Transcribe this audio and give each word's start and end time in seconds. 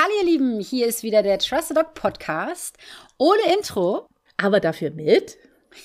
Hallo 0.00 0.12
ihr 0.20 0.26
Lieben, 0.26 0.60
hier 0.60 0.86
ist 0.86 1.02
wieder 1.02 1.24
der 1.24 1.40
Trusted 1.40 1.76
Dog 1.76 1.94
Podcast. 1.94 2.76
Ohne 3.16 3.52
Intro. 3.52 4.06
Aber 4.36 4.60
dafür 4.60 4.92
mit. 4.92 5.36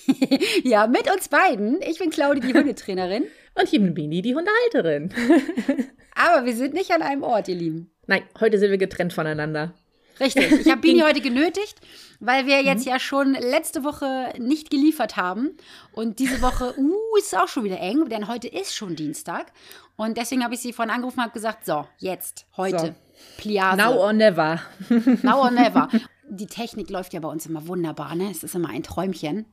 ja, 0.63 0.85
mit 0.85 1.11
uns 1.11 1.29
beiden. 1.29 1.81
Ich 1.81 1.97
bin 1.97 2.11
Claudi, 2.11 2.39
die 2.41 2.53
Hundetrainerin. 2.53 3.23
Und 3.55 3.63
ich 3.63 3.71
bin 3.71 3.95
Bini, 3.95 4.21
die 4.21 4.35
Hundehalterin. 4.35 5.11
Aber 6.15 6.45
wir 6.45 6.55
sind 6.55 6.75
nicht 6.75 6.91
an 6.91 7.01
einem 7.01 7.23
Ort, 7.23 7.47
ihr 7.47 7.55
Lieben. 7.55 7.89
Nein, 8.05 8.21
heute 8.39 8.59
sind 8.59 8.69
wir 8.69 8.77
getrennt 8.77 9.13
voneinander. 9.13 9.73
Richtig. 10.19 10.51
Ich 10.51 10.69
habe 10.69 10.81
Bini 10.81 10.99
heute 10.99 11.21
genötigt, 11.21 11.81
weil 12.19 12.45
wir 12.45 12.61
jetzt 12.61 12.85
mhm. 12.85 12.91
ja 12.91 12.99
schon 12.99 13.33
letzte 13.33 13.83
Woche 13.83 14.31
nicht 14.37 14.69
geliefert 14.69 15.17
haben. 15.17 15.57
Und 15.91 16.19
diese 16.19 16.39
Woche, 16.43 16.75
uh, 16.77 17.17
ist 17.17 17.35
auch 17.35 17.47
schon 17.47 17.63
wieder 17.63 17.79
eng, 17.79 18.07
denn 18.09 18.27
heute 18.27 18.47
ist 18.47 18.75
schon 18.75 18.95
Dienstag. 18.95 19.51
Und 19.95 20.19
deswegen 20.19 20.43
habe 20.43 20.53
ich 20.53 20.59
sie 20.59 20.71
vorhin 20.71 20.93
angerufen 20.93 21.17
und 21.17 21.23
habe 21.23 21.33
gesagt, 21.33 21.65
so, 21.65 21.87
jetzt, 21.97 22.45
heute, 22.55 22.77
so. 22.77 22.95
Pliase. 23.37 23.77
Now 23.77 23.97
or 23.97 24.13
never. 24.13 24.61
Now 25.23 25.41
or 25.41 25.51
never. 25.51 25.89
Die 26.29 26.47
Technik 26.47 26.89
läuft 26.89 27.13
ja 27.13 27.19
bei 27.19 27.27
uns 27.27 27.45
immer 27.45 27.67
wunderbar, 27.67 28.15
ne? 28.15 28.29
Es 28.31 28.43
ist 28.43 28.55
immer 28.55 28.69
ein 28.69 28.83
Träumchen. 28.83 29.45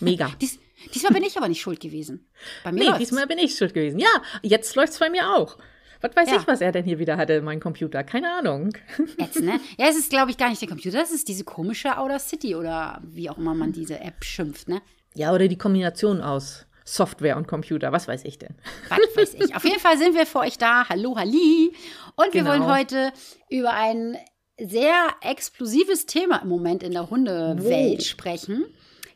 Mega. 0.00 0.30
Dies, 0.40 0.58
diesmal 0.94 1.12
bin 1.12 1.22
ich 1.22 1.36
aber 1.36 1.48
nicht 1.48 1.60
schuld 1.60 1.80
gewesen. 1.80 2.26
Bei 2.64 2.72
mir 2.72 2.80
nee, 2.80 2.86
läuft's. 2.86 3.00
diesmal 3.00 3.26
bin 3.26 3.38
ich 3.38 3.56
schuld 3.56 3.74
gewesen. 3.74 3.98
Ja, 3.98 4.22
jetzt 4.42 4.74
läuft 4.76 4.92
es 4.92 4.98
bei 4.98 5.10
mir 5.10 5.34
auch. 5.34 5.58
Was 6.00 6.16
weiß 6.16 6.30
ja. 6.30 6.36
ich, 6.36 6.46
was 6.48 6.60
er 6.60 6.72
denn 6.72 6.84
hier 6.84 6.98
wieder 6.98 7.16
hatte, 7.16 7.40
mein 7.42 7.60
Computer? 7.60 8.02
Keine 8.02 8.32
Ahnung. 8.32 8.76
Jetzt, 9.18 9.40
ne? 9.40 9.60
Ja, 9.78 9.86
es 9.88 9.96
ist, 9.96 10.10
glaube 10.10 10.32
ich, 10.32 10.36
gar 10.36 10.50
nicht 10.50 10.60
der 10.60 10.68
Computer, 10.68 10.98
das 10.98 11.12
ist 11.12 11.28
diese 11.28 11.44
komische 11.44 11.96
Outer 11.96 12.18
City 12.18 12.56
oder 12.56 13.00
wie 13.04 13.30
auch 13.30 13.38
immer 13.38 13.54
man 13.54 13.72
diese 13.72 14.00
App 14.00 14.24
schimpft, 14.24 14.68
ne? 14.68 14.82
Ja, 15.14 15.32
oder 15.32 15.46
die 15.46 15.58
Kombination 15.58 16.20
aus 16.20 16.66
Software 16.84 17.36
und 17.36 17.46
Computer, 17.46 17.92
was 17.92 18.08
weiß 18.08 18.24
ich 18.24 18.38
denn? 18.38 18.54
Was 18.88 18.98
weiß 19.16 19.34
ich. 19.34 19.54
Auf 19.54 19.64
jeden 19.64 19.80
Fall 19.80 19.98
sind 19.98 20.14
wir 20.14 20.26
für 20.26 20.40
euch 20.40 20.58
da. 20.58 20.88
Hallo, 20.88 21.16
Halli. 21.16 21.74
Und 22.16 22.34
wir 22.34 22.42
genau. 22.42 22.50
wollen 22.50 22.66
heute 22.66 23.12
über 23.48 23.72
ein 23.72 24.16
sehr 24.58 25.08
explosives 25.20 26.06
Thema 26.06 26.42
im 26.42 26.48
Moment 26.48 26.82
in 26.82 26.92
der 26.92 27.10
Hundewelt 27.10 28.00
oh. 28.00 28.04
sprechen. 28.04 28.64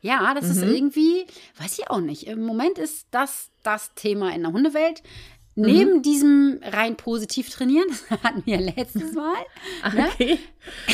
Ja, 0.00 0.34
das 0.34 0.44
mhm. 0.44 0.50
ist 0.50 0.62
irgendwie, 0.62 1.26
weiß 1.58 1.78
ich 1.78 1.90
auch 1.90 2.00
nicht. 2.00 2.26
Im 2.26 2.42
Moment 2.42 2.78
ist 2.78 3.08
das 3.10 3.50
das 3.62 3.94
Thema 3.94 4.34
in 4.34 4.42
der 4.42 4.52
Hundewelt. 4.52 5.02
Neben 5.58 5.94
mhm. 5.94 6.02
diesem 6.02 6.60
rein 6.62 6.96
positiv 6.96 7.48
trainieren, 7.48 7.88
das 8.10 8.22
hatten 8.22 8.42
wir 8.44 8.60
letztes 8.60 9.14
Mal. 9.14 9.34
Ach, 9.82 9.94
ne? 9.94 10.08
okay. 10.12 10.38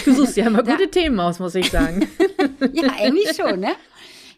Du 0.04 0.14
suchst 0.14 0.36
ja 0.36 0.46
immer 0.46 0.62
gute 0.62 0.88
Themen 0.88 1.18
aus, 1.18 1.40
muss 1.40 1.56
ich 1.56 1.68
sagen. 1.70 2.08
ja, 2.72 2.92
irgendwie 3.02 3.34
schon, 3.34 3.58
ne? 3.58 3.72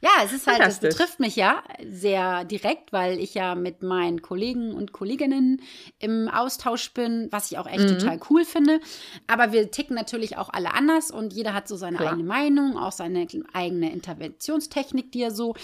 Ja, 0.05 0.23
es 0.23 0.35
ist 0.35 0.47
halt, 0.47 0.61
es 0.61 0.81
betrifft 0.81 1.19
mich 1.19 1.35
ja 1.35 1.63
sehr 1.83 2.45
direkt, 2.45 2.93
weil 2.93 3.19
ich 3.19 3.33
ja 3.33 3.55
mit 3.55 3.83
meinen 3.83 4.21
Kollegen 4.21 4.75
und 4.75 4.93
Kolleginnen 4.93 5.63
im 5.99 6.29
Austausch 6.29 6.93
bin, 6.93 7.29
was 7.31 7.51
ich 7.51 7.57
auch 7.57 7.67
echt 7.67 7.89
mhm. 7.89 7.99
total 7.99 8.21
cool 8.29 8.45
finde. 8.45 8.81
Aber 9.27 9.53
wir 9.53 9.71
ticken 9.71 9.97
natürlich 9.97 10.37
auch 10.37 10.51
alle 10.51 10.75
anders 10.75 11.11
und 11.11 11.33
jeder 11.33 11.55
hat 11.55 11.69
so 11.69 11.77
seine 11.77 11.97
Klar. 11.97 12.13
eigene 12.13 12.29
Meinung, 12.29 12.77
auch 12.77 12.93
seine 12.93 13.27
eigene 13.55 13.91
Interventionstechnik, 13.93 15.11
die 15.11 15.23
er 15.23 15.31
so, 15.31 15.55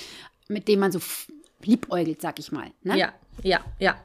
mit 0.49 0.69
dem 0.69 0.81
man 0.81 0.91
so 0.91 1.01
liebäugelt, 1.63 2.23
sag 2.23 2.39
ich 2.39 2.51
mal. 2.51 2.71
Ne? 2.83 2.97
Ja, 2.97 3.13
ja, 3.43 3.61
ja. 3.79 3.97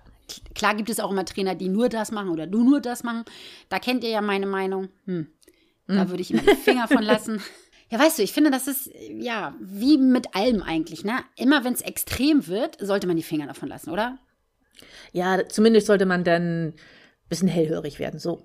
Klar 0.53 0.75
gibt 0.75 0.89
es 0.89 0.99
auch 0.99 1.11
immer 1.11 1.23
Trainer, 1.23 1.55
die 1.55 1.70
nur 1.70 1.88
das 1.88 2.11
machen 2.11 2.30
oder 2.30 2.45
du 2.45 2.61
nur 2.61 2.81
das 2.81 3.03
machen. 3.03 3.23
Da 3.70 3.80
kennt 3.80 4.03
ihr 4.03 4.09
ja 4.09 4.22
meine 4.22 4.47
Meinung. 4.47 4.89
Hm. 5.05 5.27
Da 5.88 6.03
mhm. 6.03 6.09
würde 6.09 6.22
ich 6.23 6.31
immer 6.31 6.42
die 6.42 6.55
Finger 6.55 6.89
von 6.89 7.03
lassen. 7.03 7.42
Ja, 7.96 8.02
weißt 8.02 8.20
du, 8.20 8.24
ich 8.24 8.34
finde, 8.34 8.52
das 8.52 8.68
ist 8.68 8.90
ja 9.10 9.56
wie 9.62 9.98
mit 9.98 10.36
allem 10.36 10.62
eigentlich, 10.62 11.06
ne? 11.06 11.20
Immer 11.38 11.64
wenn 11.64 11.72
es 11.72 11.80
extrem 11.80 12.46
wird, 12.48 12.76
sollte 12.82 13.08
man 13.08 13.16
die 13.16 13.24
Finger 13.24 13.48
davon 13.48 13.70
lassen, 13.70 13.90
oder? 13.90 14.18
Ja, 15.14 15.48
zumindest 15.48 15.88
sollte 15.88 16.06
man 16.06 16.26
dann 16.26 16.68
ein 16.68 16.73
bisschen 17.30 17.48
hellhörig 17.48 17.98
werden, 17.98 18.20
so. 18.20 18.42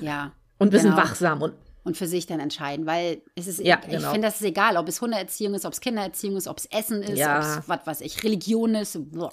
Ja. 0.00 0.32
und 0.58 0.66
ein 0.66 0.70
bisschen 0.70 0.90
genau. 0.90 1.02
wachsam 1.02 1.40
und 1.40 1.54
und 1.82 1.96
für 1.96 2.06
sich 2.06 2.26
dann 2.26 2.40
entscheiden, 2.40 2.84
weil 2.84 3.22
es 3.36 3.46
ist, 3.46 3.60
ja, 3.60 3.80
ich 3.84 3.90
genau. 3.90 4.10
finde, 4.10 4.26
das 4.26 4.40
ist 4.40 4.46
egal, 4.46 4.76
ob 4.76 4.86
es 4.86 5.00
Hundeerziehung 5.00 5.54
ist, 5.54 5.64
ob 5.64 5.72
es 5.72 5.80
Kindererziehung 5.80 6.36
ist, 6.36 6.46
ob 6.46 6.58
es 6.58 6.66
Essen 6.66 7.02
ist, 7.02 7.16
ja. 7.16 7.38
ob 7.38 7.42
es, 7.42 7.68
was 7.68 7.86
weiß 7.86 8.00
ich, 8.02 8.22
Religion 8.22 8.74
ist. 8.74 8.98
Boah. 9.12 9.32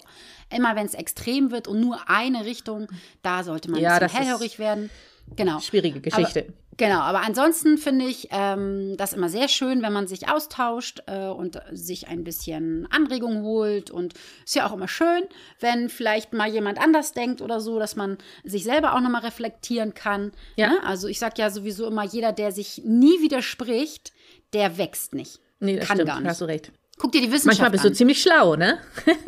Immer 0.55 0.75
wenn 0.77 0.85
es 0.85 0.93
extrem 0.93 1.51
wird 1.51 1.67
und 1.67 1.81
nur 1.81 2.09
eine 2.09 2.45
Richtung, 2.45 2.87
da 3.21 3.43
sollte 3.43 3.69
man 3.69 3.81
ja, 3.81 3.95
ein 3.95 3.99
bisschen 3.99 4.21
hellhörig 4.21 4.59
werden. 4.59 4.89
Genau. 5.35 5.59
Schwierige 5.59 5.99
Geschichte. 5.99 6.45
Aber, 6.47 6.53
genau, 6.77 6.99
aber 6.99 7.21
ansonsten 7.21 7.77
finde 7.77 8.05
ich 8.05 8.29
ähm, 8.31 8.95
das 8.97 9.13
immer 9.13 9.29
sehr 9.29 9.47
schön, 9.47 9.81
wenn 9.81 9.93
man 9.93 10.07
sich 10.07 10.29
austauscht 10.29 11.01
äh, 11.07 11.27
und 11.27 11.59
sich 11.71 12.07
ein 12.07 12.23
bisschen 12.23 12.87
Anregung 12.91 13.43
holt. 13.43 13.91
Und 13.91 14.13
ist 14.45 14.55
ja 14.55 14.67
auch 14.67 14.73
immer 14.73 14.87
schön, 14.87 15.23
wenn 15.59 15.89
vielleicht 15.89 16.33
mal 16.33 16.49
jemand 16.49 16.79
anders 16.79 17.11
denkt 17.11 17.41
oder 17.41 17.59
so, 17.59 17.79
dass 17.79 17.95
man 17.95 18.17
sich 18.43 18.63
selber 18.63 18.95
auch 18.95 19.01
nochmal 19.01 19.21
reflektieren 19.21 19.93
kann. 19.93 20.31
Ja. 20.55 20.69
Ne? 20.69 20.83
Also 20.83 21.07
ich 21.07 21.19
sage 21.19 21.35
ja 21.37 21.49
sowieso 21.49 21.87
immer, 21.87 22.03
jeder, 22.03 22.31
der 22.31 22.51
sich 22.51 22.81
nie 22.85 23.21
widerspricht, 23.21 24.13
der 24.53 24.77
wächst 24.77 25.13
nicht. 25.13 25.39
Nee, 25.59 25.77
das 25.77 25.87
kann 25.87 25.97
stimmt, 25.97 26.09
gar 26.09 26.19
nicht. 26.19 26.29
Hast 26.29 26.41
du 26.41 26.45
recht. 26.45 26.71
Guck 26.97 27.11
dir 27.11 27.21
die 27.21 27.31
Wissenschaft 27.31 27.59
an. 27.59 27.63
Manchmal 27.63 27.71
bist 27.71 27.85
an. 27.85 27.91
du 27.91 27.97
ziemlich 27.97 28.21
schlau, 28.21 28.55
ne? 28.55 28.79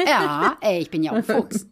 ja, 0.05 0.57
ey, 0.61 0.81
ich 0.81 0.89
bin 0.89 1.03
ja 1.03 1.11
auch 1.11 1.17
ein 1.17 1.23
Fuchs. 1.23 1.67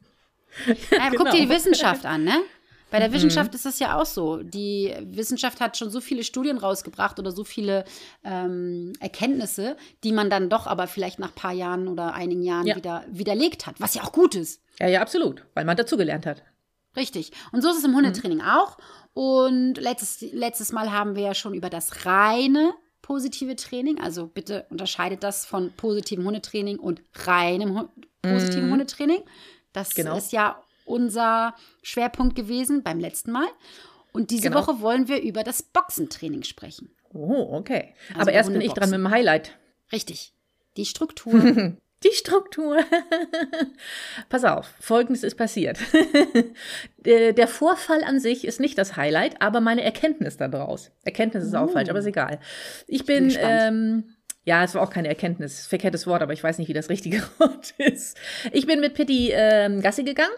Ja, 0.65 1.09
genau. 1.09 1.23
Guck 1.23 1.31
dir 1.31 1.41
die 1.41 1.49
Wissenschaft 1.49 2.05
an, 2.05 2.23
ne? 2.23 2.41
Bei 2.89 2.99
der 2.99 3.09
mhm. 3.09 3.13
Wissenschaft 3.13 3.53
ist 3.53 3.65
das 3.65 3.79
ja 3.79 3.99
auch 3.99 4.05
so. 4.05 4.37
Die 4.37 4.93
Wissenschaft 5.01 5.59
hat 5.59 5.77
schon 5.77 5.89
so 5.89 5.99
viele 5.99 6.23
Studien 6.23 6.57
rausgebracht 6.57 7.19
oder 7.19 7.31
so 7.31 7.43
viele 7.43 7.83
ähm, 8.23 8.93
Erkenntnisse, 8.99 9.75
die 10.03 10.11
man 10.11 10.29
dann 10.29 10.49
doch 10.49 10.67
aber 10.67 10.87
vielleicht 10.87 11.19
nach 11.19 11.29
ein 11.29 11.35
paar 11.35 11.53
Jahren 11.53 11.87
oder 11.87 12.13
einigen 12.13 12.43
Jahren 12.43 12.67
ja. 12.67 12.75
wieder 12.75 13.05
widerlegt 13.09 13.67
hat, 13.67 13.79
was 13.79 13.93
ja 13.93 14.03
auch 14.03 14.11
gut 14.11 14.35
ist. 14.35 14.61
Ja, 14.79 14.87
ja, 14.87 15.01
absolut, 15.01 15.43
weil 15.53 15.65
man 15.65 15.75
dazugelernt 15.75 16.25
hat. 16.25 16.43
Richtig. 16.95 17.31
Und 17.51 17.61
so 17.61 17.69
ist 17.69 17.77
es 17.77 17.83
im 17.83 17.95
Hundetraining 17.95 18.39
mhm. 18.39 18.45
auch. 18.45 18.77
Und 19.13 19.75
letztes, 19.77 20.21
letztes 20.31 20.71
Mal 20.71 20.91
haben 20.91 21.15
wir 21.15 21.23
ja 21.23 21.33
schon 21.33 21.53
über 21.53 21.69
das 21.69 22.05
reine 22.05 22.73
positive 23.01 23.55
Training, 23.55 24.01
also 24.01 24.27
bitte 24.27 24.65
unterscheidet 24.69 25.23
das 25.23 25.45
von 25.45 25.71
positivem 25.71 26.25
Hundetraining 26.25 26.77
und 26.77 27.01
reinem 27.13 27.87
positiven 28.21 28.67
mhm. 28.67 28.71
Hundetraining. 28.73 29.23
Das 29.71 29.95
genau. 29.95 30.17
ist 30.17 30.33
ja 30.33 30.61
unser 30.87 31.55
Schwerpunkt 31.81 32.35
gewesen 32.35 32.83
beim 32.83 32.99
letzten 32.99 33.31
Mal. 33.31 33.47
Und 34.13 34.31
diese 34.31 34.49
genau. 34.49 34.61
Woche 34.61 34.81
wollen 34.81 35.07
wir 35.07 35.21
über 35.21 35.43
das 35.43 35.61
Boxentraining 35.61 36.43
sprechen. 36.43 36.89
Oh, 37.13 37.49
okay. 37.51 37.93
Also 38.09 38.21
Aber 38.21 38.31
erst 38.31 38.51
bin 38.51 38.61
ich 38.61 38.73
dran 38.73 38.89
mit 38.89 38.99
dem 38.99 39.09
Highlight. 39.09 39.57
Richtig. 39.91 40.33
Die 40.75 40.85
Struktur. 40.85 41.77
Die 42.03 42.13
Struktur. 42.13 42.77
Pass 44.29 44.43
auf, 44.43 44.71
folgendes 44.79 45.23
ist 45.23 45.35
passiert. 45.35 45.79
Der 47.05 47.47
Vorfall 47.47 48.03
an 48.03 48.19
sich 48.19 48.45
ist 48.45 48.59
nicht 48.59 48.77
das 48.77 48.97
Highlight, 48.97 49.41
aber 49.41 49.61
meine 49.61 49.81
Erkenntnis 49.81 50.37
daraus. 50.37 50.91
Erkenntnis 51.05 51.45
ist 51.45 51.55
auch 51.55 51.71
falsch, 51.71 51.89
aber 51.89 51.97
ist 51.97 52.05
oh. 52.05 52.09
egal. 52.09 52.39
Ich 52.85 53.05
bin, 53.05 53.29
bin 53.29 53.37
ähm, 53.39 54.03
ja, 54.43 54.63
es 54.63 54.75
war 54.75 54.83
auch 54.83 54.91
keine 54.91 55.07
Erkenntnis, 55.07 55.65
verkehrtes 55.65 56.05
Wort, 56.05 56.21
aber 56.21 56.33
ich 56.33 56.43
weiß 56.43 56.59
nicht, 56.59 56.67
wie 56.67 56.73
das 56.73 56.89
richtige 56.89 57.23
Wort 57.39 57.73
ist. 57.79 58.15
Ich 58.51 58.67
bin 58.67 58.79
mit 58.79 58.93
Pitti 58.93 59.31
ähm, 59.33 59.81
Gassi 59.81 60.03
gegangen 60.03 60.35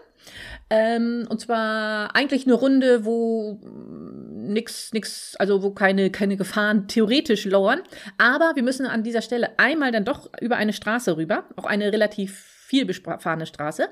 ähm, 0.70 1.26
und 1.28 1.40
zwar 1.40 2.14
eigentlich 2.14 2.46
eine 2.46 2.54
Runde, 2.54 3.04
wo 3.04 3.60
nix, 3.62 4.92
nix, 4.92 5.34
also 5.36 5.62
wo 5.62 5.70
keine, 5.70 6.10
keine 6.10 6.36
Gefahren 6.36 6.86
theoretisch 6.86 7.44
lauern. 7.44 7.82
Aber 8.18 8.52
wir 8.54 8.62
müssen 8.62 8.86
an 8.86 9.02
dieser 9.02 9.22
Stelle 9.22 9.58
einmal 9.58 9.90
dann 9.90 10.04
doch 10.04 10.30
über 10.40 10.56
eine 10.56 10.72
Straße 10.72 11.16
rüber, 11.16 11.44
auch 11.56 11.64
eine 11.64 11.92
relativ 11.92 12.46
viel 12.70 12.84
befahrene 12.84 13.46
Straße. 13.46 13.88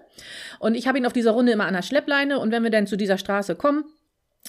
Und 0.61 0.77
ich 0.77 0.87
habe 0.87 0.99
ihn 0.99 1.07
auf 1.07 1.13
dieser 1.13 1.33
Runde 1.33 1.51
immer 1.51 1.67
an 1.67 1.75
der 1.75 1.83
Schleppleine 1.83 2.39
und 2.39 2.53
wenn 2.53 2.63
wir 2.63 2.71
dann 2.71 2.87
zu 2.87 2.97
dieser 2.97 3.19
Straße 3.19 3.57
kommen, 3.57 3.85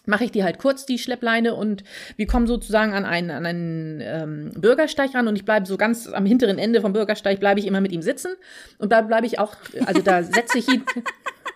mache 0.06 0.24
ich 0.24 0.32
die 0.32 0.44
halt 0.44 0.60
kurz, 0.60 0.86
die 0.86 1.00
Schleppleine, 1.00 1.56
und 1.56 1.84
wir 2.16 2.28
kommen 2.28 2.46
sozusagen 2.46 2.94
an 2.94 3.06
einen, 3.06 3.32
an 3.32 3.46
einen 3.46 4.02
ähm, 4.02 4.52
Bürgersteig 4.56 5.16
ran 5.16 5.28
und 5.28 5.36
ich 5.36 5.46
bleibe 5.46 5.66
so 5.66 5.78
ganz 5.78 6.08
am 6.08 6.28
hinteren 6.28 6.60
Ende 6.60 6.82
vom 6.82 6.94
Bürgersteig, 6.94 7.40
bleibe 7.40 7.60
ich 7.60 7.66
immer 7.66 7.82
mit 7.82 7.92
ihm 7.92 8.04
sitzen 8.04 8.32
und 8.78 8.92
da 8.92 9.02
bleibe 9.02 9.26
ich 9.26 9.40
auch, 9.40 9.56
also 9.86 10.02
da 10.02 10.22
setze 10.22 10.60
ich 10.60 10.68
ihn. 10.68 10.84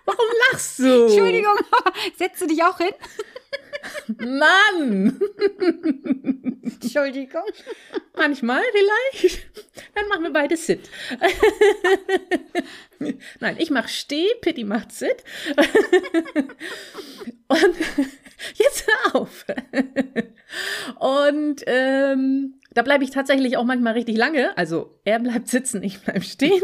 Warum 0.06 0.26
lachst 0.52 0.80
du? 0.80 1.06
Entschuldigung, 1.06 1.56
setzt 2.18 2.42
du 2.42 2.48
dich 2.48 2.64
auch 2.64 2.78
hin? 2.78 2.94
Mann! 4.08 5.20
Entschuldigung. 6.64 7.44
Manchmal 8.16 8.62
vielleicht. 8.72 9.46
Dann 9.96 10.08
machen 10.08 10.24
wir 10.24 10.32
beide 10.32 10.58
Sit. 10.58 10.90
Nein, 13.40 13.56
ich 13.60 13.70
mach 13.72 13.88
Steh, 13.88 14.28
Pitti 14.42 14.64
macht 14.64 14.92
Sit. 14.92 15.24
Und 17.48 17.76
jetzt 18.56 18.88
hör 18.88 19.16
auf. 19.16 19.46
Und 21.00 21.64
ähm, 21.66 22.62
da 22.74 22.82
bleibe 22.82 23.04
ich 23.04 23.12
tatsächlich 23.12 23.58
auch 23.58 23.66
manchmal 23.66 23.94
richtig 23.94 24.18
lange. 24.18 24.58
Also 24.58 25.00
er 25.04 25.20
bleibt 25.20 25.48
sitzen, 25.48 25.84
ich 25.84 26.00
bleib 26.00 26.24
stehen. 26.24 26.62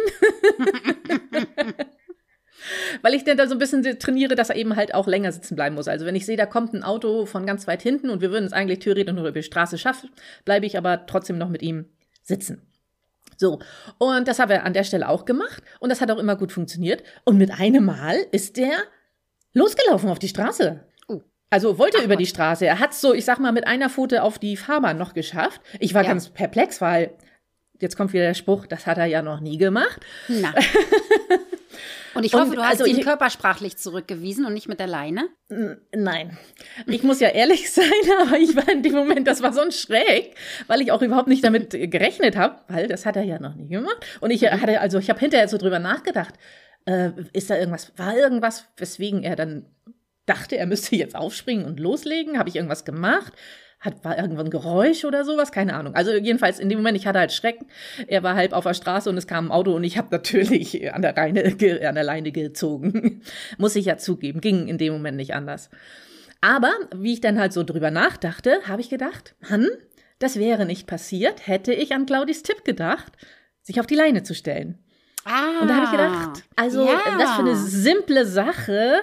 Weil 3.01 3.13
ich 3.13 3.23
dann 3.23 3.37
da 3.37 3.47
so 3.47 3.55
ein 3.55 3.59
bisschen 3.59 3.83
trainiere, 3.99 4.35
dass 4.35 4.49
er 4.49 4.55
eben 4.55 4.75
halt 4.75 4.93
auch 4.93 5.07
länger 5.07 5.31
sitzen 5.31 5.55
bleiben 5.55 5.75
muss. 5.75 5.87
Also 5.87 6.05
wenn 6.05 6.15
ich 6.15 6.25
sehe, 6.25 6.37
da 6.37 6.45
kommt 6.45 6.73
ein 6.73 6.83
Auto 6.83 7.25
von 7.25 7.45
ganz 7.45 7.67
weit 7.67 7.81
hinten 7.81 8.09
und 8.09 8.21
wir 8.21 8.31
würden 8.31 8.45
es 8.45 8.53
eigentlich 8.53 8.79
theoretisch 8.79 9.13
nur 9.13 9.23
über 9.23 9.31
die 9.31 9.43
Straße 9.43 9.77
schaffen, 9.77 10.09
bleibe 10.45 10.65
ich 10.65 10.77
aber 10.77 11.05
trotzdem 11.05 11.37
noch 11.37 11.49
mit 11.49 11.61
ihm 11.61 11.85
sitzen. 12.23 12.61
So, 13.37 13.59
und 13.97 14.27
das 14.27 14.39
haben 14.39 14.49
wir 14.49 14.65
an 14.65 14.73
der 14.73 14.83
Stelle 14.83 15.07
auch 15.07 15.23
gemacht 15.25 15.63
und 15.79 15.89
das 15.89 16.01
hat 16.01 16.11
auch 16.11 16.17
immer 16.17 16.35
gut 16.35 16.51
funktioniert. 16.51 17.03
Und 17.23 17.37
mit 17.37 17.51
einem 17.51 17.85
Mal 17.85 18.17
ist 18.31 18.57
der 18.57 18.71
losgelaufen 19.53 20.09
auf 20.09 20.19
die 20.19 20.27
Straße. 20.27 20.83
Oh. 21.07 21.21
Also 21.49 21.77
wollte 21.77 21.99
Ach, 21.99 22.03
über 22.03 22.17
die 22.17 22.25
Straße. 22.25 22.65
Er 22.65 22.79
hat 22.79 22.93
so, 22.93 23.13
ich 23.13 23.23
sag 23.23 23.39
mal, 23.39 23.53
mit 23.53 23.65
einer 23.65 23.89
Pfote 23.89 24.23
auf 24.23 24.39
die 24.39 24.57
Fahrbahn 24.57 24.97
noch 24.97 25.13
geschafft. 25.13 25.61
Ich 25.79 25.93
war 25.93 26.03
ja. 26.03 26.09
ganz 26.09 26.29
perplex, 26.29 26.81
weil 26.81 27.11
jetzt 27.79 27.95
kommt 27.95 28.11
wieder 28.11 28.23
der 28.23 28.33
Spruch, 28.33 28.67
das 28.67 28.85
hat 28.85 28.97
er 28.97 29.05
ja 29.05 29.21
noch 29.21 29.39
nie 29.39 29.57
gemacht. 29.57 30.05
Na. 30.27 30.53
Und 32.19 32.25
ich 32.25 32.33
hoffe, 32.33 32.49
und, 32.49 32.55
du 32.57 32.63
hast 32.63 32.81
also 32.81 32.85
ihn 32.85 32.97
ich, 32.97 33.03
körpersprachlich 33.03 33.77
zurückgewiesen 33.77 34.45
und 34.45 34.53
nicht 34.53 34.67
mit 34.67 34.79
der 34.79 34.87
Leine. 34.87 35.29
Nein. 35.95 36.37
Ich 36.85 37.03
muss 37.03 37.19
ja 37.19 37.29
ehrlich 37.29 37.71
sein, 37.71 37.85
aber 38.21 38.37
ich 38.37 38.55
war 38.55 38.67
in 38.69 38.83
dem 38.83 38.93
Moment, 38.93 39.27
das 39.27 39.41
war 39.41 39.53
so 39.53 39.69
schräg, 39.71 40.35
weil 40.67 40.81
ich 40.81 40.91
auch 40.91 41.01
überhaupt 41.01 41.27
nicht 41.27 41.43
damit 41.43 41.71
gerechnet 41.71 42.35
habe, 42.35 42.61
weil 42.67 42.87
das 42.87 43.05
hat 43.05 43.15
er 43.15 43.23
ja 43.23 43.39
noch 43.39 43.55
nie 43.55 43.69
gemacht. 43.69 44.05
Und 44.19 44.31
ich 44.31 44.43
hatte, 44.43 44.81
also 44.81 44.99
ich 44.99 45.09
habe 45.09 45.19
hinterher 45.19 45.47
so 45.47 45.57
drüber 45.57 45.79
nachgedacht, 45.79 46.35
äh, 46.85 47.11
ist 47.33 47.49
da 47.49 47.57
irgendwas, 47.57 47.93
war 47.97 48.15
irgendwas, 48.15 48.65
weswegen 48.77 49.23
er 49.23 49.35
dann 49.35 49.65
dachte, 50.25 50.57
er 50.57 50.67
müsste 50.67 50.95
jetzt 50.95 51.15
aufspringen 51.15 51.65
und 51.65 51.79
loslegen? 51.79 52.37
Habe 52.37 52.49
ich 52.49 52.55
irgendwas 52.55 52.85
gemacht? 52.85 53.33
Hat, 53.79 54.03
war 54.03 54.17
irgendwann 54.17 54.47
ein 54.47 54.51
Geräusch 54.51 55.05
oder 55.05 55.23
sowas? 55.23 55.51
Keine 55.53 55.73
Ahnung. 55.73 55.95
Also 55.95 56.11
jedenfalls 56.11 56.59
in 56.59 56.67
dem 56.67 56.79
Moment, 56.79 56.97
ich 56.97 57.07
hatte 57.07 57.19
halt 57.19 57.31
Schrecken. 57.31 57.67
Er 58.07 58.23
war 58.23 58.35
halb 58.35 58.51
auf 58.51 58.65
der 58.65 58.73
Straße 58.73 59.09
und 59.09 59.17
es 59.17 59.25
kam 59.25 59.47
ein 59.47 59.51
Auto 59.51 59.73
und 59.73 59.85
ich 59.85 59.97
habe 59.97 60.09
natürlich 60.11 60.93
an 60.93 61.01
der, 61.01 61.15
Reine, 61.15 61.43
an 61.43 61.95
der 61.95 62.03
Leine 62.03 62.31
gezogen. 62.31 63.21
Muss 63.57 63.77
ich 63.77 63.85
ja 63.85 63.97
zugeben. 63.97 64.41
Ging 64.41 64.67
in 64.67 64.77
dem 64.77 64.91
Moment 64.93 65.15
nicht 65.15 65.33
anders. 65.33 65.69
Aber 66.41 66.73
wie 66.93 67.13
ich 67.13 67.21
dann 67.21 67.39
halt 67.39 67.53
so 67.53 67.63
drüber 67.63 67.91
nachdachte, 67.91 68.59
habe 68.67 68.81
ich 68.81 68.89
gedacht, 68.89 69.35
Mann, 69.49 69.67
das 70.19 70.37
wäre 70.37 70.65
nicht 70.65 70.85
passiert, 70.85 71.47
hätte 71.47 71.73
ich 71.73 71.93
an 71.93 72.05
Claudis 72.05 72.43
Tipp 72.43 72.65
gedacht, 72.65 73.13
sich 73.61 73.79
auf 73.79 73.87
die 73.87 73.95
Leine 73.95 74.23
zu 74.23 74.35
stellen. 74.35 74.77
Ah, 75.25 75.61
und 75.61 75.67
da 75.67 75.75
habe 75.75 75.85
ich 75.85 75.91
gedacht, 75.91 76.43
also 76.55 76.85
ja. 76.85 77.01
was 77.17 77.31
für 77.33 77.41
eine 77.41 77.55
simple 77.55 78.25
Sache, 78.25 79.01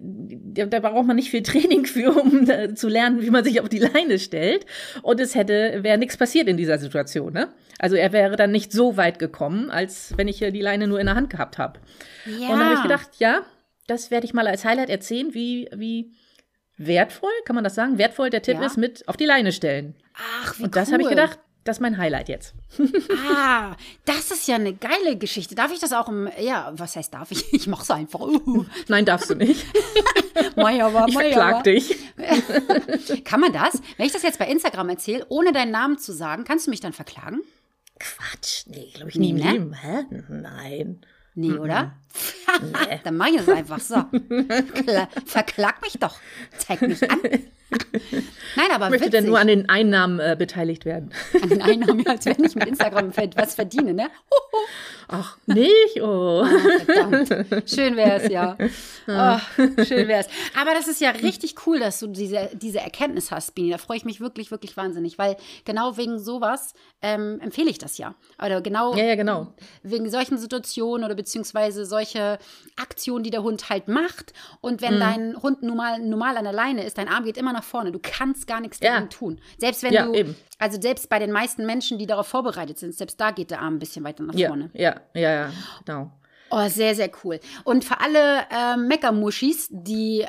da, 0.00 0.66
da 0.66 0.80
braucht 0.80 1.06
man 1.06 1.16
nicht 1.16 1.30
viel 1.30 1.42
Training 1.42 1.86
für, 1.86 2.12
um 2.12 2.46
zu 2.76 2.88
lernen, 2.88 3.22
wie 3.22 3.30
man 3.30 3.44
sich 3.44 3.60
auf 3.60 3.68
die 3.68 3.78
Leine 3.78 4.18
stellt. 4.18 4.66
Und 5.02 5.20
es 5.20 5.34
hätte, 5.34 5.82
wäre 5.82 5.98
nichts 5.98 6.16
passiert 6.16 6.48
in 6.48 6.56
dieser 6.56 6.78
Situation, 6.78 7.32
ne? 7.32 7.48
Also 7.78 7.94
er 7.96 8.12
wäre 8.12 8.36
dann 8.36 8.52
nicht 8.52 8.72
so 8.72 8.96
weit 8.96 9.18
gekommen, 9.18 9.70
als 9.70 10.14
wenn 10.16 10.28
ich 10.28 10.38
die 10.38 10.60
Leine 10.60 10.86
nur 10.86 10.98
in 10.98 11.06
der 11.06 11.14
Hand 11.14 11.30
gehabt 11.30 11.58
habe. 11.58 11.80
Ja. 12.24 12.48
Und 12.48 12.58
dann 12.58 12.64
habe 12.64 12.74
ich 12.74 12.82
gedacht, 12.82 13.10
ja, 13.18 13.42
das 13.86 14.10
werde 14.10 14.26
ich 14.26 14.34
mal 14.34 14.46
als 14.46 14.64
Highlight 14.64 14.88
erzählen, 14.88 15.34
wie, 15.34 15.68
wie 15.74 16.10
wertvoll, 16.78 17.30
kann 17.44 17.54
man 17.54 17.64
das 17.64 17.74
sagen? 17.74 17.98
Wertvoll 17.98 18.30
der 18.30 18.42
Tipp 18.42 18.56
ja. 18.56 18.66
ist 18.66 18.76
mit 18.76 19.06
auf 19.08 19.16
die 19.16 19.26
Leine 19.26 19.52
stellen. 19.52 19.94
Ach, 20.42 20.58
wie 20.58 20.64
Und 20.64 20.76
das 20.76 20.88
cool. 20.88 20.94
habe 20.94 21.02
ich 21.02 21.08
gedacht, 21.10 21.38
das 21.66 21.78
ist 21.78 21.80
mein 21.80 21.98
Highlight 21.98 22.28
jetzt. 22.28 22.54
ah, 23.28 23.74
das 24.04 24.30
ist 24.30 24.46
ja 24.46 24.54
eine 24.54 24.74
geile 24.74 25.16
Geschichte. 25.16 25.54
Darf 25.54 25.72
ich 25.72 25.80
das 25.80 25.92
auch 25.92 26.08
im, 26.08 26.30
ja, 26.40 26.72
was 26.74 26.96
heißt 26.96 27.12
darf 27.12 27.30
ich? 27.32 27.52
Ich 27.52 27.66
mach's 27.66 27.90
einfach. 27.90 28.20
Uh. 28.20 28.64
Nein, 28.88 29.04
darfst 29.04 29.30
du 29.30 29.34
nicht. 29.34 29.66
Meier 30.56 31.06
ich 31.08 31.14
verklag 31.14 31.64
dich. 31.64 31.96
Kann 33.24 33.40
man 33.40 33.52
das? 33.52 33.82
Wenn 33.96 34.06
ich 34.06 34.12
das 34.12 34.22
jetzt 34.22 34.38
bei 34.38 34.46
Instagram 34.46 34.90
erzähle, 34.90 35.26
ohne 35.28 35.52
deinen 35.52 35.72
Namen 35.72 35.98
zu 35.98 36.12
sagen, 36.12 36.44
kannst 36.44 36.66
du 36.66 36.70
mich 36.70 36.80
dann 36.80 36.92
verklagen? 36.92 37.40
Quatsch, 37.98 38.66
nee, 38.66 38.90
glaube 38.94 39.10
ich 39.10 39.16
nee, 39.16 39.32
nicht. 39.32 39.44
Ne? 39.44 39.72
Hä? 39.80 40.22
Nein. 40.28 41.00
Nee, 41.34 41.52
oder? 41.52 41.96
Nee. 42.62 43.00
Dann 43.04 43.16
mach 43.16 43.26
ich 43.26 43.36
es 43.36 43.48
einfach 43.48 43.80
so. 43.80 44.04
Verklag 45.26 45.82
mich 45.82 45.98
doch. 45.98 46.16
Zeig 46.56 46.80
mich 46.80 47.10
an. 47.10 47.20
Nein, 48.56 48.66
aber 48.72 48.86
ich 48.86 48.90
möchte 48.90 49.06
witzig. 49.06 49.10
denn 49.10 49.26
nur 49.26 49.38
an 49.38 49.46
den 49.46 49.68
Einnahmen 49.68 50.20
äh, 50.20 50.36
beteiligt 50.38 50.84
werden. 50.84 51.10
An 51.40 51.48
den 51.48 51.62
Einnahmen, 51.62 52.06
als 52.06 52.26
wenn 52.26 52.42
ich 52.44 52.54
mit 52.54 52.66
Instagram 52.66 53.12
was 53.36 53.54
verdiene, 53.54 53.94
ne? 53.94 54.10
Ach, 55.08 55.36
nicht? 55.46 56.00
Oh. 56.00 56.44
oh 56.44 56.46
verdammt. 56.84 57.70
Schön 57.70 57.96
wäre 57.96 58.22
es, 58.22 58.30
ja. 58.30 58.56
Oh, 59.08 59.38
schön 59.84 60.08
wäre 60.08 60.22
es. 60.22 60.26
Aber 60.60 60.74
das 60.74 60.88
ist 60.88 61.00
ja 61.00 61.10
richtig 61.10 61.54
cool, 61.64 61.78
dass 61.78 62.00
du 62.00 62.08
diese, 62.08 62.50
diese 62.54 62.80
Erkenntnis 62.80 63.30
hast, 63.30 63.54
Bini. 63.54 63.70
Da 63.70 63.78
freue 63.78 63.96
ich 63.96 64.04
mich 64.04 64.20
wirklich, 64.20 64.50
wirklich 64.50 64.76
wahnsinnig, 64.76 65.16
weil 65.16 65.36
genau 65.64 65.96
wegen 65.96 66.18
sowas 66.18 66.74
ähm, 67.02 67.38
empfehle 67.40 67.70
ich 67.70 67.78
das 67.78 67.98
ja. 67.98 68.16
Oder 68.44 68.60
genau, 68.60 68.96
ja, 68.96 69.04
ja, 69.04 69.14
genau 69.14 69.46
wegen 69.82 70.10
solchen 70.10 70.38
Situationen 70.38 71.04
oder 71.04 71.14
beziehungsweise 71.14 71.84
solche 71.86 72.38
Aktionen, 72.76 73.24
die 73.24 73.30
der 73.30 73.42
Hund 73.42 73.70
halt 73.70 73.88
macht. 73.88 74.32
Und 74.60 74.82
wenn 74.82 74.96
mhm. 74.96 75.00
dein 75.00 75.42
Hund 75.42 75.62
normal, 75.62 76.00
normal 76.00 76.36
an 76.36 76.44
der 76.44 76.52
Leine 76.52 76.84
ist, 76.84 76.98
dein 76.98 77.08
Arm 77.08 77.24
geht 77.24 77.36
immer 77.36 77.52
nach 77.52 77.64
vorne. 77.66 77.92
Du 77.92 77.98
kannst 78.00 78.46
gar 78.46 78.60
nichts 78.60 78.80
dagegen 78.80 79.04
ja. 79.04 79.08
tun. 79.08 79.40
Selbst 79.58 79.82
wenn 79.82 79.92
ja, 79.92 80.06
du, 80.06 80.14
eben. 80.14 80.36
also 80.58 80.80
selbst 80.80 81.08
bei 81.08 81.18
den 81.18 81.32
meisten 81.32 81.66
Menschen, 81.66 81.98
die 81.98 82.06
darauf 82.06 82.26
vorbereitet 82.26 82.78
sind, 82.78 82.94
selbst 82.94 83.20
da 83.20 83.30
geht 83.30 83.50
der 83.50 83.60
Arm 83.60 83.74
ein 83.74 83.78
bisschen 83.78 84.04
weiter 84.04 84.22
nach 84.22 84.34
ja, 84.34 84.48
vorne. 84.48 84.70
Ja, 84.72 85.00
ja, 85.14 85.30
ja, 85.30 85.52
genau. 85.84 86.10
Oh, 86.48 86.68
sehr, 86.68 86.94
sehr 86.94 87.10
cool. 87.24 87.40
Und 87.64 87.84
für 87.84 88.00
alle 88.00 88.46
äh, 88.50 88.76
Meckermuschis, 88.76 89.68
die, 89.70 90.18
ja, 90.18 90.28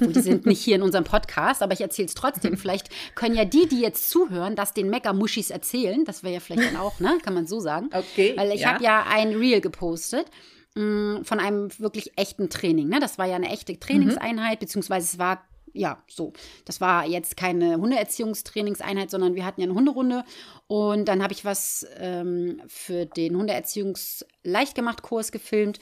die 0.00 0.20
sind 0.20 0.44
nicht 0.44 0.60
hier 0.60 0.74
in 0.74 0.82
unserem 0.82 1.04
Podcast, 1.04 1.62
aber 1.62 1.72
ich 1.72 1.80
erzähle 1.80 2.06
es 2.06 2.14
trotzdem. 2.14 2.56
Vielleicht 2.56 2.88
können 3.14 3.36
ja 3.36 3.44
die, 3.44 3.68
die 3.68 3.80
jetzt 3.80 4.10
zuhören, 4.10 4.56
das 4.56 4.74
den 4.74 4.90
Meckermuschis 4.90 5.50
erzählen. 5.50 6.04
Das 6.04 6.24
wäre 6.24 6.34
ja 6.34 6.40
vielleicht 6.40 6.64
dann 6.64 6.76
auch, 6.76 6.98
ne? 6.98 7.18
Kann 7.22 7.34
man 7.34 7.46
so 7.46 7.60
sagen. 7.60 7.90
Okay. 7.92 8.34
Weil 8.36 8.50
ich 8.52 8.62
ja. 8.62 8.72
habe 8.72 8.82
ja 8.82 9.06
ein 9.08 9.36
Reel 9.36 9.60
gepostet 9.60 10.26
mh, 10.74 10.82
mm, 11.20 11.24
von 11.24 11.40
einem 11.40 11.70
wirklich 11.78 12.12
echten 12.16 12.50
Training. 12.50 12.88
Ne? 12.88 13.00
Das 13.00 13.18
war 13.18 13.26
ja 13.26 13.36
eine 13.36 13.50
echte 13.50 13.78
Trainingseinheit, 13.78 14.58
mhm. 14.58 14.64
beziehungsweise 14.64 15.06
es 15.06 15.18
war 15.18 15.44
ja, 15.72 16.02
so. 16.08 16.32
Das 16.64 16.80
war 16.80 17.06
jetzt 17.06 17.36
keine 17.36 17.76
Hundeerziehungstrainingseinheit, 17.76 19.10
sondern 19.10 19.34
wir 19.34 19.44
hatten 19.44 19.60
ja 19.60 19.66
eine 19.66 19.74
Hunderunde. 19.74 20.24
Und 20.66 21.06
dann 21.06 21.22
habe 21.22 21.32
ich 21.32 21.44
was 21.44 21.86
ähm, 21.98 22.60
für 22.66 23.06
den 23.06 23.36
Hundeerziehungs-Leichtgemacht-Kurs 23.36 25.32
gefilmt. 25.32 25.78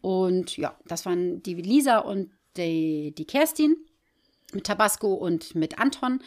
Und 0.00 0.56
ja, 0.56 0.76
das 0.86 1.06
waren 1.06 1.42
die 1.42 1.54
Lisa 1.54 1.98
und 1.98 2.30
die, 2.56 3.14
die 3.16 3.26
Kerstin 3.26 3.76
mit 4.54 4.64
Tabasco 4.64 5.14
und 5.14 5.54
mit 5.54 5.78
Anton. 5.78 6.20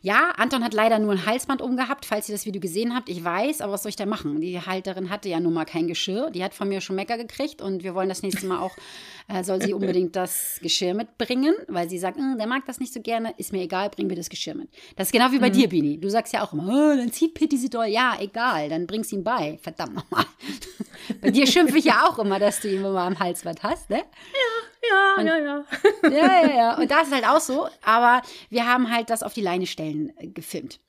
Ja, 0.00 0.30
Anton 0.36 0.62
hat 0.62 0.74
leider 0.74 0.98
nur 0.98 1.12
ein 1.12 1.26
Halsband 1.26 1.60
umgehabt, 1.60 2.04
falls 2.04 2.28
ihr 2.28 2.34
das 2.34 2.46
Video 2.46 2.60
gesehen 2.60 2.94
habt. 2.94 3.08
Ich 3.08 3.24
weiß, 3.24 3.60
aber 3.60 3.72
was 3.72 3.82
soll 3.82 3.90
ich 3.90 3.96
da 3.96 4.06
machen? 4.06 4.40
Die 4.40 4.60
Halterin 4.60 5.10
hatte 5.10 5.28
ja 5.28 5.40
nun 5.40 5.52
mal 5.52 5.64
kein 5.64 5.88
Geschirr. 5.88 6.30
Die 6.30 6.44
hat 6.44 6.54
von 6.54 6.68
mir 6.68 6.80
schon 6.80 6.96
Mecker 6.96 7.16
gekriegt 7.16 7.60
und 7.60 7.82
wir 7.82 7.94
wollen 7.94 8.08
das 8.08 8.22
nächste 8.22 8.46
Mal 8.46 8.60
auch, 8.60 8.76
äh, 9.28 9.42
soll 9.42 9.60
sie 9.60 9.74
unbedingt 9.74 10.14
das 10.14 10.58
Geschirr 10.62 10.94
mitbringen, 10.94 11.54
weil 11.66 11.88
sie 11.88 11.98
sagt, 11.98 12.16
hm, 12.16 12.36
der 12.38 12.46
mag 12.46 12.64
das 12.66 12.78
nicht 12.78 12.92
so 12.92 13.00
gerne. 13.00 13.34
Ist 13.38 13.52
mir 13.52 13.62
egal, 13.62 13.90
bring 13.90 14.06
mir 14.06 14.14
das 14.14 14.28
Geschirr 14.28 14.54
mit. 14.54 14.68
Das 14.96 15.08
ist 15.08 15.12
genau 15.12 15.32
wie 15.32 15.38
bei 15.38 15.48
mhm. 15.48 15.54
dir, 15.54 15.68
Bini. 15.68 15.98
Du 15.98 16.08
sagst 16.08 16.32
ja 16.32 16.44
auch 16.44 16.52
immer, 16.52 16.68
oh, 16.68 16.96
dann 16.96 17.10
zieht 17.10 17.34
Pitti 17.34 17.56
sie 17.56 17.70
doll. 17.70 17.86
Ja, 17.86 18.16
egal, 18.20 18.68
dann 18.68 18.86
bring's 18.86 19.10
ihm 19.12 19.24
bei. 19.24 19.58
Verdammt 19.62 19.94
nochmal. 19.94 20.24
bei 21.20 21.30
dir 21.30 21.46
schimpfe 21.46 21.78
ich 21.78 21.86
ja 21.86 22.08
auch 22.08 22.18
immer, 22.18 22.38
dass 22.38 22.60
du 22.60 22.68
ihn 22.68 22.84
immer 22.84 23.00
am 23.00 23.18
Halsband 23.18 23.62
hast, 23.64 23.90
ne? 23.90 23.98
Ja. 23.98 24.67
Ja, 24.90 25.14
und, 25.18 25.26
ja, 25.26 25.38
ja. 25.38 25.64
ja, 26.10 26.42
ja, 26.42 26.56
ja. 26.56 26.78
Und 26.78 26.90
das 26.90 27.08
ist 27.08 27.14
halt 27.14 27.26
auch 27.26 27.40
so. 27.40 27.68
Aber 27.84 28.22
wir 28.50 28.66
haben 28.66 28.90
halt 28.90 29.10
das 29.10 29.22
auf 29.22 29.34
die 29.34 29.42
Leine 29.42 29.66
stellen 29.66 30.12
äh, 30.18 30.28
gefilmt. 30.28 30.80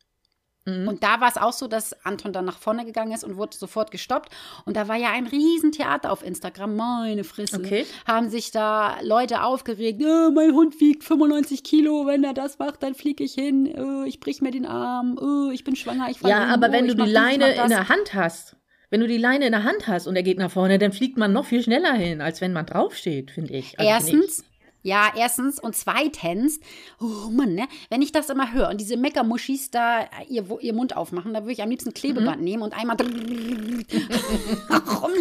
Mhm. 0.66 0.88
Und 0.88 1.04
da 1.04 1.22
war 1.22 1.30
es 1.30 1.38
auch 1.38 1.54
so, 1.54 1.68
dass 1.68 1.94
Anton 2.06 2.34
dann 2.34 2.46
nach 2.46 2.58
vorne 2.58 2.86
gegangen 2.86 3.12
ist 3.12 3.24
und 3.24 3.38
wurde 3.38 3.56
sofort 3.58 3.92
gestoppt. 3.92 4.30
Und 4.66 4.76
da 4.78 4.88
war 4.88 4.96
ja 4.96 5.12
ein 5.12 5.28
Riesentheater 5.28 6.12
auf 6.12 6.24
Instagram. 6.24 6.76
Meine 6.76 7.24
Fresse. 7.24 7.58
Okay. 7.58 7.86
Haben 8.06 8.30
sich 8.30 8.52
da 8.52 8.98
Leute 9.02 9.44
aufgeregt. 9.44 10.02
Oh, 10.04 10.32
mein 10.32 10.54
Hund 10.54 10.80
wiegt 10.80 11.04
95 11.04 11.64
Kilo. 11.64 12.06
Wenn 12.06 12.24
er 12.24 12.34
das 12.34 12.60
macht, 12.60 12.84
dann 12.84 12.96
fliege 12.96 13.24
ich 13.24 13.34
hin. 13.34 13.74
Oh, 13.78 14.04
ich 14.04 14.20
brich 14.20 14.42
mir 14.42 14.52
den 14.52 14.66
Arm. 14.66 15.18
Oh, 15.20 15.52
ich 15.52 15.64
bin 15.64 15.76
schwanger. 15.76 16.10
Ich 16.10 16.22
ja, 16.22 16.46
aber 16.48 16.72
wenn 16.72 16.88
du 16.88 16.96
die 16.96 17.10
Leine 17.10 17.54
in 17.54 17.70
der 17.70 17.90
Hand 17.90 18.14
hast, 18.14 18.56
wenn 18.90 19.02
du 19.02 19.08
die 19.08 19.18
Leine 19.18 19.46
in 19.46 19.52
der 19.52 19.64
Hand 19.64 19.88
hast 19.88 20.08
und 20.08 20.16
er 20.16 20.24
geht 20.24 20.38
nach 20.38 20.52
vorne, 20.52 20.80
dann 20.80 20.92
fliegt 20.92 21.18
man 21.18 21.32
noch 21.32 21.46
viel 21.46 21.62
schneller 21.62 21.94
hin, 21.94 22.22
als 22.22 22.42
wenn 22.42 22.54
man 22.54 22.66
draufsteht, 22.66 23.32
finde 23.32 23.54
ich. 23.54 23.80
Also 23.80 23.90
Erstens. 23.90 24.44
Ja, 24.82 25.12
erstens. 25.16 25.60
Und 25.60 25.76
zweitens, 25.76 26.60
oh 27.00 27.30
Mann, 27.30 27.54
ne? 27.54 27.68
Wenn 27.90 28.02
ich 28.02 28.12
das 28.12 28.30
immer 28.30 28.54
höre 28.54 28.70
und 28.70 28.80
diese 28.80 28.98
Meckermuschis 28.98 29.72
da 29.72 30.08
ihr, 30.30 30.46
ihr 30.62 30.74
Mund 30.74 30.96
aufmachen, 30.96 31.34
da 31.34 31.42
würde 31.42 31.54
ich 31.54 31.62
am 31.62 31.70
liebsten 31.70 31.94
Klebeband 31.94 32.38
mhm. 32.38 32.44
nehmen 32.44 32.64
und 32.64 32.74
einmal 32.74 32.96
rumlaufen. 33.00 33.86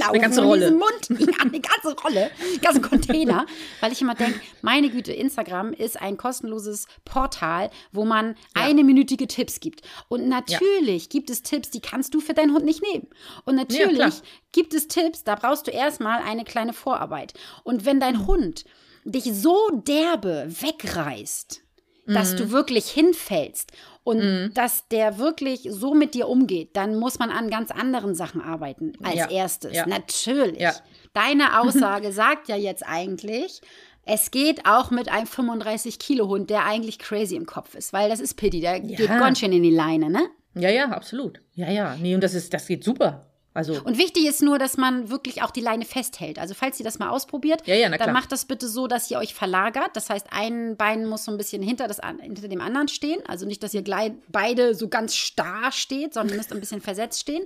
Eine 0.09 0.21
ganze 0.21 0.43
Rolle. 0.43 0.71
Mund. 0.71 0.85
Ja, 1.19 1.27
eine 1.41 1.61
ganze 1.61 2.01
Rolle. 2.01 2.31
Einen 2.41 2.61
ganzen 2.61 2.83
Container. 2.83 3.47
weil 3.81 3.93
ich 3.93 4.01
immer 4.01 4.15
denke, 4.15 4.41
meine 4.63 4.89
Güte, 4.89 5.13
Instagram 5.13 5.73
ist 5.73 6.01
ein 6.01 6.17
kostenloses 6.17 6.87
Portal, 7.05 7.71
wo 7.93 8.05
man 8.05 8.37
ja. 8.57 8.63
eine 8.63 8.85
Tipps 9.05 9.61
gibt. 9.61 9.83
Und 10.09 10.29
natürlich 10.29 11.05
ja. 11.05 11.09
gibt 11.11 11.31
es 11.31 11.43
Tipps, 11.43 11.71
die 11.71 11.81
kannst 11.81 12.15
du 12.15 12.21
für 12.21 12.35
deinen 12.35 12.53
Hund 12.53 12.65
nicht 12.65 12.83
nehmen. 12.83 13.09
Und 13.45 13.57
natürlich 13.57 13.99
ja, 13.99 14.11
gibt 14.53 14.75
es 14.75 14.89
Tipps, 14.89 15.25
da 15.25 15.35
brauchst 15.35 15.67
du 15.67 15.71
erstmal 15.71 16.23
eine 16.23 16.45
kleine 16.45 16.73
Vorarbeit. 16.73 17.35
Und 17.65 17.85
wenn 17.85 18.01
dein 18.01 18.27
Hund 18.27 18.65
dich 19.11 19.33
so 19.33 19.57
derbe 19.73 20.47
wegreißt, 20.49 21.63
dass 22.07 22.37
du 22.37 22.45
mhm. 22.45 22.51
wirklich 22.53 22.89
hinfällst 22.89 23.73
und 24.03 24.19
mhm. 24.19 24.55
dass 24.55 24.89
der 24.89 25.19
wirklich 25.19 25.69
so 25.71 25.93
mit 25.95 26.15
dir 26.15 26.29
umgeht, 26.29 26.71
dann 26.75 26.99
muss 26.99 27.19
man 27.19 27.31
an 27.31 27.51
ganz 27.51 27.71
anderen 27.71 28.15
Sachen 28.15 28.41
arbeiten 28.41 28.95
als 29.03 29.17
ja. 29.17 29.31
erstes. 29.31 29.75
Ja. 29.75 29.87
Natürlich. 29.87 30.61
Ja. 30.61 30.75
Deine 31.13 31.61
Aussage 31.61 32.13
sagt 32.13 32.49
ja 32.49 32.57
jetzt 32.57 32.83
eigentlich, 32.87 33.61
es 34.07 34.31
geht 34.31 34.65
auch 34.65 34.91
mit 34.91 35.11
einem 35.11 35.27
35-Kilo-Hund, 35.27 36.49
der 36.49 36.65
eigentlich 36.65 36.99
crazy 36.99 37.37
im 37.37 37.45
Kopf 37.45 37.75
ist, 37.75 37.93
weil 37.93 38.09
das 38.09 38.21
ist 38.21 38.35
Pity, 38.35 38.61
der 38.61 38.81
geht 38.81 39.07
ganz 39.07 39.41
schön 39.41 39.53
in 39.53 39.63
die 39.63 39.75
Leine, 39.75 40.09
ne? 40.09 40.31
Ja, 40.55 40.71
ja, 40.71 40.89
absolut. 40.89 41.41
Ja, 41.55 41.71
ja. 41.71 41.95
Nee, 42.01 42.15
und 42.15 42.25
das 42.25 42.33
ist, 42.33 42.53
das 42.55 42.67
geht 42.67 42.83
super. 42.83 43.28
Also 43.55 43.81
und 43.83 43.99
wichtig 43.99 44.27
ist 44.27 44.43
nur, 44.43 44.59
dass 44.59 44.77
man 44.77 45.11
wirklich 45.11 45.43
auch 45.43 45.51
die 45.51 45.61
Leine 45.61 45.85
festhält. 45.85 46.39
Also 46.39 46.55
falls 46.55 46.79
ihr 46.79 46.85
das 46.85 46.99
mal 46.99 47.09
ausprobiert, 47.09 47.67
ja, 47.67 47.75
ja, 47.75 47.89
dann 47.89 48.13
macht 48.13 48.31
das 48.31 48.45
bitte 48.45 48.69
so, 48.69 48.87
dass 48.87 49.11
ihr 49.11 49.19
euch 49.19 49.35
verlagert. 49.35 49.91
Das 49.95 50.11
heißt, 50.11 50.29
ein 50.31 50.77
Bein 50.77 51.07
muss 51.07 51.25
so 51.25 51.33
ein 51.33 51.39
bisschen 51.39 51.63
hinter, 51.63 51.89
das, 51.89 52.01
hinter 52.21 52.47
dem 52.47 52.61
anderen 52.61 52.89
stehen. 52.89 53.21
Also 53.27 53.47
nicht, 53.47 53.63
dass 53.63 53.75
ihr 53.75 53.83
gleich 53.83 54.13
beide 54.29 54.75
so 54.75 54.89
ganz 54.89 55.15
starr 55.15 55.73
steht, 55.73 56.15
sondern 56.15 56.35
ihr 56.35 56.39
müsst 56.39 56.53
ein 56.53 56.61
bisschen 56.61 56.81
versetzt 56.81 57.21
stehen. 57.21 57.45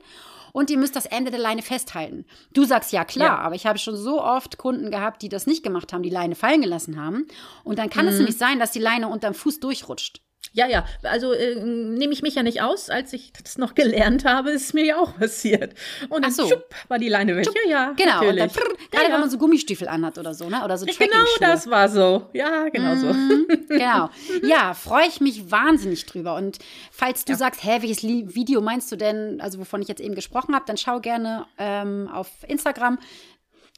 Und 0.53 0.69
ihr 0.69 0.77
müsst 0.77 0.97
das 0.97 1.07
Ende 1.07 1.31
der 1.31 1.41
Leine 1.41 1.63
festhalten. 1.63 2.27
Du 2.53 2.65
sagst 2.65 2.93
ja 2.93 3.07
klar, 3.07 3.39
ja. 3.39 3.39
aber 3.39 3.55
ich 3.55 3.65
habe 3.65 3.79
schon 3.79 3.97
so 3.97 4.23
oft 4.23 4.59
Kunden 4.59 4.91
gehabt, 4.91 5.23
die 5.23 5.31
das 5.31 5.47
nicht 5.47 5.63
gemacht 5.63 5.95
haben, 5.95 6.03
die 6.03 6.11
Leine 6.11 6.35
fallen 6.35 6.61
gelassen 6.61 7.01
haben. 7.01 7.27
Und 7.65 7.79
dann 7.79 7.89
kann 7.89 8.05
mhm. 8.05 8.11
es 8.11 8.17
nämlich 8.19 8.37
sein, 8.37 8.59
dass 8.59 8.71
die 8.71 8.79
Leine 8.79 9.09
unterm 9.09 9.33
Fuß 9.33 9.61
durchrutscht. 9.61 10.21
Ja, 10.55 10.67
ja, 10.67 10.85
also 11.03 11.33
äh, 11.33 11.55
nehme 11.55 12.13
ich 12.13 12.21
mich 12.21 12.35
ja 12.35 12.43
nicht 12.43 12.61
aus. 12.61 12.91
Als 12.91 13.13
ich 13.15 13.33
das 13.33 13.57
noch 13.57 13.75
gelernt 13.75 14.27
habe, 14.27 14.51
ist 14.51 14.75
mir 14.75 14.85
ja 14.85 14.99
auch 14.99 15.17
passiert. 15.17 15.75
Und 16.11 16.25
dann 16.25 16.33
so. 16.33 16.47
schupp, 16.47 16.67
war 16.89 16.99
die 16.99 17.09
Leine 17.09 17.37
weg. 17.37 17.47
Schupp. 17.47 17.57
Ja, 17.65 17.71
ja, 17.71 17.93
genau. 17.93 18.21
Natürlich. 18.21 18.31
Und 18.31 18.39
dann, 18.39 18.51
prr, 18.51 18.75
gerade 18.91 19.07
ja, 19.07 19.13
wenn 19.15 19.21
man 19.21 19.31
so 19.31 19.39
Gummistiefel 19.39 19.89
anhat 19.89 20.19
oder 20.19 20.35
so, 20.35 20.51
ne? 20.51 20.63
Oder 20.63 20.77
so 20.77 20.85
Genau 20.85 21.25
das 21.41 21.71
war 21.71 21.89
so. 21.89 22.29
Ja, 22.35 22.69
genau 22.69 22.97
so. 22.97 23.07
Mhm, 23.07 23.47
genau. 23.69 24.11
Ja, 24.43 24.75
freue 24.75 25.07
ich 25.07 25.21
mich 25.21 25.51
wahnsinnig 25.51 26.05
drüber. 26.05 26.35
Und 26.35 26.59
falls 26.91 27.25
du 27.25 27.33
ja. 27.33 27.39
sagst, 27.39 27.65
hä, 27.65 27.79
welches 27.81 28.03
Video 28.03 28.61
meinst 28.61 28.93
du 28.93 28.97
denn, 28.97 29.41
also 29.41 29.59
wovon 29.59 29.81
ich 29.81 29.89
jetzt 29.89 30.01
eben 30.01 30.15
gesprochen 30.15 30.55
habe, 30.55 30.65
dann 30.67 30.77
schau 30.77 31.01
gerne 31.01 31.47
ähm, 31.57 32.11
auf 32.13 32.29
Instagram. 32.47 32.99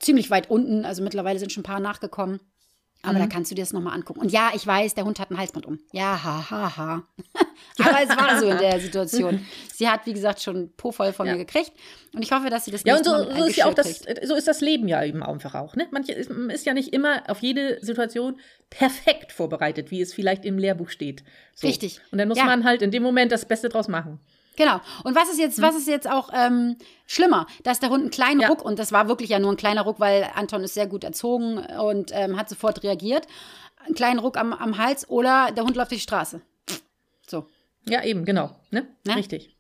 Ziemlich 0.01 0.29
weit 0.31 0.51
unten, 0.51 0.85
also 0.85 1.05
mittlerweile 1.05 1.39
sind 1.39 1.53
schon 1.53 1.61
ein 1.61 1.65
paar 1.65 1.81
nachgekommen. 1.81 2.41
Aber 3.05 3.19
mhm. 3.19 3.23
da 3.23 3.27
kannst 3.27 3.51
du 3.51 3.55
dir 3.55 3.63
das 3.63 3.73
nochmal 3.73 3.95
angucken. 3.95 4.21
Und 4.21 4.33
ja, 4.33 4.51
ich 4.55 4.67
weiß, 4.67 4.95
der 4.95 5.05
Hund 5.05 5.21
hat 5.21 5.31
ein 5.31 5.37
Halsband 5.37 5.67
um. 5.67 5.79
Ja, 5.93 6.23
ha, 6.23 6.51
ha, 6.51 6.77
ha. 6.77 7.03
Aber 7.79 8.03
es 8.03 8.09
war 8.09 8.41
so 8.41 8.49
in 8.49 8.59
der 8.59 8.81
Situation. 8.81 9.45
Sie 9.75 9.89
hat, 9.89 10.07
wie 10.07 10.15
gesagt, 10.15 10.41
schon 10.41 10.73
Po 10.77 10.91
voll 10.91 11.13
von 11.13 11.27
ja. 11.27 11.35
mir 11.35 11.45
gekriegt. 11.45 11.73
Und 12.15 12.23
ich 12.23 12.33
hoffe, 12.33 12.49
dass 12.49 12.65
sie 12.65 12.71
das 12.71 12.85
Ja, 12.85 12.97
und 12.97 13.05
so, 13.05 13.11
so 13.11 13.45
ist 13.45 13.57
ja 13.57 13.67
auch 13.67 13.75
das, 13.75 14.03
so 14.23 14.37
ist 14.37 14.47
das 14.47 14.61
Leben 14.61 14.87
ja 14.87 15.05
eben 15.05 15.23
einfach 15.23 15.55
auch. 15.55 15.75
Ne? 15.75 15.89
Manche 15.91 16.13
ist, 16.13 16.31
ist, 16.31 16.65
ja 16.65 16.73
nicht 16.73 16.93
immer 16.93 17.23
auf 17.29 17.41
jede 17.41 17.85
Situation 17.85 18.39
perfekt 18.71 19.33
vorbereitet, 19.33 19.91
wie 19.91 20.01
es 20.01 20.15
vielleicht 20.15 20.45
im 20.45 20.57
Lehrbuch 20.57 20.91
steht. 20.91 21.25
So. 21.55 21.67
Richtig. 21.67 22.01
Und 22.13 22.19
dann 22.19 22.29
muss 22.29 22.39
ja. 22.39 22.45
man 22.45 22.65
halt 22.65 22.83
in 22.83 22.93
dem 22.93 23.03
Moment 23.03 23.33
das 23.33 23.47
Beste 23.47 23.69
draus 23.69 23.89
machen. 23.89 24.21
Genau. 24.57 24.81
Und 25.03 25.17
was 25.17 25.29
ist 25.31 25.39
jetzt, 25.39 25.61
was 25.61 25.75
ist 25.75 25.89
jetzt 25.89 26.09
auch 26.09 26.31
ähm, 26.33 26.77
schlimmer, 27.07 27.47
dass 27.63 27.81
der 27.81 27.91
Hund 27.91 28.03
einen 28.03 28.11
kleinen 28.11 28.41
ja. 28.41 28.49
Ruck, 28.49 28.65
und 28.65 28.79
das 28.79 28.93
war 28.93 29.09
wirklich 29.09 29.31
ja 29.31 29.39
nur 29.39 29.53
ein 29.53 29.57
kleiner 29.57 29.83
Ruck, 29.83 30.01
weil 30.01 30.29
Anton 30.35 30.63
ist 30.63 30.75
sehr 30.75 30.87
gut 30.87 31.05
erzogen 31.05 31.59
und 31.59 32.11
ähm, 32.13 32.37
hat 32.37 32.49
sofort 32.49 32.83
reagiert, 32.83 33.27
einen 33.85 33.95
kleinen 33.95 34.19
Ruck 34.19 34.37
am, 34.37 34.53
am 34.53 34.79
Hals 34.79 35.09
oder 35.09 35.51
der 35.53 35.65
Hund 35.65 35.77
läuft 35.77 35.91
durch 35.91 36.01
die 36.01 36.05
Straße. 36.05 36.41
So. 37.27 37.47
Ja, 37.87 38.03
eben, 38.05 38.25
genau. 38.25 38.55
Ne? 38.71 38.87
ne? 39.05 39.17
Richtig. 39.17 39.51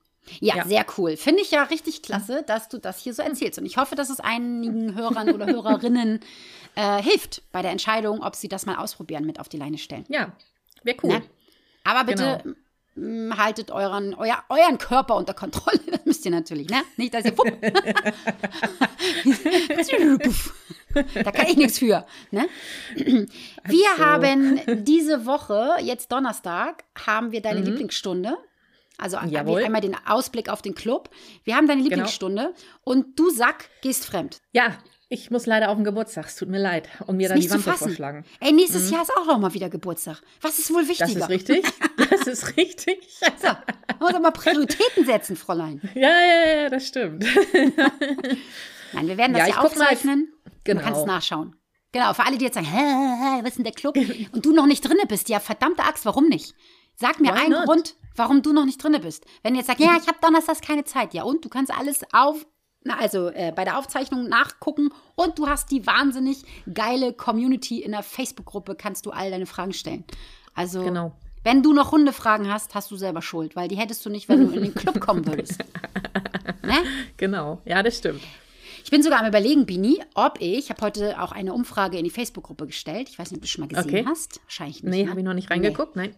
Ja, 0.40 0.56
ja, 0.56 0.64
sehr 0.64 0.86
cool. 0.96 1.18
Finde 1.18 1.42
ich 1.42 1.50
ja 1.50 1.64
richtig 1.64 2.00
klasse, 2.00 2.42
dass 2.46 2.70
du 2.70 2.78
das 2.78 2.98
hier 2.98 3.12
so 3.12 3.22
erzählst. 3.22 3.58
Und 3.58 3.66
ich 3.66 3.76
hoffe, 3.76 3.94
dass 3.94 4.08
es 4.08 4.20
einigen 4.20 4.94
Hörern 4.94 5.30
oder 5.34 5.44
Hörerinnen 5.46 6.20
äh, 6.76 7.02
hilft 7.02 7.42
bei 7.52 7.60
der 7.60 7.72
Entscheidung, 7.72 8.22
ob 8.22 8.34
sie 8.34 8.48
das 8.48 8.64
mal 8.64 8.76
ausprobieren 8.76 9.26
mit 9.26 9.38
auf 9.38 9.50
die 9.50 9.58
Leine 9.58 9.76
stellen. 9.76 10.06
Ja, 10.08 10.32
wäre 10.82 10.96
cool. 11.02 11.10
Ne? 11.10 11.22
Aber 11.84 12.04
bitte 12.04 12.40
genau 12.42 12.56
haltet 12.96 13.70
euren, 13.70 14.14
euer, 14.14 14.42
euren 14.48 14.78
Körper 14.78 15.16
unter 15.16 15.34
Kontrolle. 15.34 15.80
Das 15.90 16.04
müsst 16.04 16.24
ihr 16.24 16.30
natürlich, 16.30 16.68
ne? 16.68 16.82
Nicht, 16.96 17.14
dass 17.14 17.24
ihr. 17.24 17.32
da 21.24 21.32
kann 21.32 21.46
ich 21.46 21.56
nichts 21.56 21.78
für. 21.78 22.06
Ne? 22.30 22.46
Wir 22.94 23.90
also. 23.92 24.04
haben 24.04 24.60
diese 24.84 25.24
Woche, 25.24 25.76
jetzt 25.80 26.12
Donnerstag, 26.12 26.84
haben 27.06 27.32
wir 27.32 27.40
deine 27.40 27.60
mhm. 27.60 27.66
Lieblingsstunde. 27.66 28.36
Also 28.98 29.18
Jawohl. 29.26 29.64
einmal 29.64 29.80
den 29.80 29.96
Ausblick 30.06 30.48
auf 30.48 30.62
den 30.62 30.74
Club. 30.74 31.10
Wir 31.42 31.56
haben 31.56 31.66
deine 31.66 31.82
genau. 31.82 31.96
Lieblingsstunde 31.96 32.42
genau. 32.42 32.54
und 32.84 33.18
du 33.18 33.30
Sack 33.30 33.68
gehst 33.80 34.04
fremd. 34.04 34.40
Ja, 34.52 34.76
ich 35.14 35.30
muss 35.30 35.47
leider 35.47 35.71
auf 35.71 35.76
den 35.76 35.85
Geburtstag, 35.85 36.26
es 36.26 36.35
tut 36.35 36.49
mir 36.49 36.59
leid. 36.59 36.88
Und 37.06 37.16
mir 37.16 37.25
ist 37.25 37.30
dann 37.30 37.40
die 37.59 37.66
Wand 37.66 37.78
vorschlagen. 37.78 38.25
Ey, 38.40 38.52
nächstes 38.52 38.87
mhm. 38.87 38.94
Jahr 38.94 39.02
ist 39.02 39.16
auch 39.16 39.26
noch 39.26 39.38
mal 39.38 39.54
wieder 39.54 39.68
Geburtstag. 39.71 40.21
Was 40.40 40.59
ist 40.59 40.75
wohl 40.75 40.87
wichtiger? 40.88 41.06
Das 41.06 41.16
ist 41.16 41.28
richtig. 41.28 41.64
Das 41.97 42.26
ist 42.26 42.56
richtig. 42.56 42.99
so, 43.40 43.49
man 43.49 43.99
muss 44.00 44.12
doch 44.12 44.21
mal 44.21 44.30
Prioritäten 44.30 45.04
setzen, 45.04 45.37
Fräulein. 45.37 45.80
Ja, 45.94 46.09
ja, 46.09 46.62
ja, 46.62 46.68
das 46.71 46.87
stimmt. 46.87 47.25
Nein, 48.92 49.09
wir 49.09 49.16
werden 49.16 49.35
das 49.35 49.49
ja, 49.49 49.54
ja 49.54 49.61
aufzeichnen. 49.61 50.33
Genau. 50.64 50.80
Man 50.80 50.92
kann 50.92 51.00
es 51.00 51.06
nachschauen. 51.06 51.56
Genau, 51.92 52.12
für 52.14 52.25
alle, 52.25 52.38
die 52.38 52.44
jetzt 52.44 52.54
sagen, 52.54 52.66
hä, 52.66 52.76
hä, 52.76 53.40
was 53.42 53.50
ist 53.50 53.59
denn 53.59 53.64
der 53.64 53.73
Club? 53.73 53.97
Und 54.33 54.44
du 54.44 54.52
noch 54.52 54.66
nicht 54.66 54.87
drinne 54.87 55.06
bist, 55.06 55.28
ja, 55.28 55.38
verdammte 55.38 55.85
Axt, 55.85 56.04
warum 56.06 56.28
nicht? 56.28 56.54
Sag 56.97 57.21
mir 57.21 57.35
Why 57.35 57.40
einen 57.40 57.50
not? 57.50 57.64
Grund, 57.66 57.94
warum 58.16 58.42
du 58.42 58.52
noch 58.52 58.64
nicht 58.64 58.83
drinne 58.83 59.00
bist. 59.00 59.25
Wenn 59.42 59.54
du 59.54 59.59
jetzt 59.59 59.66
sagst, 59.66 59.80
ja, 59.80 59.97
ich 60.00 60.09
habe 60.09 60.18
donnerstags 60.21 60.61
keine 60.61 60.85
Zeit, 60.85 61.14
ja, 61.14 61.25
und 61.25 61.44
du 61.44 61.49
kannst 61.49 61.73
alles 61.76 62.00
auf 62.12 62.47
na, 62.85 62.99
also 62.99 63.29
äh, 63.31 63.53
bei 63.55 63.64
der 63.64 63.79
Aufzeichnung 63.79 64.29
nachgucken 64.29 64.91
und 65.14 65.38
du 65.38 65.49
hast 65.49 65.71
die 65.71 65.87
wahnsinnig 65.87 66.45
geile 66.73 67.14
Community 67.14 67.83
in 67.83 67.93
der 67.93 68.03
Facebook-Gruppe, 68.03 68.75
kannst 68.75 69.07
du 69.07 69.11
all 69.11 69.31
deine 69.31 69.47
Fragen 69.47 69.73
stellen. 69.73 70.05
Also, 70.55 70.85
genau. 70.85 71.12
wenn 71.43 71.62
du 71.62 71.73
noch 71.73 71.93
Hundefragen 71.93 72.53
hast, 72.53 72.75
hast 72.75 72.91
du 72.91 72.97
selber 72.97 73.23
Schuld, 73.23 73.57
weil 73.57 73.69
die 73.69 73.76
hättest 73.76 74.05
du 74.05 74.11
nicht, 74.11 74.29
wenn 74.29 74.47
du 74.47 74.55
in 74.55 74.62
den 74.62 74.75
Club 74.75 75.00
kommen 75.00 75.26
würdest. 75.26 75.59
ne? 76.62 76.76
Genau, 77.17 77.61
ja, 77.64 77.83
das 77.83 77.99
stimmt. 77.99 78.21
Ich 78.85 78.91
bin 78.91 79.03
sogar 79.03 79.21
am 79.21 79.26
überlegen, 79.26 79.64
Bini, 79.64 80.03
ob 80.14 80.43
ich, 80.43 80.59
ich 80.59 80.71
habe 80.71 80.83
heute 80.83 81.19
auch 81.19 81.33
eine 81.33 81.55
Umfrage 81.55 81.97
in 81.97 82.05
die 82.05 82.11
Facebook-Gruppe 82.11 82.67
gestellt. 82.67 83.09
Ich 83.09 83.19
weiß 83.19 83.31
nicht, 83.31 83.38
ob 83.38 83.43
du 83.43 83.49
schon 83.49 83.62
mal 83.62 83.69
gesehen 83.69 83.88
okay. 83.88 84.05
hast. 84.07 84.43
Wahrscheinlich 84.45 84.83
nicht. 84.83 84.91
Nee, 84.91 85.05
ne? 85.05 85.11
habe 85.11 85.21
ich 85.21 85.25
noch 85.25 85.33
nicht 85.33 85.50
reingeguckt, 85.50 85.97
nee. 85.97 86.09
nein. 86.09 86.17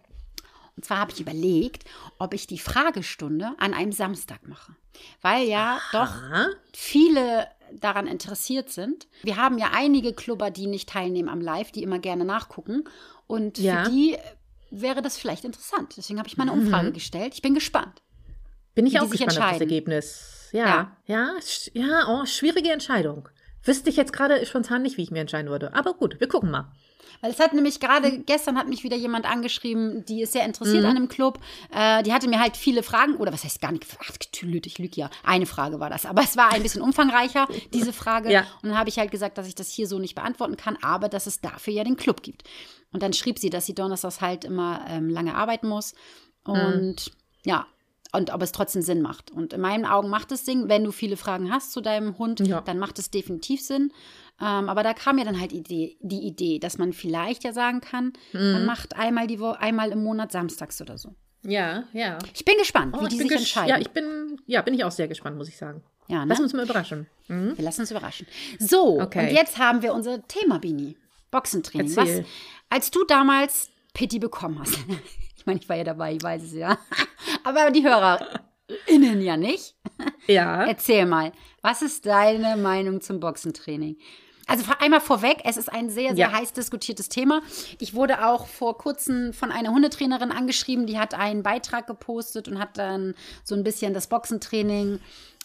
Und 0.77 0.85
zwar 0.85 0.99
habe 0.99 1.13
ich 1.13 1.21
überlegt, 1.21 1.85
ob 2.19 2.35
ich 2.35 2.47
die 2.47 2.59
Fragestunde 2.59 3.53
an 3.59 3.73
einem 3.75 3.93
Samstag 3.93 4.47
mache. 4.47 4.77
Weil 5.23 5.47
ja 5.47 5.79
Aha. 5.93 5.93
doch 5.93 6.55
viele 6.73 7.49
daran 7.73 8.07
interessiert 8.07 8.71
sind. 8.71 9.09
Wir 9.23 9.37
haben 9.37 9.59
ja 9.59 9.71
einige 9.73 10.13
Clubber, 10.13 10.51
die 10.51 10.67
nicht 10.67 10.89
teilnehmen 10.89 11.29
am 11.29 11.41
Live, 11.41 11.73
die 11.73 11.83
immer 11.83 11.99
gerne 11.99 12.25
nachgucken. 12.25 12.85
Und 13.27 13.59
ja. 13.59 13.85
für 13.85 13.91
die 13.91 14.17
wäre 14.71 15.03
das 15.03 15.17
vielleicht 15.17 15.45
interessant. 15.45 15.95
Deswegen 15.97 16.19
habe 16.19 16.29
ich 16.29 16.37
mal 16.37 16.49
eine 16.49 16.53
Umfrage 16.53 16.91
mhm. 16.91 16.95
gestellt. 16.95 17.35
Ich 17.35 17.43
bin 17.43 17.55
gespannt. 17.55 18.03
Bin 18.75 18.87
ich 18.87 19.01
auch 19.01 19.09
gespannt 19.09 19.39
auf 19.39 19.51
das 19.53 19.61
Ergebnis. 19.61 20.49
Ja, 20.53 20.97
ja, 21.07 21.35
ja, 21.75 21.83
ja 21.83 22.09
oh, 22.09 22.27
schwierige 22.27 22.71
Entscheidung. 22.71 23.29
Wüsste 23.67 23.91
ich 23.91 23.97
jetzt 23.97 24.13
gerade 24.13 24.45
spontan 24.47 24.83
nicht, 24.83 24.97
wie 24.97 25.03
ich 25.03 25.11
mir 25.11 25.21
entscheiden 25.21 25.51
würde. 25.51 25.75
Aber 25.75 25.95
gut, 25.95 26.21
wir 26.21 26.29
gucken 26.29 26.51
mal. 26.51 26.73
Weil 27.21 27.31
es 27.31 27.41
hat 27.41 27.55
nämlich 27.55 27.81
gerade, 27.81 28.11
mhm. 28.11 28.27
gestern 28.27 28.59
hat 28.59 28.69
mich 28.69 28.85
wieder 28.85 28.97
jemand 28.97 29.27
angeschrieben, 29.27 30.05
die 30.05 30.23
ist 30.23 30.33
sehr 30.33 30.45
interessiert 30.45 30.83
mhm. 30.83 30.91
an 30.91 30.97
einem 30.97 31.09
Club. 31.09 31.39
Äh, 31.73 32.03
die 32.03 32.13
hatte 32.13 32.29
mir 32.29 32.41
halt 32.41 32.57
viele 32.57 32.83
Fragen, 32.83 33.17
oder 33.17 33.33
was 33.33 33.45
heißt 33.45 33.61
gar 33.61 33.73
nicht, 33.73 33.87
ach, 34.01 34.17
ich 34.21 34.43
lüge 34.43 34.97
ja. 34.97 35.11
Eine 35.25 35.47
Frage 35.47 35.81
war 35.81 35.91
das. 35.91 36.07
Aber 36.07 36.23
es 36.23 36.37
war 36.37 36.53
ein 36.53 36.63
bisschen 36.63 36.83
umfangreicher, 36.83 37.49
diese 37.73 37.93
Frage. 37.93 38.27
Ja. 38.37 38.41
Und 38.63 38.71
dann 38.71 38.79
habe 38.79 38.89
ich 38.89 38.99
halt 38.99 39.11
gesagt, 39.11 39.39
dass 39.39 39.47
ich 39.47 39.55
das 39.55 39.71
hier 39.71 39.87
so 39.87 39.99
nicht 39.99 40.15
beantworten 40.15 40.57
kann, 40.57 40.77
aber 40.83 41.09
dass 41.09 41.27
es 41.27 41.41
dafür 41.41 41.73
ja 41.73 41.85
den 41.85 41.97
Club 41.97 42.23
gibt. 42.23 42.43
Und 42.93 43.03
dann 43.03 43.13
schrieb 43.13 43.39
sie, 43.39 43.51
dass 43.51 43.67
sie 43.67 43.75
donnerstags 43.75 44.21
halt 44.21 44.45
immer 44.45 44.85
ähm, 44.89 45.09
lange 45.09 45.35
arbeiten 45.35 45.69
muss. 45.69 45.95
Mhm. 46.47 46.53
Und 46.53 47.07
mhm. 47.07 47.13
ja, 47.45 47.67
und 48.13 48.33
ob 48.33 48.43
es 48.43 48.53
trotzdem 48.53 48.83
Sinn 48.83 49.03
macht. 49.03 49.31
Und 49.31 49.53
in 49.53 49.61
meinen 49.61 49.85
Augen 49.85 50.09
macht 50.09 50.33
es 50.33 50.45
Sinn, 50.45 50.69
wenn 50.69 50.85
du 50.85 50.93
viele 50.93 51.17
Fragen 51.17 51.53
hast 51.53 51.73
zu 51.73 51.81
deinem 51.81 52.19
Hund, 52.19 52.41
ja. 52.41 52.61
dann 52.61 52.79
macht 52.79 52.99
es 52.99 53.11
definitiv 53.11 53.61
Sinn. 53.61 53.93
Ähm, 54.41 54.69
aber 54.69 54.83
da 54.83 54.93
kam 54.93 55.17
mir 55.17 55.25
dann 55.25 55.41
halt 55.41 55.53
Idee, 55.53 55.97
die 56.01 56.27
Idee, 56.27 56.59
dass 56.59 56.79
man 56.79 56.93
vielleicht 56.93 57.45
ja 57.45 57.53
sagen 57.53 57.81
kann, 57.81 58.13
mhm. 58.33 58.53
man 58.53 58.67
macht 58.67 58.97
einmal 58.97 59.27
die 59.27 59.41
Woche, 59.41 59.61
einmal 59.61 59.91
im 59.91 60.03
Monat 60.03 60.33
samstags 60.33 60.81
oder 60.81 60.99
so. 60.99 61.15
Ja, 61.43 61.85
ja. 61.93 62.19
Ich 62.35 62.45
bin 62.45 62.57
gespannt, 62.59 62.95
oh, 62.99 63.05
wie 63.05 63.09
die 63.09 63.19
sich 63.19 63.31
entscheiden. 63.31 63.69
Ja, 63.69 63.79
ich 63.79 63.91
bin, 63.91 64.41
ja, 64.47 64.63
bin 64.63 64.75
ich 64.75 64.85
auch 64.85 64.91
sehr 64.91 65.09
gespannt, 65.09 65.37
muss 65.37 65.49
ich 65.49 65.57
sagen. 65.57 65.83
Ja, 66.09 66.21
ne? 66.21 66.27
Lass 66.29 66.41
uns 66.41 66.53
mal 66.53 66.65
überraschen. 66.65 67.07
Mhm. 67.29 67.57
Wir 67.57 67.65
lassen 67.65 67.83
uns 67.83 67.91
überraschen. 67.91 68.27
So, 68.59 69.01
okay. 69.01 69.29
und 69.29 69.35
jetzt 69.35 69.59
haben 69.59 69.83
wir 69.83 69.95
unser 69.95 70.27
Thema, 70.27 70.59
Bini. 70.59 70.97
Boxentraining. 71.31 71.97
Erzähl. 71.97 72.19
Was, 72.19 72.27
als 72.71 72.91
du 72.91 73.05
damals 73.05 73.71
Pitti 73.95 74.19
bekommen 74.19 74.59
hast. 74.61 74.79
ich 75.47 75.49
meine, 75.49 75.61
ich 75.61 75.69
war 75.69 75.77
ja 75.77 75.85
dabei, 75.85 76.13
ich 76.13 76.23
weiß 76.25 76.43
es 76.43 76.55
ja. 76.55 76.77
Aber 77.45 77.71
die 77.71 77.85
HörerInnen 77.85 79.23
ja 79.23 79.37
nicht. 79.37 79.77
Ja. 80.27 80.65
Erzähl 80.65 81.07
mal, 81.07 81.31
was 81.63 81.83
ist 81.83 82.05
deine 82.05 82.57
Meinung 82.57 83.01
zum 83.01 83.21
Boxentraining? 83.21 83.97
Also 84.49 84.65
einmal 84.81 85.01
vorweg, 85.01 85.39
es 85.45 85.57
ist 85.57 85.73
ein 85.73 85.89
sehr, 85.89 86.17
sehr 86.17 86.31
ja. 86.31 86.33
heiß 86.33 86.53
diskutiertes 86.53 87.09
Thema. 87.09 87.43
Ich 87.79 87.95
wurde 87.95 88.27
auch 88.27 88.49
vor 88.49 88.77
kurzem 88.77 89.33
von 89.33 89.53
einer 89.53 89.71
Hundetrainerin 89.71 90.33
angeschrieben, 90.33 90.87
die 90.87 90.99
hat 90.99 91.15
einen 91.15 91.45
Beitrag 91.45 91.87
gepostet 91.87 92.49
und 92.49 92.59
hat 92.59 92.77
dann 92.77 93.15
so 93.45 93.55
ein 93.55 93.63
bisschen 93.63 93.95
das 93.95 94.09
Boxentraining 94.09 94.99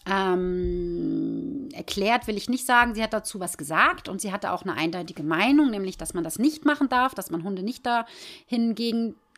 ähm, 0.10 1.70
erklärt, 1.74 2.26
will 2.26 2.38
ich 2.38 2.50
nicht 2.50 2.66
sagen. 2.66 2.96
Sie 2.96 3.04
hat 3.04 3.14
dazu 3.14 3.40
was 3.40 3.58
gesagt 3.58 4.10
und 4.10 4.20
sie 4.20 4.32
hatte 4.32 4.52
auch 4.52 4.64
eine 4.64 4.74
eindeutige 4.74 5.24
Meinung, 5.24 5.70
nämlich, 5.70 5.98
dass 5.98 6.16
man 6.16 6.24
das 6.24 6.40
nicht 6.40 6.66
machen 6.66 6.90
darf, 6.90 7.14
dass 7.14 7.30
man 7.30 7.44
Hunde 7.44 7.62
nicht 7.62 7.86
dahin 7.86 8.74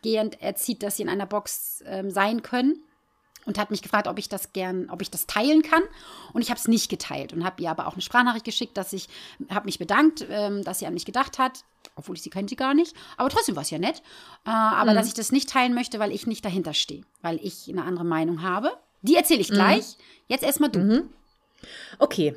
gehend 0.04 0.40
erzieht, 0.40 0.84
dass 0.84 0.98
sie 0.98 1.02
in 1.02 1.08
einer 1.08 1.26
Box 1.26 1.82
ähm, 1.86 2.10
sein 2.10 2.42
können 2.42 2.84
und 3.46 3.58
hat 3.58 3.70
mich 3.70 3.82
gefragt, 3.82 4.06
ob 4.06 4.18
ich 4.18 4.28
das 4.28 4.52
gern, 4.52 4.88
ob 4.90 5.02
ich 5.02 5.10
das 5.10 5.26
teilen 5.26 5.62
kann. 5.62 5.82
Und 6.32 6.42
ich 6.42 6.50
habe 6.50 6.58
es 6.58 6.68
nicht 6.68 6.88
geteilt 6.88 7.32
und 7.32 7.44
habe 7.44 7.62
ihr 7.62 7.70
aber 7.70 7.86
auch 7.88 7.94
eine 7.94 8.02
Sprachnachricht 8.02 8.44
geschickt, 8.44 8.76
dass 8.76 8.92
ich, 8.92 9.08
habe 9.50 9.66
mich 9.66 9.78
bedankt, 9.78 10.24
ähm, 10.30 10.62
dass 10.62 10.78
sie 10.78 10.86
an 10.86 10.94
mich 10.94 11.04
gedacht 11.04 11.38
hat, 11.38 11.64
obwohl 11.96 12.16
ich 12.16 12.22
sie 12.22 12.30
kannte 12.30 12.54
gar 12.54 12.74
nicht. 12.74 12.94
Aber 13.16 13.28
trotzdem 13.30 13.56
war 13.56 13.62
es 13.62 13.70
ja 13.70 13.78
nett. 13.78 14.02
Äh, 14.46 14.50
aber 14.50 14.92
mhm. 14.92 14.96
dass 14.96 15.08
ich 15.08 15.14
das 15.14 15.32
nicht 15.32 15.48
teilen 15.48 15.74
möchte, 15.74 15.98
weil 15.98 16.12
ich 16.12 16.26
nicht 16.26 16.44
dahinter 16.44 16.74
stehe, 16.74 17.02
weil 17.22 17.38
ich 17.42 17.68
eine 17.68 17.84
andere 17.84 18.04
Meinung 18.04 18.42
habe. 18.42 18.72
Die 19.02 19.16
erzähle 19.16 19.40
ich 19.40 19.50
mhm. 19.50 19.54
gleich. 19.54 19.96
Mhm. 19.98 20.02
Jetzt 20.28 20.44
erstmal 20.44 20.70
du. 20.70 20.78
Mhm. 20.80 21.10
Okay. 21.98 22.34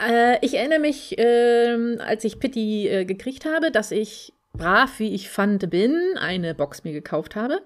Äh, 0.00 0.44
ich 0.44 0.54
erinnere 0.54 0.78
mich, 0.78 1.18
äh, 1.18 1.98
als 1.98 2.24
ich 2.24 2.38
Pitti 2.38 2.88
äh, 2.88 3.04
gekriegt 3.04 3.44
habe, 3.44 3.70
dass 3.70 3.90
ich 3.90 4.32
brav, 4.58 4.98
wie 4.98 5.14
ich 5.14 5.30
fand, 5.30 5.70
bin, 5.70 5.96
eine 6.18 6.54
Box 6.54 6.84
mir 6.84 6.92
gekauft 6.92 7.36
habe. 7.36 7.60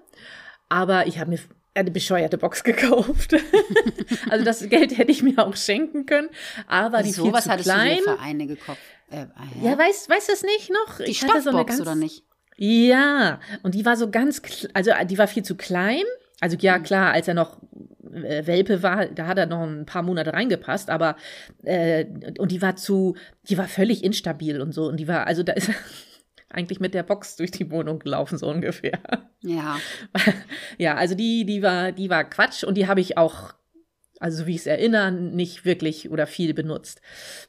Aber 0.69 1.07
ich 1.07 1.19
habe 1.19 1.31
mir 1.31 1.39
eine 1.75 1.91
bescheuerte 1.91 2.37
Box 2.37 2.63
gekauft. 2.63 3.35
also 4.29 4.45
das 4.45 4.67
Geld 4.69 4.97
hätte 4.97 5.11
ich 5.11 5.23
mir 5.23 5.39
auch 5.39 5.55
schenken 5.55 6.05
können, 6.05 6.29
aber 6.67 7.03
die 7.03 7.11
so 7.11 7.23
viel 7.25 7.33
was 7.33 7.45
zu 7.45 7.49
hattest 7.51 7.69
klein. 7.69 7.97
du 7.97 8.11
dir 8.11 8.15
für 8.15 8.19
eine 8.19 8.47
gekauft? 8.47 8.79
Äh, 9.09 9.25
ja, 9.61 9.77
weißt 9.77 10.09
weißt 10.09 10.29
du 10.29 10.33
es 10.33 10.43
nicht 10.43 10.71
noch? 10.71 10.97
die 10.99 11.11
ich 11.11 11.17
Stoffbox 11.17 11.43
so 11.43 11.49
eine 11.49 11.65
ganz, 11.65 11.81
oder 11.81 11.95
nicht? 11.95 12.23
Ja, 12.57 13.39
und 13.63 13.73
die 13.75 13.85
war 13.85 13.97
so 13.97 14.09
ganz, 14.09 14.41
also 14.73 14.91
äh, 14.91 15.05
die 15.05 15.17
war 15.17 15.27
viel 15.27 15.43
zu 15.43 15.55
klein. 15.55 16.03
Also 16.39 16.57
ja, 16.59 16.77
Mhm. 16.77 16.83
klar, 16.83 17.11
als 17.13 17.27
er 17.27 17.33
noch 17.33 17.57
äh, 18.13 18.45
Welpe 18.45 18.83
war, 18.83 19.07
da 19.07 19.25
hat 19.27 19.37
er 19.39 19.45
noch 19.47 19.61
ein 19.63 19.85
paar 19.87 20.03
Monate 20.03 20.33
reingepasst, 20.33 20.89
aber 20.91 21.15
äh, 21.63 22.05
und 22.37 22.51
die 22.51 22.61
war 22.61 22.75
zu, 22.75 23.15
die 23.49 23.57
war 23.57 23.67
völlig 23.67 24.03
instabil 24.03 24.61
und 24.61 24.73
so 24.73 24.85
und 24.85 24.97
die 24.97 25.07
war, 25.07 25.25
also 25.25 25.41
da 25.43 25.53
ist 25.53 25.69
er 25.69 25.75
eigentlich 26.53 26.79
mit 26.79 26.93
der 26.93 27.03
Box 27.03 27.35
durch 27.35 27.51
die 27.51 27.69
Wohnung 27.71 27.99
gelaufen 27.99 28.37
so 28.37 28.47
ungefähr. 28.47 28.99
Ja. 29.41 29.77
ja, 30.77 30.95
also 30.95 31.15
die, 31.15 31.45
die 31.45 31.61
war, 31.61 31.91
die 31.91 32.09
war 32.09 32.23
Quatsch 32.23 32.63
und 32.63 32.75
die 32.75 32.87
habe 32.87 33.01
ich 33.01 33.17
auch, 33.17 33.53
also 34.19 34.39
so 34.39 34.47
wie 34.47 34.51
ich 34.51 34.61
es 34.61 34.67
erinnere, 34.67 35.11
nicht 35.11 35.65
wirklich 35.65 36.09
oder 36.09 36.27
viel 36.27 36.53
benutzt. 36.53 37.01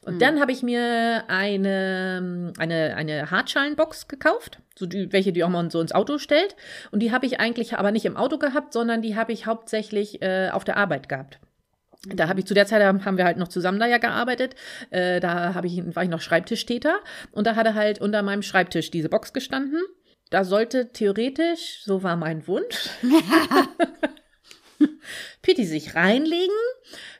Und 0.03 0.21
dann 0.21 0.39
habe 0.41 0.51
ich 0.51 0.63
mir 0.63 1.23
eine, 1.27 2.53
eine, 2.57 2.95
eine 2.95 3.31
Hartschalenbox 3.31 4.07
gekauft, 4.07 4.59
so 4.77 4.85
die, 4.85 5.11
welche 5.13 5.31
die 5.31 5.43
auch 5.43 5.49
mal 5.49 5.69
so 5.71 5.79
ins 5.79 5.93
Auto 5.93 6.17
stellt. 6.17 6.55
Und 6.91 7.01
die 7.01 7.11
habe 7.11 7.25
ich 7.25 7.39
eigentlich 7.39 7.77
aber 7.77 7.91
nicht 7.91 8.05
im 8.05 8.17
Auto 8.17 8.37
gehabt, 8.37 8.73
sondern 8.73 9.01
die 9.01 9.15
habe 9.15 9.31
ich 9.31 9.45
hauptsächlich 9.45 10.21
äh, 10.21 10.49
auf 10.51 10.63
der 10.63 10.77
Arbeit 10.77 11.07
gehabt. 11.07 11.39
Da 12.13 12.27
habe 12.27 12.39
ich 12.39 12.45
zu 12.45 12.53
der 12.53 12.67
Zeit 12.67 12.83
haben 12.83 13.05
haben 13.05 13.17
wir 13.17 13.25
halt 13.25 13.37
noch 13.37 13.47
zusammen 13.47 13.79
da 13.79 13.87
ja 13.87 13.97
gearbeitet. 13.97 14.55
Äh, 14.91 15.19
da 15.19 15.53
habe 15.53 15.67
ich 15.67 15.81
war 15.95 16.03
ich 16.03 16.09
noch 16.09 16.21
Schreibtischtäter 16.21 16.99
und 17.31 17.47
da 17.47 17.55
hatte 17.55 17.73
halt 17.73 17.99
unter 17.99 18.21
meinem 18.21 18.43
Schreibtisch 18.43 18.91
diese 18.91 19.09
Box 19.09 19.33
gestanden. 19.33 19.81
Da 20.29 20.43
sollte 20.43 20.91
theoretisch, 20.91 21.81
so 21.83 22.01
war 22.03 22.15
mein 22.15 22.47
Wunsch, 22.47 22.89
Pitti 25.41 25.65
sich 25.65 25.93
reinlegen, 25.95 26.55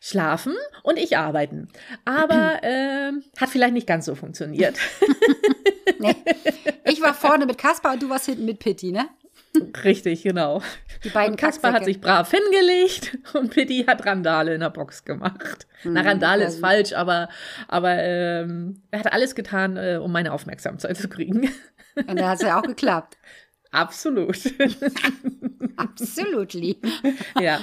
schlafen 0.02 0.56
und 0.82 0.98
ich 0.98 1.18
arbeiten. 1.18 1.70
Aber 2.04 2.60
äh, 2.64 3.12
hat 3.38 3.50
vielleicht 3.50 3.74
nicht 3.74 3.88
ganz 3.88 4.06
so 4.06 4.16
funktioniert. 4.16 4.78
Nee. 6.00 6.16
Ich 6.86 7.02
war 7.02 7.14
vorne 7.14 7.46
mit 7.46 7.58
Kaspar 7.58 7.94
und 7.94 8.04
du 8.04 8.10
warst 8.10 8.26
hinten 8.26 8.46
mit 8.46 8.60
Pitti, 8.60 8.92
ne? 8.92 9.08
Richtig, 9.84 10.24
genau. 10.24 10.62
Die 11.04 11.10
beiden 11.10 11.32
Und 11.32 11.40
Kaspar 11.40 11.74
hat 11.74 11.86
sich 11.86 12.02
brav 12.02 12.32
hingelegt 12.32 13.18
und 13.34 13.52
Pitti 13.52 13.86
hat 13.88 14.06
Randale 14.06 14.54
in 14.54 14.62
der 14.62 14.70
Box 14.70 15.04
gemacht. 15.06 15.68
Na, 15.84 16.02
Randale 16.02 16.46
ist 16.46 16.60
falsch, 16.60 16.94
aber, 16.94 17.30
aber 17.68 17.98
ähm, 18.00 18.82
er 18.92 19.00
hat 19.00 19.14
alles 19.14 19.36
getan, 19.36 19.78
äh, 19.78 20.00
um 20.02 20.12
meine 20.12 20.34
Aufmerksamkeit 20.34 20.98
zu 20.98 21.08
kriegen. 21.08 21.50
Und 22.08 22.20
da 22.20 22.30
hat 22.30 22.40
es 22.40 22.42
ja 22.42 22.60
auch 22.60 22.64
geklappt. 22.64 23.18
Absolut. 23.76 24.38
Absolutely. 25.76 26.78
ja. 27.42 27.60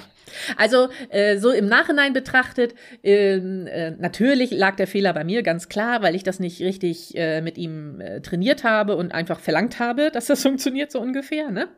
Also 0.56 0.88
äh, 1.08 1.38
so 1.38 1.50
im 1.50 1.66
Nachhinein 1.66 2.12
betrachtet, 2.12 2.74
ähm, 3.02 3.66
äh, 3.66 3.92
natürlich 3.92 4.50
lag 4.50 4.76
der 4.76 4.86
Fehler 4.86 5.14
bei 5.14 5.24
mir, 5.24 5.42
ganz 5.42 5.68
klar, 5.68 6.02
weil 6.02 6.14
ich 6.14 6.22
das 6.22 6.38
nicht 6.38 6.60
richtig 6.60 7.16
äh, 7.16 7.40
mit 7.40 7.56
ihm 7.56 8.00
äh, 8.00 8.20
trainiert 8.20 8.62
habe 8.62 8.96
und 8.96 9.12
einfach 9.12 9.40
verlangt 9.40 9.78
habe, 9.78 10.10
dass 10.10 10.26
das 10.26 10.42
funktioniert, 10.42 10.92
so 10.92 11.00
ungefähr. 11.00 11.50
Ne? 11.50 11.68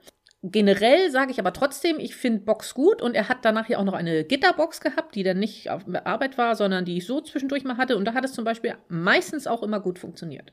Generell 0.42 1.10
sage 1.10 1.30
ich 1.30 1.38
aber 1.38 1.52
trotzdem, 1.52 1.98
ich 1.98 2.16
finde 2.16 2.40
Box 2.40 2.74
gut 2.74 3.02
und 3.02 3.14
er 3.14 3.28
hat 3.28 3.44
danach 3.44 3.68
ja 3.68 3.78
auch 3.78 3.84
noch 3.84 3.94
eine 3.94 4.24
Gitterbox 4.24 4.80
gehabt, 4.80 5.14
die 5.14 5.22
dann 5.22 5.38
nicht 5.38 5.70
auf 5.70 5.82
Arbeit 6.04 6.38
war, 6.38 6.56
sondern 6.56 6.84
die 6.84 6.98
ich 6.98 7.06
so 7.06 7.20
zwischendurch 7.20 7.64
mal 7.64 7.76
hatte 7.76 7.96
und 7.96 8.04
da 8.04 8.14
hat 8.14 8.24
es 8.24 8.32
zum 8.32 8.44
Beispiel 8.44 8.74
meistens 8.88 9.46
auch 9.46 9.62
immer 9.62 9.80
gut 9.80 9.98
funktioniert. 9.98 10.52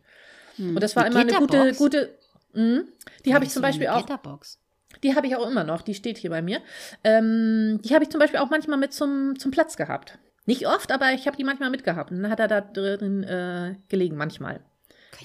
Und 0.57 0.83
das 0.83 0.95
war 0.95 1.07
immer 1.07 1.21
eine 1.21 1.33
gute, 1.33 1.73
gute. 1.73 2.17
Mh, 2.53 2.81
die 3.25 3.33
habe 3.33 3.45
ich 3.45 3.51
So 3.51 3.55
zum 3.59 3.65
eine 3.65 3.71
Beispiel 3.71 3.87
auch. 3.87 4.07
Die 5.03 5.15
habe 5.15 5.25
ich 5.27 5.35
auch 5.35 5.47
immer 5.49 5.63
noch, 5.63 5.81
die 5.81 5.93
steht 5.95 6.17
hier 6.17 6.29
bei 6.29 6.41
mir. 6.41 6.61
Ähm, 7.03 7.79
die 7.83 7.93
habe 7.93 8.03
ich 8.03 8.09
zum 8.09 8.19
Beispiel 8.19 8.39
auch 8.39 8.49
manchmal 8.49 8.77
mit 8.77 8.93
zum, 8.93 9.37
zum 9.39 9.51
Platz 9.51 9.77
gehabt. 9.77 10.19
Nicht 10.45 10.67
oft, 10.67 10.91
aber 10.91 11.11
ich 11.13 11.27
habe 11.27 11.37
die 11.37 11.43
manchmal 11.43 11.69
mitgehabt. 11.69 12.11
Und 12.11 12.21
dann 12.23 12.31
hat 12.31 12.39
er 12.39 12.47
da 12.47 12.61
drin 12.61 13.23
äh, 13.23 13.75
gelegen, 13.89 14.17
manchmal. 14.17 14.61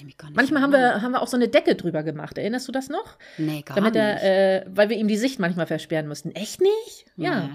Nicht 0.03 0.17
Manchmal 0.35 0.61
haben 0.61 0.71
wir, 0.73 1.01
haben 1.01 1.11
wir 1.13 1.21
auch 1.23 1.27
so 1.27 1.37
eine 1.37 1.47
Decke 1.47 1.75
drüber 1.75 2.03
gemacht. 2.03 2.37
Erinnerst 2.37 2.67
du 2.67 2.71
das 2.71 2.87
noch? 2.89 3.17
Nee, 3.37 3.63
gar 3.63 3.75
Damit 3.75 3.95
nicht. 3.95 4.03
er, 4.03 4.61
äh, 4.61 4.65
weil 4.69 4.89
wir 4.89 4.97
ihm 4.97 5.07
die 5.07 5.17
Sicht 5.17 5.39
manchmal 5.39 5.65
versperren 5.65 6.07
mussten. 6.07 6.31
Echt 6.35 6.61
nicht? 6.61 7.05
Ja. 7.15 7.41
Nee. 7.45 7.49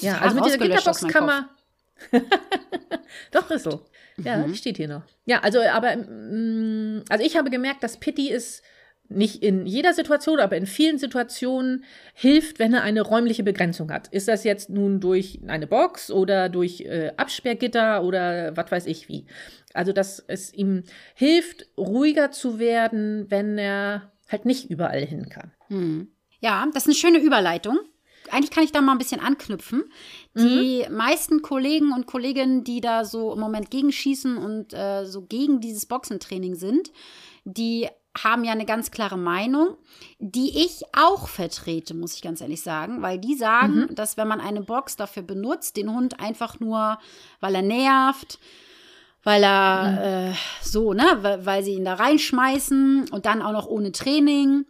Ja, 0.00 0.18
also 0.18 0.34
mit 0.36 0.44
dieser 0.46 0.58
Gitterbox 0.58 1.06
kann 1.08 1.26
man. 1.26 1.48
Doch, 3.30 3.50
ist 3.50 3.64
so. 3.64 3.84
Ja, 4.18 4.38
Mhm. 4.38 4.52
die 4.52 4.56
steht 4.56 4.76
hier 4.76 4.88
noch. 4.88 5.02
Ja, 5.24 5.40
also, 5.40 5.60
aber, 5.62 5.96
mm, 5.96 7.04
also 7.08 7.24
ich 7.24 7.36
habe 7.36 7.50
gemerkt, 7.50 7.82
dass 7.82 7.98
Pitti 7.98 8.30
ist 8.30 8.62
nicht 9.08 9.42
in 9.42 9.66
jeder 9.66 9.92
Situation, 9.92 10.40
aber 10.40 10.56
in 10.56 10.66
vielen 10.66 10.98
Situationen 10.98 11.84
hilft, 12.14 12.58
wenn 12.58 12.72
er 12.74 12.82
eine 12.82 13.02
räumliche 13.02 13.42
Begrenzung 13.42 13.90
hat. 13.92 14.08
Ist 14.08 14.28
das 14.28 14.44
jetzt 14.44 14.70
nun 14.70 15.00
durch 15.00 15.40
eine 15.46 15.66
Box 15.66 16.10
oder 16.10 16.48
durch 16.48 16.80
äh, 16.80 17.12
Absperrgitter 17.16 18.02
oder 18.02 18.56
was 18.56 18.70
weiß 18.70 18.86
ich 18.86 19.08
wie. 19.08 19.26
Also, 19.74 19.92
dass 19.92 20.24
es 20.26 20.52
ihm 20.54 20.84
hilft, 21.14 21.66
ruhiger 21.76 22.30
zu 22.30 22.58
werden, 22.58 23.26
wenn 23.30 23.58
er 23.58 24.10
halt 24.28 24.46
nicht 24.46 24.70
überall 24.70 25.04
hin 25.04 25.28
kann. 25.28 25.52
Hm. 25.68 26.08
Ja, 26.40 26.64
das 26.72 26.84
ist 26.84 26.88
eine 26.88 26.94
schöne 26.94 27.18
Überleitung. 27.24 27.78
Eigentlich 28.30 28.50
kann 28.50 28.64
ich 28.64 28.72
da 28.72 28.80
mal 28.80 28.92
ein 28.92 28.98
bisschen 28.98 29.20
anknüpfen. 29.20 29.84
Die 30.34 30.84
Mhm. 30.88 30.96
meisten 30.96 31.42
Kollegen 31.42 31.92
und 31.92 32.06
Kolleginnen, 32.06 32.64
die 32.64 32.80
da 32.80 33.04
so 33.04 33.34
im 33.34 33.40
Moment 33.40 33.70
gegenschießen 33.70 34.38
und 34.38 34.72
äh, 34.72 35.04
so 35.04 35.22
gegen 35.26 35.60
dieses 35.60 35.84
Boxentraining 35.86 36.54
sind, 36.54 36.90
die 37.44 37.88
haben 38.22 38.44
ja 38.44 38.52
eine 38.52 38.64
ganz 38.66 38.90
klare 38.90 39.16
Meinung, 39.18 39.76
die 40.18 40.64
ich 40.64 40.82
auch 40.96 41.26
vertrete, 41.28 41.94
muss 41.94 42.14
ich 42.14 42.22
ganz 42.22 42.40
ehrlich 42.40 42.62
sagen, 42.62 43.02
weil 43.02 43.18
die 43.18 43.34
sagen, 43.34 43.86
Mhm. 43.90 43.94
dass 43.94 44.16
wenn 44.16 44.28
man 44.28 44.40
eine 44.40 44.62
Box 44.62 44.96
dafür 44.96 45.22
benutzt, 45.22 45.76
den 45.76 45.92
Hund 45.92 46.20
einfach 46.20 46.60
nur, 46.60 46.98
weil 47.40 47.54
er 47.56 47.62
nervt, 47.62 48.38
weil 49.24 49.42
er 49.42 50.30
äh, 50.30 50.34
so, 50.62 50.92
ne, 50.92 51.04
weil, 51.22 51.44
weil 51.46 51.62
sie 51.64 51.74
ihn 51.74 51.84
da 51.84 51.94
reinschmeißen 51.94 53.08
und 53.10 53.26
dann 53.26 53.42
auch 53.42 53.52
noch 53.52 53.66
ohne 53.66 53.90
Training, 53.90 54.64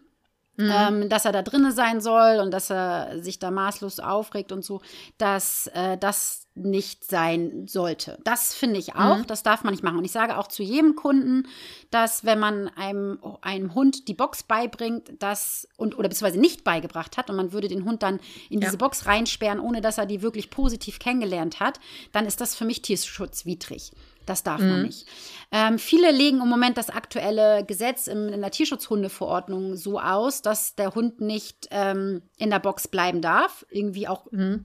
ähm, 0.58 1.08
dass 1.08 1.24
er 1.24 1.32
da 1.32 1.42
drinne 1.42 1.72
sein 1.72 2.00
soll 2.00 2.38
und 2.40 2.50
dass 2.52 2.70
er 2.70 3.22
sich 3.22 3.38
da 3.38 3.50
maßlos 3.50 4.00
aufregt 4.00 4.52
und 4.52 4.64
so, 4.64 4.80
dass 5.18 5.68
äh, 5.74 5.98
das 5.98 6.46
nicht 6.56 7.04
sein 7.04 7.66
sollte. 7.66 8.18
Das 8.22 8.54
finde 8.54 8.78
ich 8.78 8.94
auch, 8.94 9.24
das 9.26 9.42
darf 9.42 9.64
man 9.64 9.72
nicht 9.74 9.82
machen. 9.82 9.98
Und 9.98 10.04
ich 10.04 10.12
sage 10.12 10.38
auch 10.38 10.46
zu 10.46 10.62
jedem 10.62 10.94
Kunden, 10.94 11.48
dass 11.90 12.24
wenn 12.24 12.38
man 12.38 12.68
einem, 12.76 13.18
einem 13.40 13.74
Hund 13.74 14.06
die 14.06 14.14
Box 14.14 14.44
beibringt, 14.44 15.10
das 15.18 15.66
und 15.76 15.98
oder 15.98 16.08
beziehungsweise 16.08 16.40
nicht 16.40 16.62
beigebracht 16.62 17.16
hat 17.16 17.28
und 17.28 17.34
man 17.34 17.52
würde 17.52 17.66
den 17.66 17.84
Hund 17.84 18.04
dann 18.04 18.20
in 18.50 18.60
diese 18.60 18.74
Ja. 18.74 18.78
Box 18.78 19.06
reinsperren, 19.06 19.58
ohne 19.58 19.80
dass 19.80 19.98
er 19.98 20.06
die 20.06 20.22
wirklich 20.22 20.50
positiv 20.50 21.00
kennengelernt 21.00 21.58
hat, 21.58 21.80
dann 22.12 22.24
ist 22.24 22.40
das 22.40 22.54
für 22.54 22.64
mich 22.64 22.82
tierschutzwidrig. 22.82 23.90
Das 24.26 24.42
darf 24.42 24.60
man 24.60 24.82
nicht. 24.82 25.06
Ähm, 25.52 25.78
viele 25.78 26.10
legen 26.10 26.40
im 26.40 26.48
Moment 26.48 26.78
das 26.78 26.88
aktuelle 26.88 27.64
Gesetz 27.64 28.06
im, 28.06 28.28
in 28.28 28.40
der 28.40 28.50
Tierschutzhundeverordnung 28.50 29.76
so 29.76 30.00
aus, 30.00 30.40
dass 30.40 30.74
der 30.74 30.94
Hund 30.94 31.20
nicht 31.20 31.68
ähm, 31.70 32.22
in 32.38 32.50
der 32.50 32.58
Box 32.58 32.88
bleiben 32.88 33.20
darf. 33.20 33.66
Irgendwie 33.70 34.08
auch, 34.08 34.26
äh, 34.32 34.58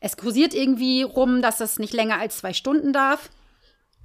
es 0.00 0.16
kursiert 0.16 0.52
irgendwie 0.54 1.02
rum, 1.02 1.42
dass 1.42 1.60
es 1.60 1.78
nicht 1.78 1.92
länger 1.92 2.18
als 2.18 2.38
zwei 2.38 2.52
Stunden 2.52 2.92
darf. 2.92 3.30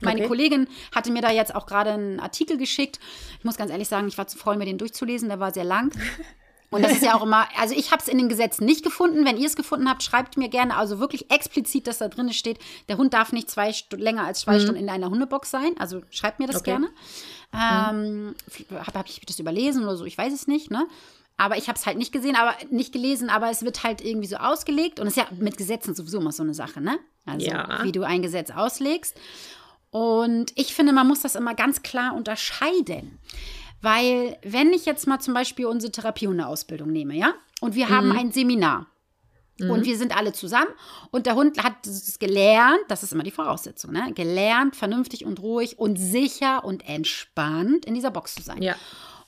Meine 0.02 0.20
Okay. 0.22 0.28
Kollegin 0.28 0.68
hatte 0.94 1.12
mir 1.12 1.22
da 1.22 1.32
jetzt 1.32 1.56
auch 1.56 1.66
gerade 1.66 1.92
einen 1.92 2.20
Artikel 2.20 2.58
geschickt. 2.58 3.00
Ich 3.40 3.46
muss 3.46 3.58
ganz 3.58 3.72
ehrlich 3.72 3.88
sagen, 3.88 4.08
ich 4.08 4.18
war 4.18 4.28
zu 4.28 4.38
faul, 4.38 4.58
mir 4.58 4.66
den 4.66 4.78
durchzulesen. 4.78 5.30
Der 5.30 5.40
war 5.40 5.54
sehr 5.54 5.64
lang. 5.64 5.92
Und 6.74 6.82
das 6.82 6.94
ist 6.94 7.04
ja 7.04 7.16
auch 7.16 7.24
immer, 7.24 7.48
also 7.60 7.76
ich 7.76 7.92
habe 7.92 8.02
es 8.02 8.08
in 8.08 8.18
den 8.18 8.30
Gesetzen 8.30 8.66
nicht 8.66 8.84
gefunden. 8.84 9.26
Wenn 9.26 9.38
ihr 9.38 9.48
es 9.48 9.56
gefunden 9.56 9.90
habt, 9.90 10.04
schreibt 10.04 10.38
mir 10.38 10.50
gerne, 10.50 10.76
also 10.76 11.00
wirklich 11.00 11.30
explizit, 11.32 11.88
dass 11.88 12.00
da 12.00 12.08
drin 12.08 12.32
steht, 12.34 12.60
der 12.90 12.98
Hund 12.98 13.14
darf 13.14 13.32
nicht 13.32 13.50
zwei 13.50 13.72
Stu 13.74 13.96
länger 13.96 14.24
als 14.26 14.42
zwei 14.42 14.60
Stunden 14.60 14.82
in 14.82 14.90
einer 14.90 15.10
Hundebox 15.10 15.50
sein. 15.52 15.76
Also 15.80 16.02
schreibt 16.10 16.40
mir 16.40 16.48
das 16.48 16.58
Okay. 16.58 16.72
gerne. 16.72 16.88
Ähm, 17.54 18.36
Habe 18.72 19.00
hab 19.00 19.08
ich 19.10 19.22
das 19.26 19.40
überlesen 19.40 19.84
oder 19.84 19.96
so, 19.96 20.06
ich 20.06 20.18
weiß 20.18 20.34
es 20.34 20.48
nicht, 20.48 20.72
ne? 20.72 20.88
Aber 21.38 21.58
ich 21.58 21.68
habe 21.68 21.78
es 21.78 21.86
halt 21.86 21.98
nicht 21.98 22.12
gesehen, 22.12 22.36
aber 22.36 22.54
nicht 22.70 22.94
gelesen, 22.94 23.30
aber 23.30 23.50
es 23.50 23.64
wird 23.64 23.84
halt 23.84 24.02
irgendwie 24.02 24.28
so 24.28 24.36
ausgelegt. 24.38 25.00
Und 25.00 25.08
es 25.08 25.18
ist 25.18 25.24
ja 25.24 25.28
mit 25.40 25.58
Gesetzen 25.58 25.96
sowieso 25.96 26.20
immer 26.20 26.32
so 26.32 26.44
eine 26.44 26.54
Sache, 26.54 26.80
ne? 26.82 27.00
Also 27.26 27.48
Ja. 27.48 27.84
wie 27.84 27.92
du 27.92 28.04
ein 28.04 28.22
Gesetz 28.22 28.52
auslegst. 28.52 29.16
Und 29.90 30.52
ich 30.56 30.74
finde, 30.74 30.94
man 30.94 31.08
muss 31.08 31.22
das 31.22 31.36
immer 31.36 31.54
ganz 31.54 31.84
klar 31.84 32.16
unterscheiden. 32.16 33.20
Weil, 33.84 34.38
wenn 34.44 34.72
ich 34.72 34.86
jetzt 34.86 35.08
mal 35.08 35.20
zum 35.20 35.34
Beispiel 35.34 35.66
unsere 35.66 35.92
Therapiehundeausbildung 35.92 36.90
nehme, 36.90 37.16
ja, 37.16 37.34
und 37.60 37.76
wir 37.76 37.90
haben 37.90 38.14
ein 38.14 38.32
Seminar 38.32 38.88
und 39.60 39.86
wir 39.86 39.98
sind 39.98 40.16
alle 40.16 40.32
zusammen 40.32 40.72
und 41.12 41.26
der 41.26 41.36
Hund 41.36 41.62
hat 41.62 41.86
es 41.86 42.18
gelernt, 42.18 42.80
das 42.88 43.04
ist 43.04 43.12
immer 43.12 43.24
die 43.24 43.32
Voraussetzung, 43.32 43.92
ne? 43.92 44.14
gelernt, 44.14 44.78
vernünftig 44.78 45.26
und 45.26 45.42
ruhig 45.42 45.80
und 45.80 45.98
sicher 45.98 46.64
und 46.64 46.88
entspannt 46.88 47.86
in 47.86 47.94
dieser 47.94 48.10
Box 48.10 48.36
zu 48.36 48.42
sein. 48.42 48.62
Ja. 48.62 48.76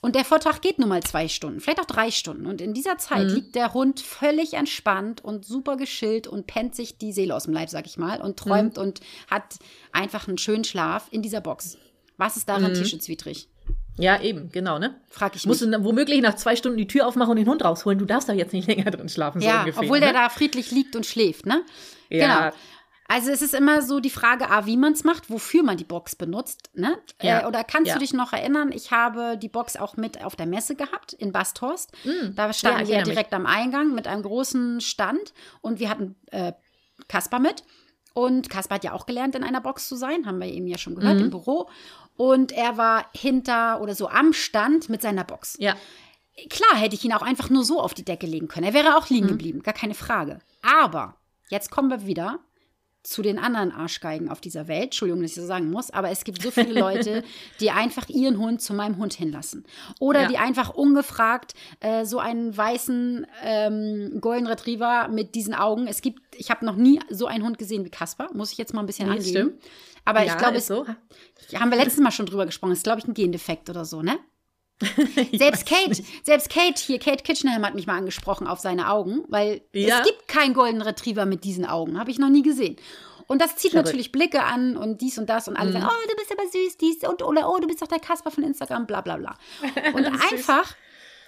Und 0.00 0.14
der 0.14 0.24
Vortrag 0.24 0.62
geht 0.62 0.78
nun 0.78 0.88
mal 0.88 1.02
zwei 1.02 1.28
Stunden, 1.28 1.60
vielleicht 1.60 1.80
auch 1.80 1.86
drei 1.86 2.10
Stunden. 2.10 2.46
Und 2.46 2.62
in 2.62 2.72
dieser 2.72 2.96
Zeit 2.96 3.28
mhm. 3.28 3.34
liegt 3.34 3.54
der 3.56 3.74
Hund 3.74 4.00
völlig 4.00 4.54
entspannt 4.54 5.22
und 5.22 5.44
super 5.44 5.76
geschillt 5.76 6.28
und 6.28 6.46
pennt 6.46 6.74
sich 6.74 6.96
die 6.96 7.12
Seele 7.12 7.34
aus 7.34 7.44
dem 7.44 7.52
Leib, 7.52 7.68
sag 7.68 7.86
ich 7.86 7.98
mal, 7.98 8.22
und 8.22 8.38
träumt 8.38 8.76
mhm. 8.76 8.82
und 8.82 9.00
hat 9.30 9.58
einfach 9.92 10.28
einen 10.28 10.38
schönen 10.38 10.64
Schlaf 10.64 11.08
in 11.10 11.20
dieser 11.20 11.40
Box. 11.42 11.76
Was 12.16 12.36
ist 12.38 12.48
daran 12.48 12.70
mhm. 12.70 12.76
tierschutzwidrig? 12.76 13.48
Ja, 13.98 14.20
eben, 14.20 14.50
genau, 14.50 14.78
ne? 14.78 15.00
Frag 15.08 15.34
ich 15.34 15.42
mich. 15.42 15.46
Musst 15.46 15.62
du 15.62 15.84
womöglich 15.84 16.20
nach 16.20 16.34
zwei 16.36 16.56
Stunden 16.56 16.76
die 16.76 16.86
Tür 16.86 17.06
aufmachen 17.06 17.30
und 17.30 17.36
den 17.36 17.48
Hund 17.48 17.64
rausholen. 17.64 17.98
Du 17.98 18.04
darfst 18.04 18.28
da 18.28 18.32
jetzt 18.32 18.52
nicht 18.52 18.68
länger 18.68 18.90
drin 18.90 19.08
schlafen, 19.08 19.40
so 19.40 19.46
ja, 19.46 19.60
ungefähr. 19.60 19.82
Obwohl 19.82 20.00
ne? 20.00 20.06
der 20.06 20.14
da 20.14 20.28
friedlich 20.28 20.70
liegt 20.70 20.96
und 20.96 21.06
schläft, 21.06 21.46
ne? 21.46 21.62
Ja. 22.08 22.48
Genau. 22.48 22.56
Also 23.08 23.30
es 23.30 23.40
ist 23.40 23.54
immer 23.54 23.82
so 23.82 24.00
die 24.00 24.10
Frage, 24.10 24.50
A, 24.50 24.66
wie 24.66 24.76
man 24.76 24.92
es 24.92 25.04
macht, 25.04 25.30
wofür 25.30 25.62
man 25.62 25.76
die 25.76 25.84
Box 25.84 26.16
benutzt. 26.16 26.70
Ne? 26.74 26.98
Ja. 27.22 27.42
Äh, 27.42 27.46
oder 27.46 27.62
kannst 27.62 27.88
ja. 27.88 27.94
du 27.94 28.00
dich 28.00 28.12
noch 28.12 28.32
erinnern, 28.32 28.72
ich 28.72 28.90
habe 28.90 29.38
die 29.38 29.48
Box 29.48 29.76
auch 29.76 29.96
mit 29.96 30.24
auf 30.24 30.34
der 30.34 30.46
Messe 30.46 30.74
gehabt 30.74 31.12
in 31.12 31.30
Basthorst. 31.30 31.92
Mm. 32.04 32.34
Da 32.34 32.52
standen 32.52 32.88
ja, 32.88 32.96
wir 32.96 33.04
direkt 33.04 33.30
mich. 33.30 33.38
am 33.38 33.46
Eingang 33.46 33.94
mit 33.94 34.08
einem 34.08 34.22
großen 34.22 34.80
Stand 34.80 35.34
und 35.60 35.78
wir 35.78 35.88
hatten 35.88 36.16
äh, 36.32 36.52
Kasper 37.08 37.38
mit. 37.38 37.62
Und 38.12 38.48
Kasper 38.50 38.76
hat 38.76 38.84
ja 38.84 38.92
auch 38.92 39.06
gelernt, 39.06 39.34
in 39.34 39.44
einer 39.44 39.60
Box 39.60 39.88
zu 39.88 39.94
sein, 39.94 40.26
haben 40.26 40.40
wir 40.40 40.48
eben 40.48 40.66
ja 40.66 40.78
schon 40.78 40.96
gehört, 40.96 41.16
mhm. 41.16 41.24
im 41.24 41.30
Büro. 41.30 41.68
Und 42.16 42.52
er 42.52 42.76
war 42.76 43.06
hinter 43.14 43.80
oder 43.80 43.94
so 43.94 44.08
am 44.08 44.32
Stand 44.32 44.88
mit 44.88 45.02
seiner 45.02 45.24
Box. 45.24 45.56
Ja. 45.58 45.74
Klar 46.50 46.76
hätte 46.78 46.94
ich 46.94 47.04
ihn 47.04 47.12
auch 47.12 47.22
einfach 47.22 47.50
nur 47.50 47.64
so 47.64 47.80
auf 47.80 47.94
die 47.94 48.04
Decke 48.04 48.26
legen 48.26 48.48
können. 48.48 48.66
Er 48.66 48.74
wäre 48.74 48.96
auch 48.96 49.08
liegen 49.08 49.26
mhm. 49.26 49.30
geblieben, 49.30 49.62
gar 49.62 49.74
keine 49.74 49.94
Frage. 49.94 50.40
Aber 50.62 51.16
jetzt 51.48 51.70
kommen 51.70 51.90
wir 51.90 52.06
wieder 52.06 52.40
zu 53.06 53.22
den 53.22 53.38
anderen 53.38 53.70
Arschgeigen 53.70 54.28
auf 54.28 54.40
dieser 54.40 54.66
Welt. 54.66 54.84
Entschuldigung, 54.84 55.22
dass 55.22 55.30
ich 55.30 55.36
so 55.36 55.46
sagen 55.46 55.70
muss, 55.70 55.90
aber 55.90 56.10
es 56.10 56.24
gibt 56.24 56.42
so 56.42 56.50
viele 56.50 56.78
Leute, 56.78 57.22
die 57.60 57.70
einfach 57.70 58.08
ihren 58.08 58.38
Hund 58.38 58.60
zu 58.60 58.74
meinem 58.74 58.96
Hund 58.96 59.14
hinlassen. 59.14 59.64
Oder 60.00 60.22
ja. 60.22 60.28
die 60.28 60.38
einfach 60.38 60.70
ungefragt 60.70 61.54
äh, 61.80 62.04
so 62.04 62.18
einen 62.18 62.56
weißen 62.56 63.26
ähm, 63.44 64.18
Golden 64.20 64.48
Retriever 64.48 65.08
mit 65.08 65.36
diesen 65.36 65.54
Augen. 65.54 65.86
Es 65.86 66.02
gibt, 66.02 66.20
ich 66.34 66.50
habe 66.50 66.66
noch 66.66 66.74
nie 66.74 66.98
so 67.08 67.26
einen 67.26 67.44
Hund 67.44 67.58
gesehen 67.58 67.84
wie 67.84 67.90
Kasper, 67.90 68.28
muss 68.34 68.50
ich 68.50 68.58
jetzt 68.58 68.74
mal 68.74 68.80
ein 68.80 68.86
bisschen 68.86 69.08
nee, 69.08 69.16
angeben. 69.16 69.30
Stimmt. 69.30 69.62
Aber 70.06 70.22
ja, 70.22 70.32
ich 70.32 70.38
glaube, 70.38 70.60
so. 70.60 70.86
haben 71.54 71.70
wir 71.70 71.76
letztes 71.76 71.98
Mal 71.98 72.12
schon 72.12 72.26
drüber 72.26 72.46
gesprochen. 72.46 72.72
Es 72.72 72.78
ist, 72.78 72.84
glaube 72.84 73.00
ich, 73.00 73.06
ein 73.06 73.12
Gendefekt 73.12 73.68
oder 73.68 73.84
so, 73.84 74.00
ne? 74.00 74.18
selbst 75.32 75.66
Kate, 75.66 76.02
selbst 76.22 76.50
Kate 76.50 76.80
hier, 76.80 76.98
Kate 76.98 77.22
Kitchenham 77.22 77.64
hat 77.64 77.74
mich 77.74 77.86
mal 77.86 77.96
angesprochen 77.96 78.46
auf 78.46 78.60
seine 78.60 78.90
Augen, 78.90 79.24
weil 79.28 79.62
ja. 79.72 79.98
es 79.98 80.06
gibt 80.06 80.28
keinen 80.28 80.52
Golden 80.52 80.82
Retriever 80.82 81.24
mit 81.24 81.44
diesen 81.44 81.64
Augen, 81.64 81.98
habe 81.98 82.10
ich 82.10 82.18
noch 82.18 82.28
nie 82.28 82.42
gesehen. 82.42 82.76
Und 83.26 83.40
das 83.40 83.56
zieht 83.56 83.74
natürlich 83.74 84.12
Blicke 84.12 84.44
an 84.44 84.76
und 84.76 85.00
dies 85.00 85.18
und 85.18 85.28
das 85.28 85.48
und 85.48 85.56
alle 85.56 85.70
mhm. 85.70 85.80
sagen, 85.80 85.86
oh, 85.88 86.08
du 86.08 86.16
bist 86.16 86.30
aber 86.30 86.48
süß, 86.48 86.76
dies 86.76 87.08
und 87.08 87.22
oder 87.22 87.50
oh, 87.50 87.58
du 87.58 87.66
bist 87.66 87.82
doch 87.82 87.88
der 87.88 87.98
Kasper 87.98 88.30
von 88.30 88.44
Instagram, 88.44 88.86
bla 88.86 89.00
bla 89.00 89.16
bla. 89.16 89.34
Und 89.94 90.06
einfach, 90.06 90.76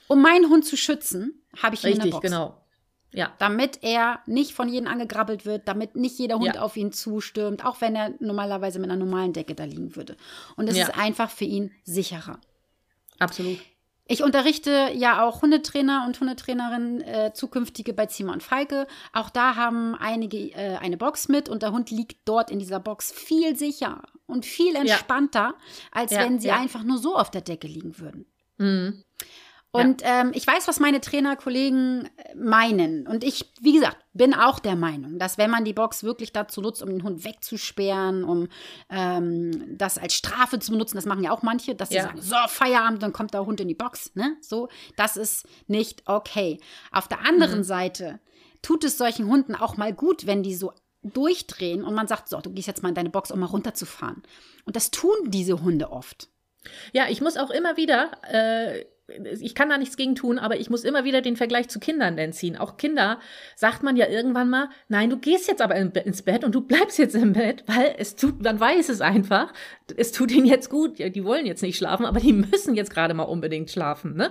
um 0.06 0.22
meinen 0.22 0.48
Hund 0.48 0.64
zu 0.64 0.76
schützen, 0.76 1.42
habe 1.60 1.74
ich 1.74 1.82
ihn 1.82 1.88
Richtig, 1.88 2.04
in 2.04 2.10
der 2.10 2.16
Box. 2.16 2.22
genau. 2.22 2.67
Ja. 3.12 3.32
Damit 3.38 3.82
er 3.82 4.20
nicht 4.26 4.52
von 4.52 4.68
jedem 4.68 4.86
angegrabbelt 4.86 5.46
wird, 5.46 5.66
damit 5.66 5.96
nicht 5.96 6.18
jeder 6.18 6.38
Hund 6.38 6.56
ja. 6.56 6.60
auf 6.60 6.76
ihn 6.76 6.92
zustürmt, 6.92 7.64
auch 7.64 7.80
wenn 7.80 7.96
er 7.96 8.12
normalerweise 8.20 8.78
mit 8.78 8.90
einer 8.90 8.98
normalen 8.98 9.32
Decke 9.32 9.54
da 9.54 9.64
liegen 9.64 9.96
würde. 9.96 10.16
Und 10.56 10.68
es 10.68 10.76
ja. 10.76 10.84
ist 10.84 10.98
einfach 10.98 11.30
für 11.30 11.46
ihn 11.46 11.70
sicherer. 11.84 12.38
Absolut. 13.18 13.58
Ich 14.10 14.22
unterrichte 14.22 14.90
ja 14.94 15.22
auch 15.22 15.42
Hundetrainer 15.42 16.04
und 16.06 16.18
Hundetrainerinnen, 16.18 17.00
äh, 17.02 17.32
zukünftige 17.34 17.92
bei 17.92 18.06
Zimmer 18.06 18.32
und 18.32 18.42
Falke. 18.42 18.86
Auch 19.12 19.28
da 19.28 19.54
haben 19.54 19.94
einige 19.94 20.50
äh, 20.52 20.76
eine 20.76 20.96
Box 20.96 21.28
mit 21.28 21.50
und 21.50 21.62
der 21.62 21.72
Hund 21.72 21.90
liegt 21.90 22.26
dort 22.26 22.50
in 22.50 22.58
dieser 22.58 22.80
Box 22.80 23.12
viel 23.12 23.54
sicher 23.56 24.02
und 24.26 24.46
viel 24.46 24.76
entspannter, 24.76 25.54
ja. 25.54 25.54
als 25.92 26.12
wenn 26.12 26.40
sie 26.40 26.50
einfach 26.50 26.84
nur 26.84 26.96
so 26.96 27.16
auf 27.16 27.30
der 27.30 27.42
Decke 27.42 27.66
liegen 27.66 27.98
würden. 27.98 28.24
Mhm. 28.56 29.04
Und 29.70 30.00
ja. 30.00 30.22
ähm, 30.22 30.32
ich 30.34 30.46
weiß, 30.46 30.66
was 30.66 30.80
meine 30.80 31.00
Trainerkollegen 31.00 32.08
äh, 32.16 32.34
meinen. 32.34 33.06
Und 33.06 33.22
ich, 33.22 33.52
wie 33.60 33.74
gesagt, 33.74 33.98
bin 34.14 34.32
auch 34.32 34.60
der 34.60 34.76
Meinung, 34.76 35.18
dass 35.18 35.36
wenn 35.36 35.50
man 35.50 35.64
die 35.64 35.74
Box 35.74 36.02
wirklich 36.02 36.32
dazu 36.32 36.62
nutzt, 36.62 36.82
um 36.82 36.88
den 36.88 37.02
Hund 37.02 37.24
wegzusperren, 37.24 38.24
um 38.24 38.48
ähm, 38.88 39.76
das 39.76 39.98
als 39.98 40.14
Strafe 40.14 40.58
zu 40.58 40.72
benutzen, 40.72 40.96
das 40.96 41.04
machen 41.04 41.22
ja 41.22 41.32
auch 41.32 41.42
manche, 41.42 41.74
dass 41.74 41.90
sie 41.90 41.96
ja. 41.96 42.04
sagen, 42.04 42.20
so, 42.20 42.36
Feierabend, 42.46 43.02
dann 43.02 43.12
kommt 43.12 43.34
der 43.34 43.44
Hund 43.44 43.60
in 43.60 43.68
die 43.68 43.74
Box. 43.74 44.14
Ne? 44.14 44.36
So, 44.40 44.68
das 44.96 45.18
ist 45.18 45.46
nicht 45.66 46.02
okay. 46.06 46.58
Auf 46.90 47.06
der 47.06 47.26
anderen 47.26 47.58
mhm. 47.58 47.64
Seite 47.64 48.20
tut 48.62 48.84
es 48.84 48.96
solchen 48.96 49.28
Hunden 49.28 49.54
auch 49.54 49.76
mal 49.76 49.92
gut, 49.92 50.26
wenn 50.26 50.42
die 50.42 50.54
so 50.54 50.72
durchdrehen 51.02 51.84
und 51.84 51.94
man 51.94 52.08
sagt, 52.08 52.28
so, 52.28 52.40
du 52.40 52.50
gehst 52.50 52.68
jetzt 52.68 52.82
mal 52.82 52.88
in 52.88 52.94
deine 52.94 53.10
Box, 53.10 53.30
um 53.30 53.40
mal 53.40 53.46
runterzufahren. 53.46 54.22
Und 54.64 54.76
das 54.76 54.90
tun 54.90 55.14
diese 55.26 55.62
Hunde 55.62 55.92
oft. 55.92 56.28
Ja, 56.92 57.08
ich 57.08 57.20
muss 57.20 57.36
auch 57.36 57.50
immer 57.50 57.76
wieder 57.76 58.10
äh, 58.30 58.84
ich 59.40 59.54
kann 59.54 59.70
da 59.70 59.78
nichts 59.78 59.96
gegen 59.96 60.14
tun, 60.14 60.38
aber 60.38 60.60
ich 60.60 60.68
muss 60.68 60.84
immer 60.84 61.04
wieder 61.04 61.22
den 61.22 61.36
Vergleich 61.36 61.68
zu 61.68 61.80
Kindern 61.80 62.16
denn 62.16 62.32
ziehen. 62.32 62.56
Auch 62.56 62.76
Kinder 62.76 63.18
sagt 63.56 63.82
man 63.82 63.96
ja 63.96 64.06
irgendwann 64.06 64.50
mal, 64.50 64.68
nein, 64.88 65.08
du 65.08 65.18
gehst 65.18 65.48
jetzt 65.48 65.62
aber 65.62 65.76
ins 65.76 66.22
Bett 66.22 66.44
und 66.44 66.54
du 66.54 66.60
bleibst 66.60 66.98
jetzt 66.98 67.14
im 67.14 67.32
Bett, 67.32 67.64
weil 67.66 67.94
es 67.96 68.16
tut, 68.16 68.42
man 68.42 68.60
weiß 68.60 68.90
es 68.90 69.00
einfach, 69.00 69.52
es 69.96 70.12
tut 70.12 70.30
ihnen 70.30 70.46
jetzt 70.46 70.68
gut. 70.68 70.98
Ja, 70.98 71.08
die 71.08 71.24
wollen 71.24 71.46
jetzt 71.46 71.62
nicht 71.62 71.78
schlafen, 71.78 72.04
aber 72.04 72.20
die 72.20 72.32
müssen 72.34 72.74
jetzt 72.74 72.92
gerade 72.92 73.14
mal 73.14 73.24
unbedingt 73.24 73.70
schlafen. 73.70 74.14
Ne? 74.14 74.30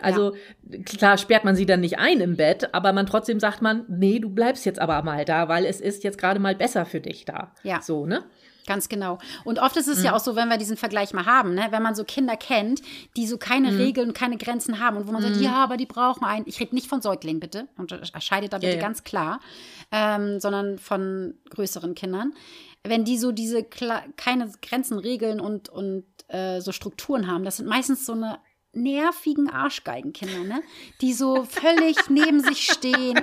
Also 0.00 0.34
ja. 0.70 0.78
klar 0.84 1.18
sperrt 1.18 1.44
man 1.44 1.54
sie 1.54 1.66
dann 1.66 1.80
nicht 1.80 1.98
ein 1.98 2.20
im 2.20 2.36
Bett, 2.36 2.72
aber 2.72 2.92
man 2.94 3.06
trotzdem 3.06 3.40
sagt 3.40 3.60
man, 3.60 3.84
nee, 3.88 4.20
du 4.20 4.30
bleibst 4.30 4.64
jetzt 4.64 4.78
aber 4.78 5.02
mal 5.02 5.26
da, 5.26 5.48
weil 5.48 5.66
es 5.66 5.80
ist 5.80 6.02
jetzt 6.02 6.18
gerade 6.18 6.40
mal 6.40 6.54
besser 6.54 6.86
für 6.86 7.00
dich 7.00 7.26
da. 7.26 7.52
Ja. 7.62 7.82
So, 7.82 8.06
ne? 8.06 8.24
Ganz 8.66 8.88
genau. 8.88 9.18
Und 9.44 9.58
oft 9.58 9.76
ist 9.76 9.88
es 9.88 9.98
mhm. 9.98 10.04
ja 10.06 10.16
auch 10.16 10.20
so, 10.20 10.36
wenn 10.36 10.48
wir 10.48 10.56
diesen 10.56 10.76
Vergleich 10.76 11.12
mal 11.12 11.26
haben, 11.26 11.54
ne? 11.54 11.66
wenn 11.70 11.82
man 11.82 11.94
so 11.94 12.04
Kinder 12.04 12.36
kennt, 12.36 12.80
die 13.16 13.26
so 13.26 13.36
keine 13.36 13.70
mhm. 13.70 13.76
Regeln 13.78 14.08
und 14.08 14.14
keine 14.14 14.38
Grenzen 14.38 14.80
haben 14.80 14.96
und 14.96 15.06
wo 15.06 15.12
man 15.12 15.22
mhm. 15.22 15.28
sagt, 15.28 15.40
ja, 15.40 15.54
aber 15.56 15.76
die 15.76 15.86
brauchen 15.86 16.24
einen. 16.24 16.46
Ich 16.46 16.60
rede 16.60 16.74
nicht 16.74 16.88
von 16.88 17.02
Säuglingen, 17.02 17.40
bitte. 17.40 17.68
Und 17.76 17.92
erscheidet 17.92 18.52
da 18.52 18.58
bitte 18.58 18.72
ja, 18.72 18.76
ja. 18.78 18.82
ganz 18.82 19.04
klar. 19.04 19.40
Ähm, 19.92 20.40
sondern 20.40 20.78
von 20.78 21.34
größeren 21.50 21.94
Kindern. 21.94 22.32
Wenn 22.82 23.04
die 23.04 23.18
so 23.18 23.32
diese 23.32 23.64
keine 23.64 24.52
Grenzen, 24.62 24.98
Regeln 24.98 25.40
und, 25.40 25.68
und 25.68 26.04
äh, 26.28 26.60
so 26.60 26.72
Strukturen 26.72 27.26
haben, 27.26 27.44
das 27.44 27.58
sind 27.58 27.68
meistens 27.68 28.06
so 28.06 28.12
eine 28.12 28.38
nervigen 28.72 29.48
Arschgeigenkinder, 29.48 30.44
ne? 30.44 30.62
Die 31.00 31.12
so 31.12 31.44
völlig 31.44 31.96
neben 32.08 32.40
sich 32.40 32.64
stehen 32.64 33.20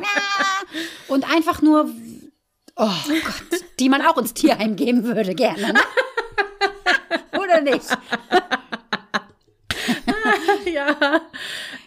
und 1.08 1.30
einfach 1.32 1.62
nur 1.62 1.90
Oh 2.76 2.90
Gott, 3.08 3.62
die 3.80 3.90
man 3.90 4.02
auch 4.02 4.18
ins 4.18 4.34
Tierheim 4.34 4.76
geben 4.76 5.04
würde, 5.04 5.36
gerne. 5.36 5.74
Ne? 5.74 5.82
Oder 7.40 7.62
nicht? 7.62 7.86
Ja. 10.88 11.22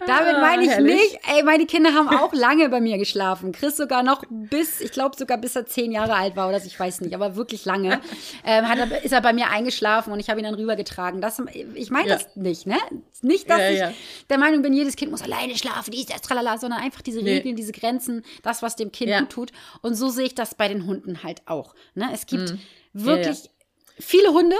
Damit 0.07 0.41
meine 0.41 0.65
ich 0.65 0.73
ah, 0.73 0.81
nicht, 0.81 1.19
ey, 1.35 1.43
meine 1.43 1.67
Kinder 1.67 1.95
haben 1.95 2.09
auch 2.09 2.33
lange 2.33 2.69
bei 2.69 2.81
mir 2.81 2.99
geschlafen. 2.99 3.53
Chris 3.53 3.77
sogar 3.77 4.03
noch 4.03 4.25
bis, 4.29 4.81
ich 4.81 4.93
glaube 4.93 5.17
sogar 5.17 5.39
bis 5.39 5.57
er 5.57 5.67
zehn 5.67 5.93
Jahre 5.93 6.15
alt 6.15 6.37
war 6.37 6.49
oder 6.49 6.61
so, 6.61 6.67
ich 6.67 6.79
weiß 6.79 7.01
nicht, 7.01 7.15
aber 7.15 7.37
wirklich 7.37 7.65
lange. 7.65 8.01
Ähm, 8.45 8.69
hat 8.69 8.79
er, 8.79 9.05
ist 9.05 9.13
er 9.13 9.21
bei 9.21 9.33
mir 9.33 9.51
eingeschlafen 9.51 10.13
und 10.13 10.21
ich 10.21 10.29
habe 10.29 10.41
ihn 10.41 10.45
dann 10.45 10.55
rübergetragen. 10.55 11.21
Das, 11.21 11.41
ich 11.75 11.91
meine 11.91 12.09
ja. 12.09 12.15
das 12.17 12.37
nicht, 12.37 12.67
ne? 12.67 12.77
Nicht, 13.23 13.49
dass 13.49 13.61
ja, 13.61 13.71
ich 13.71 13.79
ja. 13.79 13.93
der 14.29 14.39
Meinung 14.39 14.63
bin, 14.63 14.73
jedes 14.73 14.97
Kind 14.97 15.11
muss 15.11 15.23
alleine 15.23 15.57
schlafen, 15.57 15.91
dies, 15.93 16.07
das, 16.07 16.21
tralala, 16.21 16.59
sondern 16.59 16.81
einfach 16.81 17.03
diese 17.03 17.23
nee. 17.23 17.37
Regeln, 17.37 17.57
diese 17.57 17.73
Grenzen, 17.73 18.23
das, 18.43 18.63
was 18.63 18.77
dem 18.77 18.93
Kind 18.93 19.17
gut 19.19 19.31
tut. 19.31 19.53
Und 19.81 19.95
so 19.95 20.09
sehe 20.09 20.27
ich 20.27 20.35
das 20.35 20.55
bei 20.55 20.69
den 20.69 20.87
Hunden 20.87 21.23
halt 21.23 21.43
auch. 21.47 21.75
Ne? 21.95 22.11
Es 22.13 22.27
gibt 22.27 22.51
mhm. 22.51 22.59
wirklich 22.93 23.51
viele 23.99 24.33
Hunde, 24.33 24.57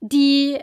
die 0.00 0.58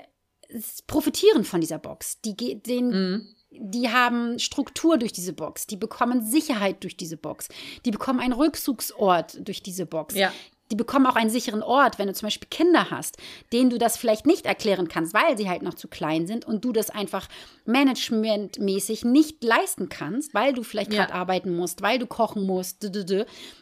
profitieren 0.88 1.44
von 1.44 1.62
dieser 1.62 1.80
Box. 1.80 2.20
Die, 2.22 2.36
den, 2.36 2.90
mhm. 2.90 3.28
die 3.52 3.90
haben 3.90 4.40
Struktur 4.40 4.98
durch 4.98 5.14
diese 5.14 5.34
Box. 5.34 5.68
Die 5.68 5.78
bekommen 5.78 6.26
Sicherheit 6.26 6.84
durch 6.84 6.98
diese 6.98 7.18
Box. 7.18 7.48
Die 7.86 7.92
bekommen 7.92 8.20
einen 8.20 8.34
Rückzugsort 8.34 9.48
durch 9.48 9.64
diese 9.64 9.86
Box. 9.86 10.16
Ja. 10.16 10.32
Die 10.72 10.78
bekommen 10.78 11.06
auch 11.06 11.18
einen 11.18 11.30
sicheren 11.30 11.64
Ort, 11.64 12.00
wenn 12.00 12.08
du 12.08 12.14
zum 12.14 12.28
Beispiel 12.28 12.48
Kinder 12.50 12.90
hast, 12.90 13.18
denen 13.52 13.70
du 13.70 13.78
das 13.78 13.98
vielleicht 13.98 14.26
nicht 14.26 14.46
erklären 14.46 14.88
kannst, 14.88 15.14
weil 15.14 15.38
sie 15.38 15.50
halt 15.50 15.64
noch 15.64 15.74
zu 15.74 15.90
klein 15.90 16.28
sind 16.28 16.46
und 16.46 16.64
du 16.64 16.72
das 16.72 16.90
einfach 16.90 17.28
managementmäßig 17.66 19.04
nicht 19.04 19.44
leisten 19.44 19.90
kannst, 19.90 20.34
weil 20.34 20.54
du 20.54 20.64
vielleicht 20.64 20.94
ja. 20.94 21.04
gerade 21.04 21.14
arbeiten 21.14 21.54
musst, 21.58 21.82
weil 21.82 22.00
du 22.00 22.08
kochen 22.08 22.46
musst. 22.46 22.90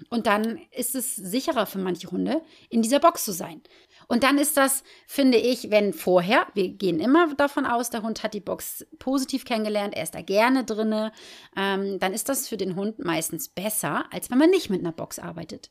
Und 0.10 0.28
dann 0.28 0.60
ist 0.72 0.94
es 0.94 1.16
sicherer 1.16 1.66
für 1.66 1.80
manche 1.80 2.12
Hunde, 2.12 2.42
in 2.70 2.84
dieser 2.84 3.00
Box 3.00 3.26
zu 3.26 3.32
sein. 3.32 3.62
Und 4.10 4.24
dann 4.24 4.40
ist 4.40 4.58
das, 4.58 4.84
finde 5.06 5.38
ich, 5.38 5.70
wenn 5.70 5.94
vorher, 5.94 6.48
wir 6.56 6.70
gehen 6.70 7.00
immer 7.00 7.36
davon 7.36 7.68
aus, 7.68 7.92
der 7.92 8.02
Hund 8.02 8.24
hat 8.24 8.34
die 8.34 8.40
Box 8.40 8.86
positiv 8.98 9.46
kennengelernt, 9.46 9.96
er 9.96 10.02
ist 10.02 10.16
da 10.16 10.22
gerne 10.24 10.66
drinne, 10.66 11.12
ähm, 11.56 12.00
dann 12.00 12.14
ist 12.14 12.28
das 12.28 12.48
für 12.48 12.58
den 12.58 12.76
Hund 12.76 12.98
meistens 12.98 13.50
besser, 13.50 14.06
als 14.12 14.32
wenn 14.32 14.40
man 14.40 14.50
nicht 14.50 14.72
mit 14.72 14.80
einer 14.80 14.92
Box 14.92 15.20
arbeitet. 15.20 15.70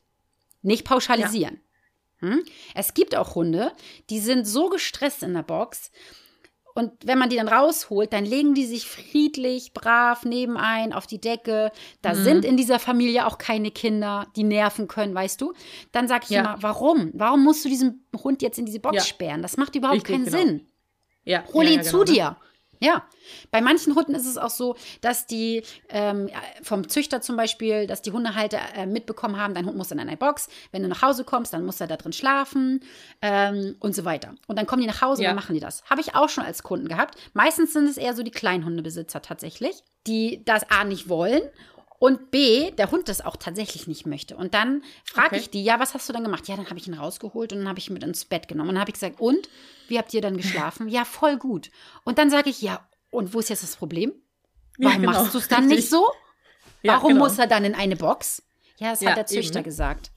Nicht 0.62 0.84
pauschalisieren. 0.84 1.60
Ja. 2.22 2.28
Hm? 2.28 2.44
Es 2.76 2.94
gibt 2.94 3.16
auch 3.16 3.34
Hunde, 3.34 3.72
die 4.08 4.20
sind 4.20 4.46
so 4.46 4.68
gestresst 4.68 5.24
in 5.24 5.34
der 5.34 5.42
Box, 5.42 5.90
und 6.78 6.92
wenn 7.04 7.18
man 7.18 7.28
die 7.28 7.36
dann 7.36 7.48
rausholt, 7.48 8.12
dann 8.12 8.24
legen 8.24 8.54
die 8.54 8.64
sich 8.64 8.86
friedlich, 8.86 9.72
brav 9.72 10.24
nebenein 10.24 10.92
auf 10.92 11.08
die 11.08 11.20
Decke. 11.20 11.72
Da 12.02 12.14
mhm. 12.14 12.22
sind 12.22 12.44
in 12.44 12.56
dieser 12.56 12.78
Familie 12.78 13.26
auch 13.26 13.36
keine 13.36 13.72
Kinder, 13.72 14.28
die 14.36 14.44
nerven 14.44 14.86
können, 14.86 15.12
weißt 15.12 15.40
du? 15.40 15.54
Dann 15.90 16.06
sage 16.06 16.26
ich 16.28 16.30
ja. 16.30 16.40
immer, 16.40 16.56
warum? 16.60 17.10
Warum 17.14 17.42
musst 17.42 17.64
du 17.64 17.68
diesen 17.68 18.06
Hund 18.22 18.42
jetzt 18.42 18.60
in 18.60 18.66
diese 18.66 18.78
Box 18.78 18.96
ja. 18.96 19.02
sperren? 19.02 19.42
Das 19.42 19.56
macht 19.56 19.74
überhaupt 19.74 19.96
Richtig, 19.96 20.14
keinen 20.14 20.24
genau. 20.26 20.38
Sinn. 20.38 20.66
Ja. 21.24 21.42
Hol 21.52 21.66
ihn 21.66 21.82
zu 21.82 21.98
genau, 21.98 22.04
ne? 22.04 22.12
dir. 22.12 22.36
Ja, 22.80 23.02
bei 23.50 23.60
manchen 23.60 23.94
Hunden 23.94 24.14
ist 24.14 24.26
es 24.26 24.38
auch 24.38 24.50
so, 24.50 24.76
dass 25.00 25.26
die 25.26 25.62
ähm, 25.88 26.28
vom 26.62 26.88
Züchter 26.88 27.20
zum 27.20 27.36
Beispiel, 27.36 27.86
dass 27.86 28.02
die 28.02 28.12
Hundehalter 28.12 28.58
äh, 28.76 28.86
mitbekommen 28.86 29.36
haben, 29.36 29.54
dein 29.54 29.66
Hund 29.66 29.76
muss 29.76 29.90
in 29.90 30.00
einer 30.00 30.16
Box. 30.16 30.48
Wenn 30.72 30.82
du 30.82 30.88
nach 30.88 31.02
Hause 31.02 31.24
kommst, 31.24 31.52
dann 31.52 31.64
muss 31.64 31.80
er 31.80 31.86
da 31.86 31.96
drin 31.96 32.12
schlafen 32.12 32.80
ähm, 33.22 33.76
und 33.80 33.94
so 33.94 34.04
weiter. 34.04 34.34
Und 34.46 34.58
dann 34.58 34.66
kommen 34.66 34.82
die 34.82 34.88
nach 34.88 35.02
Hause 35.02 35.22
ja. 35.22 35.28
und 35.28 35.36
dann 35.36 35.42
machen 35.42 35.54
die 35.54 35.60
das. 35.60 35.82
Habe 35.90 36.00
ich 36.00 36.14
auch 36.14 36.28
schon 36.28 36.44
als 36.44 36.62
Kunden 36.62 36.88
gehabt. 36.88 37.16
Meistens 37.34 37.72
sind 37.72 37.88
es 37.88 37.96
eher 37.96 38.14
so 38.14 38.22
die 38.22 38.30
Kleinhundebesitzer 38.30 39.22
tatsächlich, 39.22 39.82
die 40.06 40.42
das 40.44 40.70
A 40.70 40.84
nicht 40.84 41.08
wollen 41.08 41.42
und 41.98 42.30
B, 42.30 42.70
der 42.72 42.90
Hund 42.90 43.08
das 43.08 43.24
auch 43.24 43.36
tatsächlich 43.36 43.86
nicht 43.86 44.06
möchte. 44.06 44.36
Und 44.36 44.54
dann 44.54 44.82
frage 45.04 45.28
okay. 45.28 45.38
ich 45.38 45.50
die, 45.50 45.64
ja, 45.64 45.80
was 45.80 45.94
hast 45.94 46.08
du 46.08 46.12
dann 46.12 46.22
gemacht? 46.22 46.46
Ja, 46.46 46.56
dann 46.56 46.66
habe 46.66 46.78
ich 46.78 46.86
ihn 46.86 46.94
rausgeholt 46.94 47.52
und 47.52 47.60
dann 47.60 47.68
habe 47.68 47.78
ich 47.78 47.88
ihn 47.88 47.94
mit 47.94 48.04
ins 48.04 48.24
Bett 48.24 48.46
genommen. 48.46 48.70
Und 48.70 48.74
dann 48.76 48.82
habe 48.82 48.90
ich 48.90 48.94
gesagt, 48.94 49.20
und? 49.20 49.48
Wie 49.88 49.98
habt 49.98 50.14
ihr 50.14 50.20
dann 50.20 50.36
geschlafen? 50.36 50.88
ja, 50.88 51.04
voll 51.04 51.38
gut. 51.38 51.70
Und 52.04 52.18
dann 52.18 52.30
sage 52.30 52.50
ich, 52.50 52.62
ja, 52.62 52.86
und 53.10 53.34
wo 53.34 53.40
ist 53.40 53.48
jetzt 53.48 53.62
das 53.62 53.76
Problem? 53.76 54.12
Warum 54.78 54.92
ja, 54.92 55.10
genau. 55.10 55.22
machst 55.22 55.34
du 55.34 55.38
es 55.38 55.48
dann 55.48 55.66
nicht 55.66 55.90
so? 55.90 56.06
Warum 56.84 57.14
genau. 57.14 57.24
muss 57.24 57.38
er 57.38 57.48
dann 57.48 57.64
in 57.64 57.74
eine 57.74 57.96
Box? 57.96 58.42
Ja, 58.78 58.90
das 58.90 59.00
ja, 59.00 59.10
hat 59.10 59.16
der 59.16 59.26
Züchter 59.26 59.58
eben. 59.58 59.64
gesagt. 59.64 60.12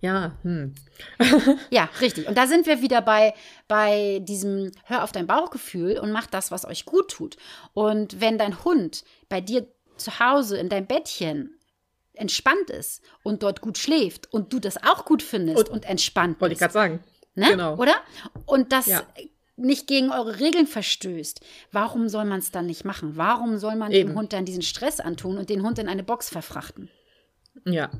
Ja, 0.00 0.32
hm. 0.42 0.74
ja, 1.70 1.88
richtig. 2.00 2.26
Und 2.26 2.36
da 2.36 2.46
sind 2.46 2.66
wir 2.66 2.82
wieder 2.82 3.02
bei, 3.02 3.34
bei 3.68 4.18
diesem 4.22 4.72
Hör 4.84 5.04
auf 5.04 5.12
dein 5.12 5.28
Bauchgefühl 5.28 5.98
und 5.98 6.10
mach 6.10 6.26
das, 6.26 6.50
was 6.50 6.64
euch 6.64 6.86
gut 6.86 7.10
tut. 7.10 7.36
Und 7.72 8.20
wenn 8.20 8.36
dein 8.36 8.64
Hund 8.64 9.04
bei 9.28 9.40
dir 9.40 9.68
zu 10.02 10.18
Hause 10.18 10.58
in 10.58 10.68
deinem 10.68 10.86
Bettchen 10.86 11.58
entspannt 12.14 12.70
ist 12.70 13.02
und 13.22 13.42
dort 13.42 13.60
gut 13.60 13.78
schläft 13.78 14.32
und 14.32 14.52
du 14.52 14.58
das 14.58 14.76
auch 14.82 15.04
gut 15.04 15.22
findest 15.22 15.68
und, 15.68 15.70
und 15.70 15.84
entspannt 15.84 16.40
Wollte 16.40 16.52
ich 16.54 16.58
gerade 16.58 16.72
sagen. 16.72 17.00
Ne? 17.34 17.46
Genau. 17.50 17.76
Oder? 17.76 17.94
Und 18.44 18.72
das 18.72 18.86
ja. 18.86 19.02
nicht 19.56 19.86
gegen 19.86 20.10
eure 20.10 20.38
Regeln 20.38 20.66
verstößt. 20.66 21.40
Warum 21.70 22.08
soll 22.08 22.26
man 22.26 22.40
es 22.40 22.50
dann 22.50 22.66
nicht 22.66 22.84
machen? 22.84 23.16
Warum 23.16 23.56
soll 23.56 23.76
man 23.76 23.92
Eben. 23.92 24.10
dem 24.10 24.18
Hund 24.18 24.32
dann 24.32 24.44
diesen 24.44 24.62
Stress 24.62 25.00
antun 25.00 25.38
und 25.38 25.48
den 25.48 25.62
Hund 25.62 25.78
in 25.78 25.88
eine 25.88 26.02
Box 26.02 26.28
verfrachten? 26.28 26.90
Ja. 27.64 27.90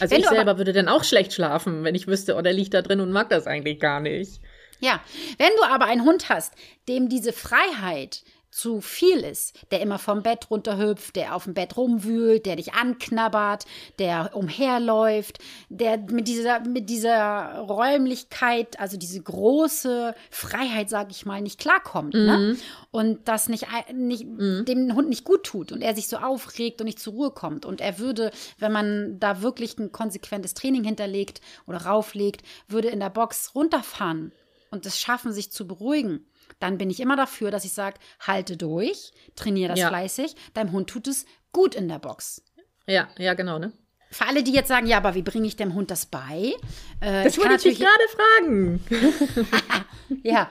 Also 0.00 0.14
wenn 0.14 0.22
ich 0.22 0.28
selber 0.28 0.58
würde 0.58 0.72
dann 0.72 0.88
auch 0.88 1.04
schlecht 1.04 1.32
schlafen, 1.32 1.84
wenn 1.84 1.94
ich 1.94 2.06
wüsste, 2.06 2.36
oh, 2.36 2.42
der 2.42 2.52
liegt 2.52 2.74
da 2.74 2.82
drin 2.82 3.00
und 3.00 3.12
mag 3.12 3.30
das 3.30 3.46
eigentlich 3.46 3.80
gar 3.80 4.00
nicht. 4.00 4.40
Ja, 4.80 5.00
wenn 5.38 5.50
du 5.58 5.64
aber 5.64 5.84
einen 5.86 6.04
Hund 6.04 6.28
hast, 6.28 6.54
dem 6.88 7.08
diese 7.08 7.32
Freiheit 7.32 8.24
zu 8.52 8.82
viel 8.82 9.20
ist, 9.20 9.56
der 9.70 9.80
immer 9.80 9.98
vom 9.98 10.22
Bett 10.22 10.50
runterhüpft, 10.50 11.16
der 11.16 11.34
auf 11.34 11.44
dem 11.44 11.54
Bett 11.54 11.76
rumwühlt, 11.78 12.44
der 12.44 12.56
dich 12.56 12.74
anknabbert, 12.74 13.64
der 13.98 14.36
umherläuft, 14.36 15.38
der 15.70 15.96
mit 15.96 16.28
dieser, 16.28 16.60
mit 16.60 16.90
dieser 16.90 17.60
Räumlichkeit, 17.60 18.78
also 18.78 18.98
diese 18.98 19.22
große 19.22 20.14
Freiheit, 20.30 20.90
sag 20.90 21.10
ich 21.10 21.24
mal, 21.24 21.40
nicht 21.40 21.58
klarkommt. 21.58 22.12
Ne? 22.12 22.20
Mhm. 22.20 22.26
Ne? 22.26 22.56
Und 22.90 23.26
das 23.26 23.48
nicht, 23.48 23.66
nicht 23.94 24.26
mhm. 24.26 24.66
dem 24.66 24.94
Hund 24.94 25.08
nicht 25.08 25.24
gut 25.24 25.44
tut 25.44 25.72
und 25.72 25.80
er 25.80 25.94
sich 25.94 26.08
so 26.08 26.18
aufregt 26.18 26.82
und 26.82 26.84
nicht 26.84 27.00
zur 27.00 27.14
Ruhe 27.14 27.30
kommt. 27.30 27.64
Und 27.64 27.80
er 27.80 27.98
würde, 27.98 28.32
wenn 28.58 28.70
man 28.70 29.18
da 29.18 29.40
wirklich 29.40 29.78
ein 29.78 29.92
konsequentes 29.92 30.52
Training 30.52 30.84
hinterlegt 30.84 31.40
oder 31.66 31.86
rauflegt, 31.86 32.42
würde 32.68 32.88
in 32.88 33.00
der 33.00 33.08
Box 33.08 33.54
runterfahren 33.54 34.32
und 34.70 34.84
es 34.84 35.00
schaffen, 35.00 35.32
sich 35.32 35.50
zu 35.50 35.66
beruhigen 35.66 36.26
dann 36.58 36.78
bin 36.78 36.90
ich 36.90 37.00
immer 37.00 37.16
dafür, 37.16 37.50
dass 37.50 37.64
ich 37.64 37.72
sage, 37.72 37.98
halte 38.20 38.56
durch, 38.56 39.12
trainiere 39.36 39.70
das 39.70 39.80
ja. 39.80 39.88
fleißig, 39.88 40.34
deinem 40.54 40.72
Hund 40.72 40.88
tut 40.90 41.08
es 41.08 41.26
gut 41.52 41.74
in 41.74 41.88
der 41.88 41.98
Box. 41.98 42.42
Ja, 42.86 43.08
ja, 43.18 43.34
genau, 43.34 43.58
ne? 43.58 43.72
Für 44.10 44.26
alle, 44.26 44.42
die 44.42 44.52
jetzt 44.52 44.68
sagen, 44.68 44.86
ja, 44.86 44.98
aber 44.98 45.14
wie 45.14 45.22
bringe 45.22 45.46
ich 45.46 45.56
dem 45.56 45.72
Hund 45.72 45.90
das 45.90 46.04
bei? 46.04 46.54
Äh, 47.00 47.24
das 47.24 47.32
ich 47.32 47.38
wollte 47.38 47.68
ich 47.68 47.78
gerade 47.78 48.08
fragen. 48.10 48.84
ja, 50.22 50.50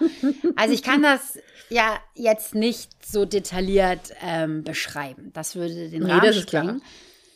also 0.55 0.73
ich 0.73 0.81
kann 0.81 1.03
das 1.03 1.37
ja 1.69 1.99
jetzt 2.15 2.55
nicht 2.55 3.05
so 3.05 3.25
detailliert 3.25 4.13
ähm, 4.23 4.63
beschreiben. 4.63 5.31
Das 5.33 5.55
würde 5.55 5.89
den 5.89 6.03
nee, 6.03 6.11
Rahmen 6.11 6.33
sprengen. 6.33 6.81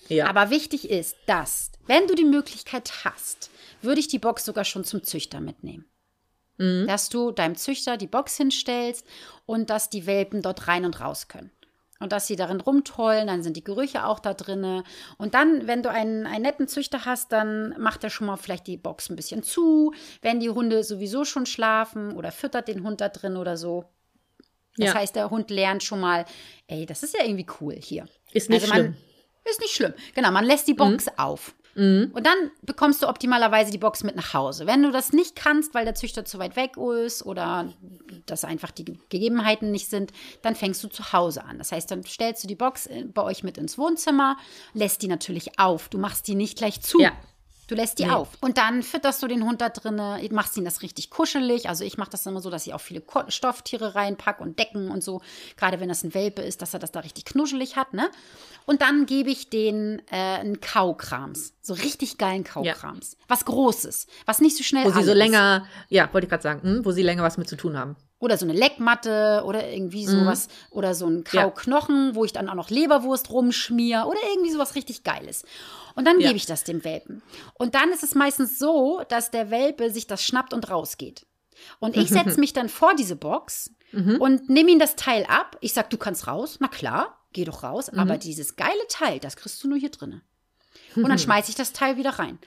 Ja. 0.08 0.28
Aber 0.28 0.50
wichtig 0.50 0.90
ist, 0.90 1.16
dass, 1.28 1.72
wenn 1.86 2.08
du 2.08 2.16
die 2.16 2.26
Möglichkeit 2.26 2.92
hast, 3.04 3.52
würde 3.82 4.00
ich 4.00 4.08
die 4.08 4.20
Box 4.20 4.46
sogar 4.46 4.66
schon 4.66 4.84
zum 4.84 5.04
Züchter 5.04 5.40
mitnehmen. 5.42 5.86
Mhm. 6.58 6.88
Dass 6.88 7.10
du 7.10 7.32
deinem 7.32 7.56
Züchter 7.56 7.98
die 7.98 8.08
Box 8.08 8.38
hinstellst 8.38 9.06
und 9.46 9.70
dass 9.70 9.90
die 9.90 10.06
Welpen 10.06 10.42
dort 10.42 10.68
rein 10.68 10.86
und 10.86 11.00
raus 11.02 11.28
können. 11.28 11.52
Und 12.00 12.12
dass 12.12 12.28
sie 12.28 12.36
darin 12.36 12.60
rumtollen, 12.60 13.28
dann 13.28 13.42
sind 13.42 13.56
die 13.56 13.64
Gerüche 13.64 14.06
auch 14.06 14.20
da 14.20 14.34
drinne. 14.34 14.84
Und 15.18 15.34
dann, 15.34 15.66
wenn 15.66 15.82
du 15.82 15.90
einen, 15.90 16.28
einen 16.28 16.44
netten 16.44 16.68
Züchter 16.68 17.06
hast, 17.06 17.32
dann 17.32 17.74
macht 17.80 18.04
er 18.04 18.10
schon 18.10 18.28
mal 18.28 18.36
vielleicht 18.36 18.68
die 18.68 18.78
Box 18.78 19.10
ein 19.10 19.16
bisschen 19.16 19.44
zu, 19.44 19.94
wenn 20.22 20.42
die 20.42 20.50
Hunde 20.50 20.84
sowieso 20.84 21.24
schon 21.24 21.46
schlafen 21.46 22.16
oder 22.16 22.32
füttert 22.32 22.68
den 22.68 22.84
Hund 22.84 23.00
da 23.00 23.08
drin 23.08 23.38
oder 23.38 23.56
so. 23.56 23.86
Das 24.78 24.90
ja. 24.90 24.94
heißt, 24.96 25.16
der 25.16 25.30
Hund 25.30 25.50
lernt 25.50 25.84
schon 25.84 26.02
mal, 26.02 26.26
ey, 26.68 26.86
das 26.86 27.02
ist 27.02 27.18
ja 27.18 27.24
irgendwie 27.24 27.48
cool 27.62 27.76
hier. 27.76 28.06
Ist 28.34 28.50
nicht 28.50 28.64
also 28.64 28.74
man, 28.74 28.82
schlimm. 28.82 28.98
Ist 29.50 29.62
nicht 29.62 29.74
schlimm. 29.74 29.94
Genau, 30.16 30.32
man 30.32 30.44
lässt 30.44 30.68
die 30.68 30.74
Box 30.74 31.06
mhm. 31.06 31.12
auf. 31.18 31.55
Mhm. 31.76 32.12
Und 32.14 32.26
dann 32.26 32.52
bekommst 32.62 33.04
du 33.04 33.08
optimalerweise 33.08 33.72
die 33.72 33.78
Box 33.78 34.04
mit 34.04 34.16
nach 34.16 34.34
Hause. 34.34 34.66
Wenn 34.66 34.82
du 34.82 34.92
das 34.92 35.12
nicht 35.12 35.36
kannst, 35.36 35.74
weil 35.74 35.86
der 35.86 35.96
Züchter 35.96 36.26
zu 36.26 36.40
weit 36.40 36.56
weg 36.56 36.78
ist 36.78 37.26
oder 37.26 37.74
dass 38.26 38.46
einfach 38.46 38.72
die 38.72 38.86
Gegebenheiten 38.86 39.72
nicht 39.72 39.90
sind, 39.90 40.12
dann 40.42 40.56
fängst 40.56 40.84
du 40.84 40.88
zu 40.88 41.12
Hause 41.14 41.44
an. 41.44 41.58
Das 41.58 41.72
heißt, 41.72 41.92
dann 41.92 42.04
stellst 42.04 42.44
du 42.44 42.48
die 42.48 42.56
Box 42.56 42.88
äh, 42.88 43.04
bei 43.06 43.22
euch 43.22 43.44
mit 43.44 43.58
ins 43.58 43.78
Wohnzimmer, 43.78 44.38
lässt 44.74 45.02
die 45.02 45.08
natürlich 45.08 45.60
auf. 45.60 45.90
Du 45.90 45.98
machst 45.98 46.28
die 46.28 46.36
nicht 46.36 46.58
gleich 46.58 46.82
zu. 46.82 47.00
Ja. 47.00 47.12
Du 47.68 47.76
lässt 47.76 47.98
die 48.00 48.06
nee. 48.06 48.12
auf. 48.12 48.30
Und 48.42 48.58
dann 48.58 48.84
fütterst 48.84 49.24
du 49.24 49.28
den 49.28 49.44
Hund 49.44 49.62
da 49.62 49.70
drinne, 49.70 50.20
machst 50.32 50.56
ihn 50.58 50.66
das 50.66 50.82
richtig 50.82 51.10
kuschelig. 51.10 51.68
Also 51.68 51.84
ich 51.84 51.98
mache 51.98 52.12
das 52.12 52.26
immer 52.26 52.42
so, 52.42 52.50
dass 52.50 52.68
ich 52.68 52.74
auch 52.74 52.82
viele 52.82 53.02
Stofftiere 53.30 53.96
reinpacke 53.96 54.44
und 54.44 54.60
Decken 54.60 54.92
und 54.92 55.04
so. 55.04 55.22
Gerade 55.58 55.80
wenn 55.80 55.90
das 55.90 56.04
ein 56.04 56.14
Welpe 56.14 56.42
ist, 56.42 56.62
dass 56.62 56.74
er 56.74 56.80
das 56.80 56.92
da 56.92 57.00
richtig 57.00 57.26
knuschelig 57.26 57.76
hat, 57.76 57.94
ne? 57.94 58.10
Und 58.66 58.82
dann 58.82 59.06
gebe 59.06 59.30
ich 59.30 59.50
den 59.50 60.02
äh, 60.12 60.16
einen 60.16 60.60
Kaukrams. 60.60 61.54
So 61.62 61.74
richtig 61.74 62.18
geilen 62.18 62.44
Kaukrams. 62.44 63.14
Ja. 63.14 63.26
Was 63.28 63.46
Großes. 63.46 64.08
Was 64.26 64.42
nicht 64.42 64.58
so 64.58 64.64
schnell 64.64 64.86
Wo 64.86 64.92
sie 64.92 65.04
so 65.04 65.14
länger, 65.14 65.68
ja, 65.90 66.12
wollte 66.14 66.26
ich 66.26 66.30
gerade 66.30 66.44
sagen, 66.44 66.62
hm, 66.62 66.86
wo 66.86 66.92
sie 66.92 67.04
länger 67.04 67.24
was 67.24 67.38
mit 67.38 67.48
zu 67.48 67.56
tun 67.56 67.78
haben. 67.78 67.96
Oder 68.26 68.38
so 68.38 68.46
eine 68.46 68.54
Leckmatte 68.54 69.44
oder 69.46 69.72
irgendwie 69.72 70.06
sowas. 70.06 70.48
Mhm. 70.48 70.78
Oder 70.78 70.96
so 70.96 71.08
ein 71.08 71.24
Kauknochen, 71.24 72.08
ja. 72.10 72.16
wo 72.16 72.26
ich 72.26 72.34
dann 72.34 72.50
auch 72.50 72.56
noch 72.56 72.70
Leberwurst 72.70 73.30
rumschmier. 73.30 74.06
Oder 74.08 74.20
irgendwie 74.34 74.52
sowas 74.52 74.76
richtig 74.76 75.04
Geiles. 75.04 75.44
Und 75.96 76.06
dann 76.06 76.20
ja. 76.20 76.28
gebe 76.28 76.38
ich 76.38 76.46
das 76.46 76.64
dem 76.64 76.84
Welpen. 76.84 77.22
Und 77.54 77.76
dann 77.76 77.92
ist 77.92 78.04
es 78.04 78.16
meistens 78.16 78.60
so, 78.60 79.02
dass 79.08 79.32
der 79.32 79.52
Welpe 79.52 79.92
sich 79.92 80.08
das 80.08 80.24
schnappt 80.24 80.54
und 80.54 80.70
rausgeht. 80.70 81.26
Und 81.80 81.96
ich 81.96 82.10
setze 82.10 82.40
mich 82.40 82.54
dann 82.54 82.68
vor 82.68 82.96
diese 82.96 83.16
Box 83.16 83.72
mhm. 83.92 84.20
und 84.20 84.50
nehme 84.50 84.72
ihm 84.72 84.80
das 84.80 84.96
Teil 84.96 85.26
ab. 85.26 85.58
Ich 85.62 85.74
sage, 85.74 85.90
du 85.90 85.98
kannst 85.98 86.28
raus. 86.28 86.58
Na 86.60 86.68
klar, 86.68 87.22
geh 87.32 87.46
doch 87.46 87.64
raus. 87.64 87.92
Mhm. 87.92 88.00
Aber 88.00 88.18
dieses 88.18 88.56
geile 88.56 88.88
Teil, 88.90 89.20
das 89.20 89.36
kriegst 89.36 89.64
du 89.64 89.68
nur 89.68 89.78
hier 89.78 89.92
drinnen. 89.92 90.22
Und 90.96 91.08
dann 91.08 91.20
schmeiße 91.20 91.50
ich 91.50 91.56
das 91.56 91.74
Teil 91.74 91.98
wieder 91.98 92.12
rein. 92.12 92.40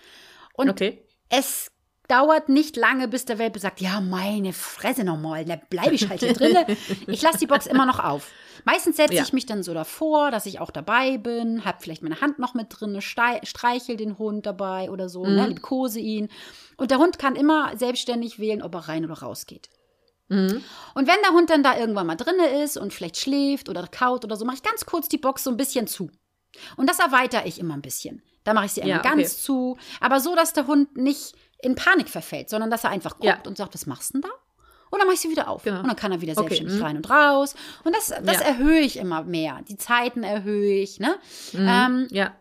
Und 0.55 0.71
okay. 0.71 1.05
es 1.29 1.71
dauert 2.09 2.49
nicht 2.49 2.77
lange, 2.77 3.07
bis 3.07 3.25
der 3.27 3.39
Welpe 3.39 3.59
sagt, 3.59 3.81
ja, 3.81 4.01
meine 4.01 4.53
Fresse 4.53 5.05
nochmal, 5.05 5.45
da 5.45 5.57
bleibe 5.57 5.95
ich 5.95 6.09
halt 6.09 6.21
hier 6.21 6.33
drinne. 6.33 6.67
Ich 7.07 7.23
lasse 7.23 7.39
die 7.39 7.47
Box 7.47 7.67
immer 7.67 7.87
noch 7.87 8.03
auf. 8.03 8.31
Meistens 8.65 8.97
setze 8.97 9.15
ja. 9.15 9.23
ich 9.23 9.33
mich 9.33 9.47
dann 9.47 9.63
so 9.63 9.73
davor, 9.73 10.31
dass 10.31 10.47
ich 10.47 10.61
auch 10.61 10.71
dabei 10.71 11.19
bin, 11.19 11.65
habe 11.65 11.79
vielleicht 11.81 12.03
meine 12.03 12.21
Hand 12.21 12.39
noch 12.39 12.55
mit 12.55 12.69
drin, 12.71 13.01
streichel 13.01 13.97
den 13.97 14.19
Hund 14.19 14.47
dabei 14.47 14.91
oder 14.91 15.09
so, 15.09 15.23
ne, 15.25 15.31
mhm. 15.31 15.37
ne, 15.37 15.47
liebkose 15.49 16.01
ihn. 16.01 16.29
Und 16.77 16.91
der 16.91 16.99
Hund 16.99 17.19
kann 17.19 17.37
immer 17.37 17.77
selbstständig 17.77 18.39
wählen, 18.39 18.63
ob 18.63 18.75
er 18.75 18.89
rein 18.89 19.05
oder 19.05 19.15
raus 19.15 19.47
geht. 19.47 19.69
Mhm. 20.29 20.63
Und 20.95 21.07
wenn 21.07 21.23
der 21.23 21.33
Hund 21.33 21.51
dann 21.51 21.63
da 21.63 21.79
irgendwann 21.79 22.07
mal 22.07 22.17
drinne 22.17 22.63
ist 22.63 22.77
und 22.77 22.93
vielleicht 22.93 23.17
schläft 23.17 23.69
oder 23.69 23.87
kaut 23.87 24.25
oder 24.25 24.37
so, 24.37 24.45
mache 24.45 24.57
ich 24.57 24.63
ganz 24.63 24.87
kurz 24.87 25.09
die 25.09 25.19
Box 25.19 25.45
so 25.45 25.51
ein 25.51 25.57
bisschen 25.57 25.87
zu. 25.87 26.11
Und 26.77 26.89
das 26.89 26.99
erweitere 26.99 27.47
ich 27.47 27.59
immer 27.59 27.75
ein 27.75 27.83
bisschen. 27.83 28.23
Da 28.45 28.55
mache 28.55 28.67
ich 28.67 28.73
sie 28.73 28.81
immer 28.81 28.91
ja, 28.91 28.99
okay. 29.01 29.09
ganz 29.09 29.43
zu, 29.43 29.77
aber 30.01 30.21
so, 30.21 30.35
dass 30.35 30.53
der 30.53 30.67
Hund 30.67 30.97
nicht 30.97 31.35
in 31.61 31.75
Panik 31.75 32.09
verfällt, 32.09 32.49
sondern 32.51 32.71
dass 32.71 32.85
er 32.85 32.91
einfach 32.91 33.13
guckt 33.13 33.25
ja. 33.25 33.39
und 33.47 33.57
sagt, 33.57 33.75
was 33.75 33.87
machst 33.87 34.15
du 34.15 34.21
denn 34.21 34.31
da? 34.31 34.37
Und 34.91 35.01
dann 35.01 35.07
mache 35.07 35.15
ich 35.15 35.21
sie 35.21 35.31
wieder 35.31 35.49
auf. 35.49 35.65
Genau. 35.65 35.81
Und 35.81 35.87
dann 35.87 35.97
kann 35.97 36.13
er 36.13 36.21
wieder 36.21 36.35
selbstständig 36.35 36.75
okay. 36.75 36.81
Mhm. 36.81 36.87
rein 36.87 36.97
und 36.97 37.11
raus. 37.11 37.55
Und 37.85 37.95
das, 37.95 38.07
das 38.07 38.41
ja. 38.41 38.47
erhöhe 38.47 38.81
ich 38.81 38.97
immer 38.97 39.23
mehr. 39.23 39.61
Die 39.69 39.77
Zeiten 39.77 40.23
erhöhe 40.23 40.81
ich. 40.81 40.99
Ne? 40.99 41.19
Mhm. 41.53 41.69
Ähm, 41.69 42.09
ja. 42.11 42.35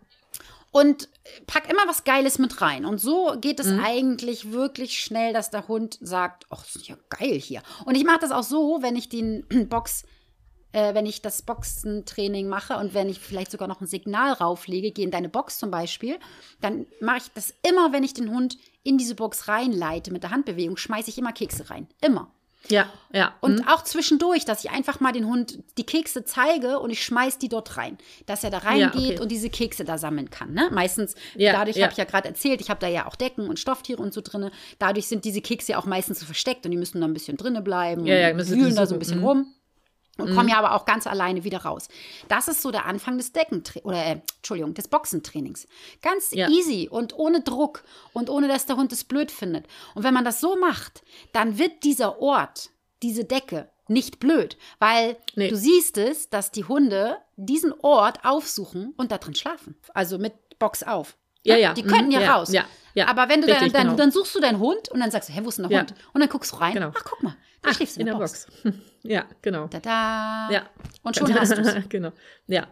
Und 0.71 1.10
pack 1.45 1.69
immer 1.69 1.88
was 1.88 2.03
Geiles 2.03 2.39
mit 2.39 2.62
rein. 2.62 2.86
Und 2.86 2.99
so 2.99 3.36
geht 3.41 3.60
es 3.60 3.67
mhm. 3.67 3.84
eigentlich 3.84 4.51
wirklich 4.51 4.99
schnell, 4.99 5.34
dass 5.34 5.49
der 5.49 5.67
Hund 5.67 5.97
sagt, 6.01 6.45
ach, 6.49 6.63
das 6.63 6.75
ist 6.77 6.88
ja 6.88 6.95
geil 7.10 7.34
hier. 7.34 7.63
Und 7.86 7.95
ich 7.95 8.06
mache 8.06 8.19
das 8.19 8.32
auch 8.32 8.43
so, 8.43 8.82
wenn 8.82 8.95
ich 8.95 9.10
den 9.10 9.45
Box 9.69 10.06
äh, 10.73 10.93
wenn 10.93 11.06
ich 11.06 11.21
das 11.21 11.41
Boxentraining 11.41 12.47
mache 12.47 12.77
und 12.77 12.93
wenn 12.93 13.10
ich 13.10 13.19
vielleicht 13.19 13.51
sogar 13.51 13.67
noch 13.67 13.82
ein 13.82 13.88
Signal 13.88 14.34
rauflege, 14.34 14.91
geh 14.91 15.03
in 15.03 15.12
deine 15.12 15.30
Box 15.30 15.58
zum 15.58 15.71
Beispiel, 15.71 16.19
dann 16.62 16.86
mache 16.99 17.17
ich 17.17 17.32
das 17.34 17.53
immer, 17.67 17.93
wenn 17.93 18.03
ich 18.03 18.13
den 18.13 18.30
Hund 18.30 18.58
in 18.88 18.97
diese 18.97 19.15
Box 19.15 19.47
reinleite 19.47 20.12
mit 20.12 20.23
der 20.23 20.32
Handbewegung, 20.32 20.78
schmeiße 20.78 21.10
ich 21.10 21.17
immer 21.17 21.34
Kekse 21.34 21.69
rein. 21.69 21.88
Immer. 22.02 22.32
Ja, 22.69 22.91
ja. 23.13 23.34
Und 23.39 23.60
mhm. 23.60 23.67
auch 23.67 23.84
zwischendurch, 23.84 24.45
dass 24.45 24.63
ich 24.63 24.71
einfach 24.71 25.00
mal 25.00 25.13
den 25.13 25.26
Hund 25.26 25.60
die 25.78 25.86
Kekse 25.86 26.23
zeige 26.26 26.80
und 26.80 26.89
ich 26.89 27.04
schmeiß 27.04 27.38
die 27.38 27.50
dort 27.50 27.78
rein. 27.78 27.97
Dass 28.26 28.43
er 28.43 28.50
da 28.50 28.60
reingeht 28.60 28.93
ja, 28.93 29.10
okay. 29.12 29.19
und 29.19 29.32
diese 29.32 29.50
Kekse 29.50 29.86
da 29.86 29.97
sammeln 29.97 30.30
kann. 30.30 30.54
Ne? 30.54 30.69
Meistens, 30.71 31.15
ja, 31.36 31.54
dadurch 31.54 31.78
ja. 31.78 31.84
habe 31.84 31.91
ich 31.93 31.97
ja 31.97 32.04
gerade 32.04 32.28
erzählt, 32.28 32.62
ich 32.62 32.69
habe 32.69 32.80
da 32.80 32.88
ja 32.88 33.08
auch 33.08 33.15
Decken 33.15 33.47
und 33.47 33.60
Stofftiere 33.60 34.02
und 34.02 34.13
so 34.13 34.21
drin. 34.21 34.50
Dadurch 34.80 35.08
sind 35.08 35.26
diese 35.26 35.41
Kekse 35.41 35.73
ja 35.73 35.78
auch 35.80 35.86
meistens 35.86 36.19
so 36.19 36.26
versteckt 36.26 36.65
und 36.65 36.71
die 36.71 36.78
müssen 36.78 37.00
da 37.00 37.08
ein 37.08 37.13
bisschen 37.13 37.38
drinne 37.38 37.62
bleiben. 37.62 38.06
Ja, 38.06 38.15
ja, 38.15 38.34
müssen 38.34 38.60
wühlen 38.60 38.76
da 38.76 38.86
so 38.86 38.95
ein 38.95 39.00
bisschen 39.00 39.19
mhm. 39.19 39.26
rum. 39.26 39.54
Und 40.17 40.34
komme 40.36 40.49
ja 40.51 40.58
aber 40.58 40.73
auch 40.73 40.86
ganz 40.86 41.08
alleine 41.08 41.43
wieder 41.43 41.60
raus. 41.60 41.88
Das 42.27 42.47
ist 42.47 42.62
so 42.62 42.71
der 42.71 42.86
Anfang 42.86 43.17
des 43.17 43.32
Deckentra 43.34 43.80
oder 43.84 44.03
äh, 44.06 44.19
Entschuldigung, 44.38 44.73
des 44.73 44.88
Boxentrainings. 44.88 45.67
Ganz 46.01 46.32
Ja. 46.32 46.49
easy 46.49 46.88
und 46.89 47.17
ohne 47.17 47.41
Druck 47.41 47.84
und 48.13 48.30
ohne 48.30 48.47
dass 48.47 48.65
der 48.65 48.77
Hund 48.77 48.91
es 48.91 49.03
blöd 49.03 49.32
findet. 49.32 49.65
Und 49.95 50.03
wenn 50.03 50.13
man 50.13 50.25
das 50.25 50.39
so 50.41 50.56
macht, 50.58 51.03
dann 51.34 51.58
wird 51.58 51.84
dieser 51.84 52.21
Ort, 52.21 52.69
diese 53.03 53.23
Decke 53.25 53.69
nicht 53.88 54.19
blöd, 54.19 54.58
weil 54.80 55.17
Nee. 55.36 55.47
du 55.49 55.56
siehst 55.56 55.97
es, 55.97 56.30
dass 56.30 56.51
die 56.51 56.65
Hunde 56.65 57.17
diesen 57.38 57.73
Ort 57.82 58.25
aufsuchen 58.25 58.93
und 58.97 59.12
da 59.12 59.17
drin 59.17 59.36
schlafen. 59.36 59.75
Also 59.93 60.17
mit 60.17 60.34
Box 60.60 60.84
auf. 60.84 61.15
Ja, 61.47 61.55
Ne? 61.55 61.62
ja. 61.62 61.73
Die 61.73 61.83
könnten 61.83 62.12
ja, 62.12 62.19
Mhm. 62.19 62.25
Ja, 62.25 62.36
raus. 62.36 62.51
ja, 62.53 62.65
ja. 62.93 63.07
Aber 63.07 63.29
wenn 63.29 63.41
du 63.41 63.47
dann, 63.47 63.57
Richtig, 63.57 63.73
dann, 63.73 63.83
genau. 63.88 63.97
dann 63.97 64.12
suchst 64.12 64.36
du 64.36 64.39
deinen 64.39 64.60
Hund 64.60 64.89
und 64.89 64.99
dann 64.99 65.12
sagst 65.12 65.29
du, 65.29 65.33
hä, 65.33 65.39
wo 65.43 65.49
ist 65.49 65.57
denn 65.57 65.67
der 65.69 65.77
Ja. 65.77 65.81
Hund? 65.81 65.93
Und 66.13 66.21
dann 66.21 66.29
guckst 66.29 66.51
du 66.51 66.55
rein. 66.57 66.73
Genau. 66.73 66.91
Ach, 66.95 67.03
guck 67.03 67.23
mal, 67.23 67.36
da 67.62 67.73
schläfst 67.73 67.95
du 67.97 68.01
in 68.01 68.05
der 68.07 68.13
Box. 68.15 68.47
Ja, 69.03 69.25
genau. 69.41 69.67
Tada. 69.67 70.49
Ja. 70.51 70.63
Und 71.03 71.15
schon 71.15 71.33
hast 71.33 71.55
du 71.55 71.62
es. 71.62 71.75
genau. 71.89 72.12
Ja. 72.47 72.67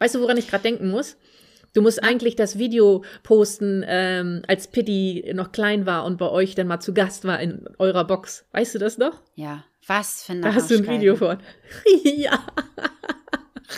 Weißt 0.00 0.14
du, 0.16 0.20
woran 0.20 0.36
ich 0.36 0.48
gerade 0.48 0.62
denken 0.64 0.90
muss? 0.90 1.16
Du 1.72 1.82
musst 1.82 2.02
eigentlich 2.02 2.34
das 2.34 2.58
Video 2.58 3.04
posten, 3.22 3.84
ähm, 3.86 4.42
als 4.48 4.66
Pitti 4.68 5.30
noch 5.34 5.52
klein 5.52 5.86
war 5.86 6.04
und 6.04 6.16
bei 6.16 6.28
euch 6.30 6.56
dann 6.56 6.66
mal 6.66 6.80
zu 6.80 6.94
Gast 6.94 7.24
war 7.26 7.38
in 7.38 7.64
eurer 7.78 8.04
Box. 8.04 8.46
Weißt 8.52 8.74
du 8.74 8.78
das 8.80 8.98
noch? 8.98 9.20
Ja, 9.36 9.62
was 9.86 10.24
für 10.24 10.32
eine 10.32 10.40
Da 10.40 10.54
hast 10.54 10.68
du 10.70 10.76
ein. 10.78 10.88
Video 10.88 11.14
von. 11.14 11.38
ja. 12.02 12.40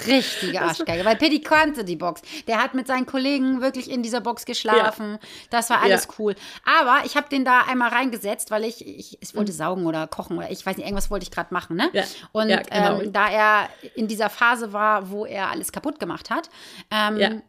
Richtige 0.06 0.60
Arschgeige, 0.62 1.04
weil 1.04 1.16
Pitti 1.16 1.40
kannte 1.40 1.84
die 1.84 1.96
Box. 1.96 2.22
Der 2.46 2.62
hat 2.62 2.74
mit 2.74 2.86
seinen 2.86 3.06
Kollegen 3.06 3.60
wirklich 3.60 3.90
in 3.90 4.02
dieser 4.02 4.20
Box 4.20 4.44
geschlafen. 4.44 5.18
Das 5.50 5.68
war 5.70 5.82
alles 5.82 6.04
Ja. 6.04 6.14
cool. 6.18 6.34
Aber 6.64 7.04
ich 7.04 7.16
habe 7.16 7.28
den 7.28 7.44
da 7.44 7.62
einmal 7.68 7.88
reingesetzt, 7.90 8.50
weil 8.50 8.64
ich, 8.64 8.86
ich, 8.86 9.18
ich 9.20 9.34
Mhm. 9.34 9.38
wollte 9.38 9.52
saugen 9.52 9.86
oder 9.86 10.06
kochen 10.06 10.36
oder 10.38 10.50
ich 10.50 10.64
weiß 10.64 10.76
nicht, 10.76 10.86
irgendwas 10.86 11.10
wollte 11.10 11.24
ich 11.24 11.30
gerade 11.30 11.52
machen, 11.52 11.76
ne? 11.76 11.90
Ja. 11.92 12.04
Und 12.32 12.48
Ja, 12.50 12.62
genau. 12.62 13.00
ähm, 13.00 13.12
da 13.12 13.28
er 13.30 13.68
in 13.96 14.06
dieser 14.06 14.30
Phase 14.30 14.72
war, 14.72 15.10
wo 15.10 15.26
er 15.26 15.50
alles 15.50 15.72
kaputt 15.72 15.98
gemacht 15.98 16.30
hat, 16.30 16.48
ähm, 16.90 17.16
Ja. 17.18 17.30
Mhm. 17.30 17.42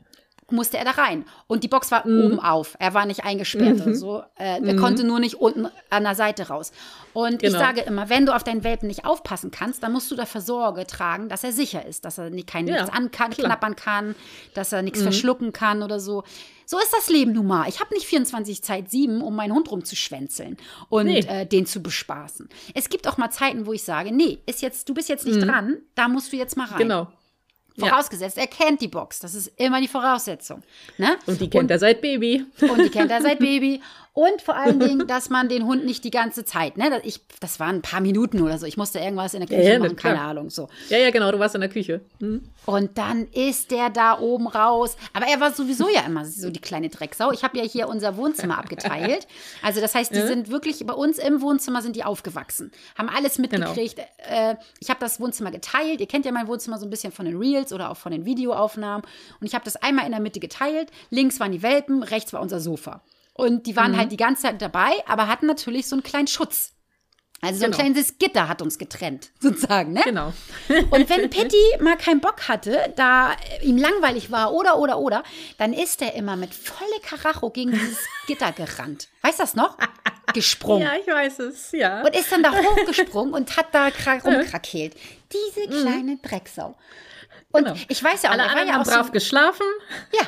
Musste 0.51 0.77
er 0.77 0.85
da 0.85 0.91
rein. 0.91 1.25
Und 1.47 1.63
die 1.63 1.67
Box 1.67 1.91
war 1.91 2.05
oben 2.05 2.39
auf. 2.39 2.75
Er 2.79 2.93
war 2.93 3.05
nicht 3.05 3.23
eingesperrt 3.23 3.81
oder 3.81 3.95
so. 3.95 4.23
Äh, 4.37 4.61
er 4.65 4.75
konnte 4.75 5.03
nur 5.03 5.19
nicht 5.19 5.35
unten 5.35 5.67
an 5.89 6.03
der 6.03 6.15
Seite 6.15 6.47
raus. 6.47 6.71
Und 7.13 7.43
ich 7.43 7.49
Genau. 7.51 7.59
sage 7.59 7.81
immer, 7.81 8.09
wenn 8.09 8.25
du 8.25 8.35
auf 8.35 8.43
deinen 8.43 8.63
Welpen 8.63 8.87
nicht 8.87 9.05
aufpassen 9.05 9.51
kannst, 9.51 9.83
dann 9.83 9.91
musst 9.91 10.09
du 10.11 10.15
dafür 10.15 10.41
Sorge 10.41 10.87
tragen, 10.87 11.27
dass 11.29 11.43
er 11.43 11.51
sicher 11.51 11.85
ist, 11.85 12.05
dass 12.05 12.17
er 12.17 12.29
nicht, 12.29 12.47
kein, 12.47 12.67
Ja, 12.67 12.75
nichts 12.81 12.89
an 12.95 13.11
kann, 13.11 13.31
klar. 13.31 13.47
knappern 13.47 13.75
kann, 13.75 14.15
dass 14.53 14.71
er 14.71 14.81
nichts 14.81 15.01
verschlucken 15.01 15.51
kann 15.53 15.83
oder 15.83 15.99
so. 15.99 16.23
So 16.65 16.79
ist 16.79 16.93
das 16.93 17.09
Leben 17.09 17.33
nun 17.33 17.47
mal. 17.47 17.67
Ich 17.67 17.81
habe 17.81 17.93
nicht 17.93 18.05
24 18.05 18.63
Zeit 18.63 18.89
7, 18.89 19.21
um 19.21 19.35
meinen 19.35 19.53
Hund 19.53 19.69
rumzuschwänzeln 19.69 20.55
und 20.87 21.05
Nee. 21.07 21.19
äh, 21.27 21.45
den 21.45 21.65
zu 21.65 21.81
bespaßen. 21.83 22.47
Es 22.73 22.87
gibt 22.87 23.09
auch 23.09 23.17
mal 23.17 23.29
Zeiten, 23.29 23.65
wo 23.65 23.73
ich 23.73 23.83
sage, 23.83 24.13
nee, 24.13 24.39
ist 24.45 24.61
jetzt, 24.61 24.87
du 24.87 24.93
bist 24.93 25.09
jetzt 25.09 25.25
nicht 25.25 25.41
dran, 25.45 25.79
da 25.95 26.07
musst 26.07 26.31
du 26.31 26.37
jetzt 26.37 26.55
mal 26.55 26.67
rein. 26.67 26.77
Genau. 26.77 27.07
Vorausgesetzt, 27.77 28.37
er 28.37 28.47
kennt 28.47 28.81
die 28.81 28.87
Box. 28.87 29.19
Das 29.19 29.33
ist 29.33 29.51
immer 29.57 29.79
die 29.79 29.87
Voraussetzung. 29.87 30.61
Ne? 30.97 31.17
Und 31.25 31.39
die 31.39 31.49
kennt 31.49 31.71
er 31.71 31.79
seit 31.79 32.01
Baby. 32.01 32.45
Und 32.61 32.77
die 32.77 32.89
kennt 32.89 33.11
er 33.11 33.21
seit 33.21 33.39
Baby. 33.39 33.81
Und 34.13 34.41
vor 34.41 34.55
allen 34.57 34.79
Dingen, 34.81 35.07
dass 35.07 35.29
man 35.29 35.47
den 35.47 35.65
Hund 35.65 35.85
nicht 35.85 36.03
die 36.03 36.11
ganze 36.11 36.43
Zeit, 36.43 36.75
ne? 36.77 36.89
Das- 36.89 37.01
Ich, 37.05 37.21
das 37.39 37.59
waren 37.61 37.75
ein 37.77 37.81
paar 37.81 38.01
Minuten 38.01 38.41
oder 38.41 38.57
so. 38.57 38.65
Ich 38.65 38.75
musste 38.75 38.99
irgendwas 38.99 39.33
in 39.33 39.39
der 39.39 39.47
Küche 39.47 39.61
Ja, 39.61 39.73
ja, 39.73 39.79
machen, 39.79 39.95
klar. 39.95 40.13
keine 40.15 40.25
Ahnung, 40.25 40.49
so. 40.49 40.67
Ja, 40.89 40.97
ja, 40.97 41.11
genau, 41.11 41.31
du 41.31 41.39
warst 41.39 41.55
in 41.55 41.61
der 41.61 41.69
Küche. 41.69 42.01
Hm. 42.19 42.41
Und 42.65 42.97
dann 42.97 43.27
ist 43.31 43.71
der 43.71 43.89
da 43.89 44.19
oben 44.19 44.47
raus. 44.47 44.97
Aber 45.13 45.27
er 45.27 45.39
war 45.39 45.53
sowieso 45.53 45.87
ja 45.89 46.01
immer 46.01 46.25
so 46.25 46.49
die 46.49 46.59
kleine 46.59 46.89
Drecksau. 46.89 47.31
Ich 47.31 47.43
habe 47.43 47.57
ja 47.57 47.63
hier 47.63 47.87
unser 47.87 48.17
Wohnzimmer 48.17 48.57
abgeteilt. 48.57 49.27
Also 49.63 49.79
das 49.79 49.95
heißt, 49.95 50.13
die 50.13 50.21
sind 50.21 50.49
wirklich 50.49 50.85
bei 50.85 50.93
uns 50.93 51.17
im 51.19 51.41
Wohnzimmer 51.41 51.81
sind 51.81 51.95
die 51.95 52.03
aufgewachsen, 52.03 52.71
haben 52.97 53.09
alles 53.09 53.37
Genau. 53.37 53.49
mitgekriegt. 53.69 53.99
Äh, 54.17 54.55
ich 54.79 54.89
habe 54.89 54.99
das 54.99 55.19
Wohnzimmer 55.19 55.51
geteilt. 55.51 55.99
Ihr 56.01 56.07
kennt 56.07 56.25
ja 56.25 56.31
mein 56.31 56.47
Wohnzimmer 56.47 56.77
so 56.79 56.85
ein 56.85 56.89
bisschen 56.89 57.11
von 57.13 57.25
den 57.25 57.37
Reels 57.37 57.71
oder 57.71 57.89
auch 57.91 57.97
von 57.97 58.11
den 58.11 58.25
Videoaufnahmen. 58.25 59.05
Und 59.39 59.47
ich 59.47 59.53
habe 59.53 59.63
das 59.63 59.75
einmal 59.77 60.05
in 60.05 60.11
der 60.11 60.19
Mitte 60.19 60.39
geteilt. 60.39 60.89
Links 61.11 61.39
waren 61.39 61.51
die 61.51 61.61
Welpen, 61.61 62.03
rechts 62.03 62.33
war 62.33 62.41
unser 62.41 62.59
Sofa. 62.59 63.01
Und 63.41 63.65
die 63.65 63.71
Mhm. 63.71 63.75
waren 63.77 63.97
halt 63.97 64.11
die 64.11 64.17
ganze 64.17 64.43
Zeit 64.43 64.61
dabei, 64.61 64.91
aber 65.07 65.27
hatten 65.27 65.47
natürlich 65.47 65.87
so 65.87 65.95
einen 65.95 66.03
kleinen 66.03 66.27
Schutz. 66.27 66.73
Also 67.43 67.57
so 67.61 67.65
ein 67.65 67.71
Genau. 67.71 67.81
kleines 67.83 68.19
Gitter 68.19 68.47
hat 68.47 68.61
uns 68.61 68.77
getrennt, 68.77 69.31
sozusagen, 69.39 69.93
ne? 69.93 70.01
Genau. 70.03 70.31
Und 70.91 71.09
wenn 71.09 71.27
Pitti 71.27 71.57
mal 71.79 71.97
keinen 71.97 72.21
Bock 72.21 72.47
hatte, 72.47 72.93
da 72.95 73.31
ihm 73.63 73.77
langweilig 73.77 74.29
war 74.29 74.53
oder, 74.53 74.77
oder, 74.77 74.99
oder, 74.99 75.23
dann 75.57 75.73
ist 75.73 76.03
er 76.03 76.13
immer 76.13 76.35
mit 76.35 76.53
volle 76.53 76.99
Karacho 77.01 77.49
gegen 77.49 77.71
dieses 77.71 77.97
Gitter 78.27 78.51
gerannt. 78.51 79.07
Weißt 79.23 79.39
du 79.39 79.43
das 79.43 79.55
noch? 79.55 79.75
Gesprungen. 80.35 80.83
Ja, 80.83 80.93
ich 80.99 81.07
weiß 81.07 81.39
es, 81.39 81.71
ja. 81.71 82.03
Und 82.03 82.15
ist 82.15 82.31
dann 82.31 82.43
da 82.43 82.53
hochgesprungen 82.53 83.33
und 83.33 83.57
hat 83.57 83.73
da 83.73 83.87
kra- 83.87 84.21
rumkrakeelt. 84.23 84.95
Diese 85.33 85.67
kleine 85.67 86.17
Drecksau. 86.17 86.77
Und 87.51 87.63
Mhm. 87.63 87.65
Genau. 87.73 87.79
ich 87.89 88.03
weiß 88.03 88.21
ja 88.21 88.29
auch, 88.29 88.33
Alle 88.33 88.43
er 88.43 88.53
war 88.55 88.63
ja 88.65 88.73
haben 88.73 88.81
auch 88.81 88.85
brav 88.85 89.05
so, 89.07 89.11
geschlafen. 89.13 89.65
ja. 90.13 90.27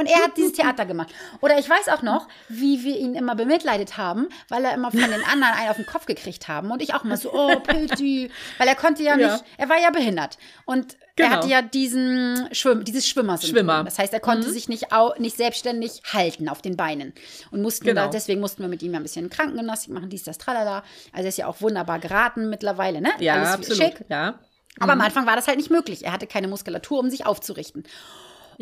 Und 0.00 0.06
er 0.06 0.16
hat 0.24 0.36
dieses 0.38 0.52
Theater 0.54 0.86
gemacht. 0.86 1.10
Oder 1.42 1.58
ich 1.58 1.68
weiß 1.68 1.88
auch 1.88 2.00
noch, 2.00 2.26
wie 2.48 2.82
wir 2.84 2.96
ihn 2.96 3.14
immer 3.14 3.34
bemitleidet 3.34 3.98
haben, 3.98 4.28
weil 4.48 4.64
er 4.64 4.72
immer 4.72 4.90
von 4.90 5.00
den 5.00 5.12
anderen 5.12 5.52
einen 5.54 5.68
auf 5.68 5.76
den 5.76 5.84
Kopf 5.84 6.06
gekriegt 6.06 6.48
haben. 6.48 6.70
Und 6.70 6.80
ich 6.80 6.94
auch 6.94 7.04
immer 7.04 7.18
so, 7.18 7.30
oh, 7.34 7.54
Pitti. 7.60 8.30
Weil 8.56 8.66
er 8.68 8.74
konnte 8.76 9.02
ja 9.02 9.16
Ja. 9.18 9.32
nicht, 9.34 9.44
er 9.58 9.68
war 9.68 9.78
ja 9.78 9.90
behindert. 9.90 10.38
Und 10.64 10.96
er 11.16 11.26
Genau. 11.26 11.36
hatte 11.36 11.48
ja 11.48 11.60
diesen 11.60 12.48
Schwimm, 12.52 12.82
dieses 12.82 13.06
Schwimmersyndrom. 13.06 13.54
Schwimmer. 13.58 13.80
Mhm. 13.82 13.84
Das 13.84 13.98
heißt, 13.98 14.14
er 14.14 14.20
konnte 14.20 14.48
sich 14.50 14.70
nicht, 14.70 14.90
au, 14.90 15.12
nicht 15.18 15.36
selbstständig 15.36 16.00
halten 16.10 16.48
auf 16.48 16.62
den 16.62 16.78
Beinen. 16.78 17.12
Und 17.50 17.60
mussten 17.60 17.84
Genau. 17.84 18.04
da, 18.04 18.08
deswegen 18.08 18.40
mussten 18.40 18.62
wir 18.62 18.68
mit 18.68 18.82
ihm 18.82 18.92
ja 18.94 19.00
ein 19.00 19.02
bisschen 19.02 19.28
Krankengymnastik 19.28 19.92
machen, 19.92 20.08
dies, 20.08 20.22
das, 20.24 20.38
tralala. 20.38 20.82
Also 21.12 21.24
er 21.24 21.28
ist 21.28 21.36
ja 21.36 21.46
auch 21.46 21.60
wunderbar 21.60 21.98
geraten 21.98 22.48
mittlerweile, 22.48 23.02
ne? 23.02 23.10
Ja, 23.18 23.34
Alles 23.34 23.48
absolut. 23.50 23.82
schick. 23.82 24.04
Ja. 24.08 24.38
Aber 24.78 24.92
am 24.92 25.00
Anfang 25.02 25.26
war 25.26 25.36
das 25.36 25.46
halt 25.46 25.58
nicht 25.58 25.68
möglich. 25.70 26.06
Er 26.06 26.12
hatte 26.12 26.26
keine 26.26 26.48
Muskulatur, 26.48 27.00
um 27.00 27.10
sich 27.10 27.26
aufzurichten. 27.26 27.84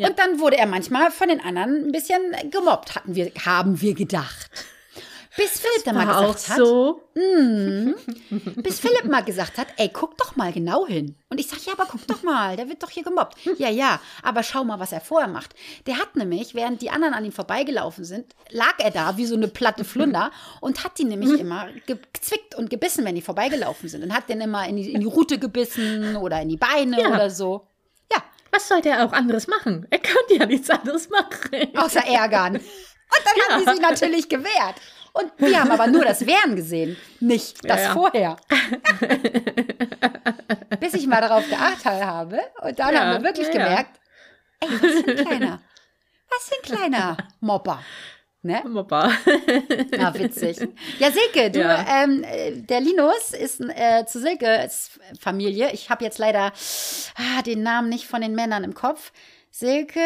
Und 0.07 0.17
dann 0.19 0.39
wurde 0.39 0.57
er 0.57 0.65
manchmal 0.67 1.11
von 1.11 1.27
den 1.27 1.41
anderen 1.41 1.87
ein 1.87 1.91
bisschen 1.91 2.21
gemobbt, 2.49 2.95
hatten 2.95 3.15
wir, 3.15 3.31
haben 3.45 3.81
wir 3.81 3.93
gedacht. 3.93 4.49
Bis 5.37 5.59
Philipp 5.59 5.85
dann 5.85 5.95
mal 5.95 6.05
gesagt 6.05 6.49
hat, 6.49 6.57
so. 6.57 7.01
bis 8.57 8.79
Philipp 8.79 9.05
mal 9.05 9.23
gesagt 9.23 9.57
hat, 9.57 9.67
ey, 9.77 9.89
guck 9.93 10.17
doch 10.17 10.35
mal 10.35 10.51
genau 10.51 10.85
hin. 10.85 11.15
Und 11.29 11.39
ich 11.39 11.47
sag, 11.47 11.63
ja, 11.65 11.73
aber 11.73 11.85
guck 11.89 12.05
doch 12.07 12.23
mal, 12.23 12.57
der 12.57 12.67
wird 12.67 12.81
doch 12.83 12.89
hier 12.89 13.03
gemobbt. 13.03 13.37
Ja, 13.57 13.69
ja, 13.69 14.01
aber 14.23 14.43
schau 14.43 14.63
mal, 14.65 14.79
was 14.79 14.91
er 14.91 14.99
vorher 15.01 15.29
macht. 15.29 15.53
Der 15.85 15.97
hat 15.97 16.15
nämlich, 16.15 16.55
während 16.55 16.81
die 16.81 16.89
anderen 16.89 17.13
an 17.13 17.23
ihm 17.23 17.31
vorbeigelaufen 17.31 18.03
sind, 18.03 18.25
lag 18.49 18.73
er 18.79 18.91
da 18.91 19.15
wie 19.17 19.25
so 19.25 19.35
eine 19.35 19.47
platte 19.47 19.83
Flunder 19.85 20.31
und 20.61 20.83
hat 20.83 20.97
die 20.97 21.05
nämlich 21.05 21.39
immer 21.39 21.67
gezwickt 21.85 22.55
und 22.55 22.69
gebissen, 22.69 23.05
wenn 23.05 23.15
die 23.15 23.21
vorbeigelaufen 23.21 23.87
sind. 23.87 24.03
Und 24.03 24.13
hat 24.13 24.27
den 24.29 24.41
immer 24.41 24.67
in 24.67 24.75
die, 24.77 24.91
in 24.91 24.99
die 24.99 25.07
Rute 25.07 25.37
gebissen 25.39 26.17
oder 26.17 26.41
in 26.41 26.49
die 26.49 26.57
Beine 26.57 26.99
Ja. 27.01 27.09
oder 27.09 27.29
so. 27.29 27.67
Ja, 28.51 28.57
Was 28.57 28.67
sollte 28.67 28.89
er 28.89 29.05
auch 29.05 29.13
anderes 29.13 29.47
machen? 29.47 29.87
Er 29.89 29.99
könnte 29.99 30.35
ja 30.35 30.45
nichts 30.45 30.69
anderes 30.69 31.09
machen. 31.09 31.75
außer 31.77 32.05
ärgern. 32.05 32.55
Und 32.55 32.63
dann 33.25 33.33
haben 33.49 33.65
die 33.65 33.71
sich 33.71 33.81
natürlich 33.81 34.29
gewehrt. 34.29 34.75
Und 35.13 35.31
wir 35.37 35.59
haben 35.59 35.71
aber 35.71 35.87
nur 35.87 36.05
das 36.05 36.25
Wehren 36.27 36.55
gesehen, 36.55 36.95
nicht 37.19 37.67
das 37.67 37.81
ja. 37.81 37.93
Vorher. 37.93 38.37
Bis 40.79 40.93
ich 40.93 41.07
mal 41.07 41.21
darauf 41.21 41.47
geachtet 41.49 41.85
habe. 42.05 42.39
Und 42.61 42.77
dann 42.79 42.93
Ja, 42.93 42.99
haben 43.01 43.11
wir 43.17 43.23
wirklich 43.23 43.47
ja, 43.47 43.53
ja. 43.55 43.59
gemerkt, 43.65 43.99
ey, 44.59 44.69
was 44.69 44.79
für 45.01 45.11
ein 45.11 45.25
kleiner, 45.25 45.61
was 46.29 46.49
für 46.49 46.55
ein 46.55 46.61
kleiner 46.77 47.17
Mopper. 47.39 47.81
Ne? 48.41 48.63
Mopper. 48.67 49.11
Ja, 49.97 50.13
witzig. 50.13 50.57
Ja, 50.97 51.11
Silke, 51.11 51.51
du, 51.51 51.59
Ja. 51.59 51.85
ähm, 52.03 52.23
äh, 52.23 52.51
der 52.53 52.79
Linus 52.79 53.31
ist 53.31 53.59
äh, 53.59 54.05
zu 54.05 54.19
Silkes 54.21 54.91
Familie. 55.19 55.71
Ich 55.73 55.89
habe 55.89 56.05
jetzt 56.05 56.19
leider 56.19 56.53
ah, 57.15 57.41
den 57.45 57.63
Namen 57.63 57.89
nicht 57.89 58.07
von 58.07 58.21
den 58.21 58.35
Männern 58.35 58.63
im 58.63 58.73
Kopf. 58.73 59.11
Silke, 59.51 59.99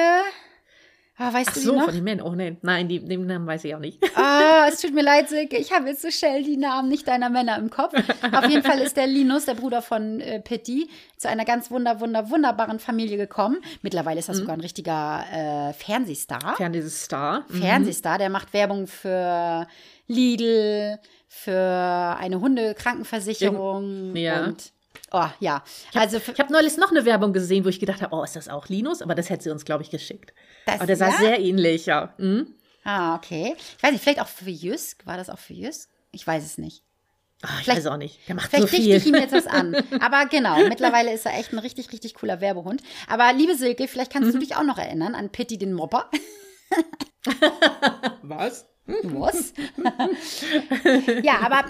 ah, 1.29 1.33
weißt 1.33 1.49
Ach 1.49 1.53
du 1.53 1.59
so, 1.59 1.71
die 1.71 1.77
noch? 1.77 1.85
von 1.85 1.93
den 1.95 2.03
Männern. 2.03 2.25
Oh 2.27 2.35
nein, 2.35 2.57
nein, 2.61 2.87
die, 2.87 2.99
den 3.03 3.25
Namen 3.25 3.47
weiß 3.47 3.63
ich 3.65 3.75
auch 3.75 3.79
nicht. 3.79 3.99
Ah, 4.15 4.67
es 4.69 4.81
tut 4.81 4.93
mir 4.93 5.03
leid, 5.03 5.29
Silke. 5.29 5.57
Ich 5.57 5.71
habe 5.71 5.87
jetzt 5.89 6.01
so 6.01 6.11
schnell 6.11 6.43
die 6.43 6.57
Namen 6.57 6.89
nicht 6.89 7.07
deiner 7.07 7.29
Männer 7.29 7.57
im 7.57 7.69
Kopf. 7.69 7.93
Auf 8.31 8.49
jeden 8.49 8.63
Fall 8.63 8.79
ist 8.79 8.97
der 8.97 9.07
Linus, 9.07 9.45
der 9.45 9.55
Bruder 9.55 9.81
von 9.81 10.19
äh, 10.21 10.39
Pitti, 10.39 10.89
zu 11.17 11.29
einer 11.29 11.45
ganz 11.45 11.71
wunder, 11.71 11.99
wunder, 11.99 12.29
wunderbaren 12.29 12.79
Familie 12.79 13.17
gekommen. 13.17 13.57
Mittlerweile 13.81 14.19
ist 14.19 14.29
er 14.29 14.35
sogar 14.35 14.55
ein 14.55 14.61
richtiger 14.61 15.23
äh, 15.31 15.73
Fernsehstar. 15.73 16.55
Fern 16.57 16.73
dieses 16.73 17.03
Star. 17.03 17.45
Mhm. 17.49 17.61
Fernsehstar, 17.61 18.17
der 18.17 18.29
macht 18.29 18.53
Werbung 18.53 18.87
für 18.87 19.67
Lidl, 20.07 20.99
für 21.27 22.15
eine 22.19 22.39
Hundekrankenversicherung 22.39 24.15
Ja. 24.15 24.45
und 24.45 24.71
oh 25.13 25.29
ja, 25.39 25.63
also 25.93 26.19
für, 26.19 26.31
Ich 26.33 26.39
habe 26.39 26.51
neulich 26.51 26.75
noch 26.77 26.91
eine 26.91 27.05
Werbung 27.05 27.31
gesehen, 27.33 27.63
wo 27.65 27.69
ich 27.69 27.79
gedacht 27.79 28.01
habe, 28.01 28.13
oh, 28.15 28.23
ist 28.23 28.35
das 28.35 28.49
auch 28.49 28.67
Linus? 28.67 29.01
Aber 29.01 29.15
das 29.15 29.29
hätte 29.29 29.43
sie 29.43 29.49
uns, 29.51 29.63
glaube 29.65 29.83
ich, 29.83 29.89
geschickt. 29.89 30.33
Das- 30.65 30.75
Aber 30.75 30.87
der 30.87 30.97
sah 30.97 31.09
ja? 31.09 31.17
sehr 31.17 31.39
ähnlich, 31.39 31.85
ja. 31.85 32.13
Mhm. 32.17 32.53
ah 32.83 33.15
okay, 33.15 33.55
ich 33.77 33.81
weiß 33.83 33.91
nicht, 33.93 34.03
vielleicht 34.03 34.19
auch 34.21 34.27
für 34.27 34.49
Jüsk, 34.49 35.05
war 35.05 35.15
das 35.17 35.29
auch 35.29 35.39
für 35.39 35.53
Jüsk? 35.53 35.89
Ich 36.11 36.27
weiß 36.27 36.43
es 36.43 36.57
nicht. 36.57 36.83
Ah, 37.41 37.47
ich 37.59 37.65
Vielleicht- 37.65 37.79
weiß 37.79 37.87
auch 37.87 37.97
nicht. 37.97 38.19
Der 38.29 38.35
macht 38.35 38.49
Vielleicht 38.51 38.69
so 38.69 38.77
viel. 38.77 38.95
ich 38.95 39.05
ihm 39.05 39.15
jetzt 39.15 39.33
was 39.33 39.47
an. 39.47 39.75
Aber 39.99 40.25
genau, 40.27 40.57
mittlerweile 40.69 41.11
ist 41.13 41.25
er 41.25 41.37
echt 41.37 41.51
ein 41.51 41.59
richtig, 41.59 41.91
richtig 41.91 42.13
cooler 42.13 42.39
Werbehund. 42.39 42.81
Aber 43.07 43.33
liebe 43.33 43.55
Silke, 43.55 43.87
vielleicht 43.89 44.13
kannst 44.13 44.29
Mhm. 44.29 44.33
du 44.33 44.39
dich 44.39 44.55
auch 44.55 44.63
noch 44.63 44.77
erinnern 44.77 45.13
an 45.13 45.29
Pitti 45.29 45.57
den 45.57 45.73
Mopper. 45.73 46.09
Was? 48.21 48.65
Was? 48.85 49.53
ja, 51.23 51.39
aber 51.41 51.65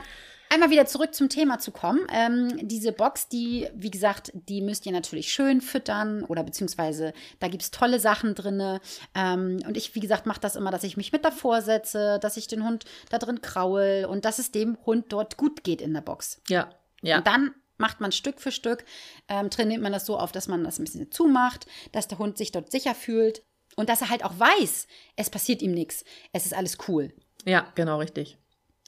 einmal 0.54 0.70
wieder 0.70 0.86
zurück 0.86 1.14
zum 1.14 1.30
Thema 1.30 1.60
zu 1.60 1.72
kommen. 1.72 2.00
Ähm, 2.12 2.60
diese 2.62 2.92
Box, 2.92 3.28
die, 3.28 3.68
wie 3.74 3.92
gesagt, 3.92 4.32
die 4.34 4.62
müsst 4.62 4.86
ihr 4.86 4.92
natürlich 4.92 5.32
schön 5.32 5.62
füttern 5.62 6.24
oder 6.24 6.44
beziehungsweise 6.44 7.14
da 7.40 7.48
gibt 7.48 7.64
es 7.64 7.72
tolle 7.72 8.00
Sachen 8.00 8.36
drin. 8.36 8.80
Ähm, 9.16 9.60
und 9.66 9.76
ich, 9.76 9.96
wie 9.96 10.00
gesagt, 10.00 10.26
mache 10.26 10.42
das 10.42 10.56
immer, 10.56 10.72
dass 10.72 10.84
ich 10.84 10.98
mich 10.98 11.12
mit 11.12 11.26
davor 11.26 11.62
setze, 11.62 12.20
dass 12.22 12.38
ich 12.38 12.48
den 12.48 12.64
Hund 12.64 12.86
da 13.10 13.18
drin 13.18 13.42
kraul 13.42 14.08
und 14.10 14.26
dass 14.26 14.40
es 14.40 14.52
dem 14.52 14.78
Hund 14.86 15.06
dort 15.10 15.38
gut 15.38 15.64
geht 15.64 15.82
in 15.82 15.94
der 15.94 16.02
Box. 16.02 16.42
Ja, 16.48 16.70
ja. 17.02 17.18
Und 17.18 17.28
dann 17.28 17.52
macht 17.78 18.00
man 18.00 18.12
Stück 18.12 18.40
für 18.40 18.52
Stück, 18.52 18.86
ähm, 19.28 19.50
trainiert 19.50 19.82
man 19.82 19.92
das 19.92 20.06
so 20.06 20.18
auf, 20.18 20.32
dass 20.32 20.48
man 20.48 20.64
das 20.64 20.80
ein 20.80 20.86
bisschen 20.86 21.12
zumacht, 21.12 21.66
dass 21.92 22.08
der 22.08 22.20
Hund 22.20 22.38
sich 22.38 22.52
dort 22.52 22.72
sicher 22.72 22.96
fühlt 22.96 23.44
und 23.76 23.90
dass 23.90 24.02
er 24.02 24.10
halt 24.10 24.24
auch 24.24 24.40
weiß, 24.40 24.88
es 25.16 25.30
passiert 25.30 25.62
ihm 25.62 25.74
nichts, 25.74 26.06
es 26.32 26.46
ist 26.46 26.54
alles 26.54 26.78
cool. 26.88 27.12
Ja, 27.46 27.72
genau 27.76 27.98
richtig. 27.98 28.38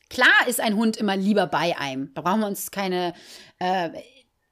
Klar 0.10 0.48
ist 0.48 0.60
ein 0.60 0.76
Hund 0.76 0.98
immer 0.98 1.16
lieber 1.16 1.48
bei 1.48 1.78
einem. 1.78 2.14
Da 2.14 2.22
brauchen 2.22 2.42
wir 2.42 2.48
uns 2.48 2.72
keine 2.72 3.14
äh, 3.60 3.90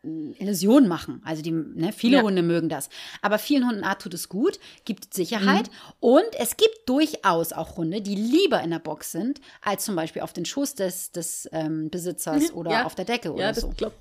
Illusion 0.04 0.88
machen. 0.88 1.22
Also 1.24 1.42
die, 1.42 1.52
ne, 1.52 1.94
viele 1.94 2.18
ja. 2.18 2.24
Hunde 2.24 2.42
mögen 2.42 2.68
das. 2.68 2.90
Aber 3.22 3.40
vielen 3.40 3.68
Hunden 3.68 3.84
ah, 3.84 3.96
tut 3.96 4.14
es 4.14 4.28
gut, 4.28 4.60
gibt 4.84 5.14
Sicherheit. 5.14 5.70
Mhm. 5.70 5.94
Und 6.02 6.36
es 6.38 6.58
gibt 6.58 6.78
durchaus 6.88 7.54
auch 7.54 7.78
Hunde, 7.78 8.02
die 8.02 8.16
lieber 8.16 8.62
in 8.62 8.72
der 8.72 8.80
Box 8.80 9.12
sind, 9.12 9.40
als 9.62 9.86
zum 9.86 9.96
Beispiel 9.96 10.22
auf 10.22 10.34
den 10.34 10.46
Schoß 10.46 10.76
des, 10.76 11.12
des 11.12 11.48
ähm, 11.54 11.90
Besitzers 11.90 12.52
mhm. 12.52 12.58
oder 12.58 12.72
ja. 12.72 12.86
auf 12.86 12.96
der 12.96 13.06
Decke 13.06 13.32
oder 13.32 13.44
ja, 13.44 13.52
das 13.54 13.62
so. 13.62 13.74
Glaub, 13.78 13.94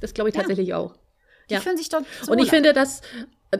das 0.00 0.14
glaube 0.14 0.30
ich 0.30 0.36
tatsächlich 0.36 0.72
auch. 0.72 0.94
Die 1.50 1.56
fühlen 1.56 1.76
sich 1.76 1.90
dort 1.90 2.06
so 2.22 2.32
Und 2.32 2.38
ich 2.38 2.48
finde, 2.48 2.72
dass 2.72 3.02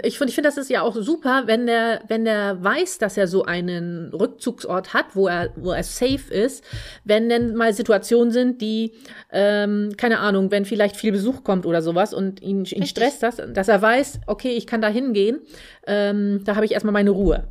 ich 0.02 0.16
finde, 0.16 0.30
ich 0.30 0.34
finde, 0.34 0.48
das 0.48 0.56
ist 0.56 0.70
ja 0.70 0.80
auch 0.82 0.96
super, 0.96 1.42
wenn 1.46 1.66
der, 1.66 2.02
wenn 2.08 2.24
der 2.24 2.62
weiß, 2.62 2.98
dass 2.98 3.18
er 3.18 3.28
so 3.28 3.44
einen 3.44 4.12
Rückzugsort 4.14 4.94
hat, 4.94 5.14
wo 5.14 5.28
er, 5.28 5.50
wo 5.56 5.72
er 5.72 5.82
safe 5.82 6.32
ist, 6.32 6.64
wenn 7.04 7.28
denn 7.28 7.54
mal 7.54 7.74
Situationen 7.74 8.32
sind, 8.32 8.62
die, 8.62 8.94
ähm, 9.30 9.94
keine 9.98 10.20
Ahnung, 10.20 10.50
wenn 10.50 10.64
vielleicht 10.64 10.96
viel 10.96 11.12
Besuch 11.12 11.44
kommt 11.44 11.66
oder 11.66 11.82
sowas 11.82 12.14
und 12.14 12.40
ihn, 12.40 12.64
ihn 12.64 12.86
stresst 12.86 13.22
das, 13.22 13.36
dass 13.52 13.68
er 13.68 13.82
weiß, 13.82 14.20
okay, 14.26 14.52
ich 14.52 14.66
kann 14.66 14.80
da 14.80 14.88
hingehen, 14.88 15.40
ähm, 15.86 16.42
da 16.44 16.56
habe 16.56 16.64
ich 16.64 16.72
erstmal 16.72 16.92
meine 16.92 17.10
Ruhe. 17.10 17.48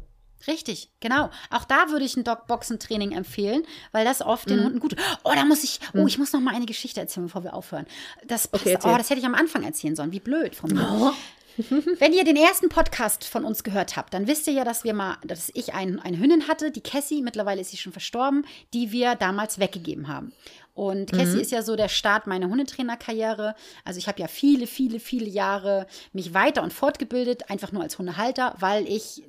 Richtig, 0.48 0.90
genau. 1.00 1.30
Auch 1.52 1.66
da 1.66 1.92
würde 1.92 2.04
ich 2.04 2.18
ein 2.18 2.24
Dogboxen-Training 2.24 3.12
empfehlen, 3.12 3.64
weil 3.92 4.06
das 4.06 4.24
oft 4.24 4.50
den 4.50 4.62
mhm. 4.62 4.64
Hunden 4.64 4.80
gut. 4.80 4.96
Oh, 5.24 5.32
da 5.36 5.46
muss 5.46 5.64
ich. 5.64 5.80
Oh, 5.94 6.00
mhm. 6.00 6.08
ich 6.08 6.18
muss 6.18 6.34
noch 6.34 6.40
mal 6.40 6.56
eine 6.56 6.66
Geschichte 6.66 7.00
erzählen, 7.00 7.28
bevor 7.28 7.44
wir 7.44 7.54
aufhören. 7.54 7.86
Das 8.26 8.48
passt. 8.48 8.66
Okay, 8.66 8.78
oh, 8.84 8.98
das 8.98 9.12
hätte 9.12 9.20
ich 9.20 9.26
am 9.28 9.36
Anfang 9.36 9.64
erzählen 9.64 9.96
sollen. 9.96 10.12
Wie 10.12 10.20
blöd 10.20 10.56
von 10.56 10.74
mir. 10.74 10.88
Oh. 11.00 11.12
Wenn 12.00 12.14
ihr 12.14 12.24
den 12.24 12.36
ersten 12.36 12.70
Podcast 12.70 13.26
von 13.26 13.44
uns 13.44 13.64
gehört 13.64 13.98
habt, 13.98 14.14
dann 14.14 14.28
wisst 14.28 14.48
ihr 14.48 14.54
ja, 14.54 14.64
dass 14.64 14.84
wir 14.84 14.94
mal, 14.94 15.18
dass 15.24 15.52
ich 15.54 15.74
ein, 15.74 16.00
eine 16.00 16.18
Hündin 16.18 16.48
hatte, 16.48 16.72
die 16.72 16.82
Cassie, 16.82 17.22
mittlerweile 17.22 17.62
ist 17.62 17.72
sie 17.72 17.78
schon 17.78 17.92
verstorben, 17.92 18.46
die 18.74 18.92
wir 18.92 19.16
damals 19.16 19.60
weggegeben 19.60 20.08
haben. 20.08 20.32
Und 20.74 21.12
Cassie 21.12 21.36
mhm. 21.36 21.42
ist 21.42 21.52
ja 21.52 21.64
so 21.64 21.76
der 21.76 21.90
Start 21.90 22.28
meiner 22.28 22.48
Hundetrainerkarriere. 22.48 23.56
Also 23.84 23.98
ich 23.98 24.08
habe 24.08 24.22
ja 24.22 24.28
viele, 24.28 24.68
viele, 24.68 25.00
viele 25.00 25.28
Jahre 25.28 25.86
mich 26.14 26.34
weiter 26.34 26.64
und 26.64 26.72
fortgebildet, 26.72 27.50
einfach 27.50 27.72
nur 27.72 27.84
als 27.84 28.00
Hundehalter, 28.00 28.56
weil 28.60 28.88
ich 28.88 29.24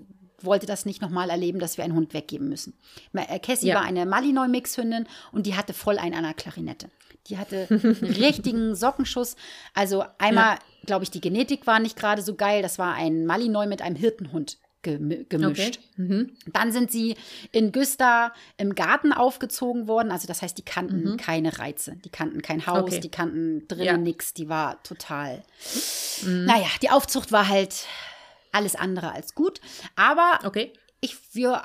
wollte 0.44 0.66
das 0.66 0.84
nicht 0.86 1.02
nochmal 1.02 1.30
erleben, 1.30 1.58
dass 1.58 1.76
wir 1.76 1.84
einen 1.84 1.94
Hund 1.94 2.14
weggeben 2.14 2.48
müssen. 2.48 2.74
Äh, 3.12 3.38
Cassie 3.38 3.68
ja. 3.68 3.76
war 3.76 3.82
eine 3.82 4.06
Malinois-Mix-Hündin 4.06 5.06
und 5.32 5.46
die 5.46 5.54
hatte 5.54 5.72
voll 5.72 5.98
einen 5.98 6.14
an 6.14 6.24
der 6.24 6.34
Klarinette. 6.34 6.90
Die 7.28 7.38
hatte 7.38 7.66
einen 7.70 7.94
richtigen 8.16 8.74
Sockenschuss. 8.74 9.36
Also 9.74 10.04
einmal, 10.18 10.54
ja. 10.54 10.58
glaube 10.86 11.04
ich, 11.04 11.10
die 11.10 11.20
Genetik 11.20 11.66
war 11.66 11.78
nicht 11.78 11.96
gerade 11.96 12.22
so 12.22 12.34
geil. 12.34 12.62
Das 12.62 12.78
war 12.78 12.94
ein 12.94 13.26
Malinois 13.26 13.66
mit 13.66 13.82
einem 13.82 13.96
Hirtenhund 13.96 14.58
gemischt. 14.82 15.78
Okay. 15.78 16.02
Mhm. 16.02 16.32
Dann 16.52 16.72
sind 16.72 16.90
sie 16.90 17.14
in 17.52 17.70
Güster 17.70 18.32
im 18.56 18.74
Garten 18.74 19.12
aufgezogen 19.12 19.86
worden. 19.86 20.10
Also 20.10 20.26
das 20.26 20.42
heißt, 20.42 20.58
die 20.58 20.64
kannten 20.64 21.12
mhm. 21.12 21.16
keine 21.16 21.58
Reize. 21.58 21.96
Die 22.04 22.10
kannten 22.10 22.42
kein 22.42 22.66
Haus, 22.66 22.82
okay. 22.82 23.00
die 23.00 23.10
kannten 23.10 23.68
drinnen 23.68 23.84
ja. 23.84 23.96
nichts. 23.96 24.34
Die 24.34 24.48
war 24.48 24.82
total. 24.82 25.44
Mhm. 26.24 26.46
Naja, 26.46 26.66
die 26.82 26.90
Aufzucht 26.90 27.30
war 27.30 27.48
halt 27.48 27.86
alles 28.52 28.76
andere 28.76 29.12
als 29.12 29.34
gut. 29.34 29.60
Aber 29.96 30.40
okay. 30.44 30.72
ich, 31.00 31.16
wir, 31.34 31.62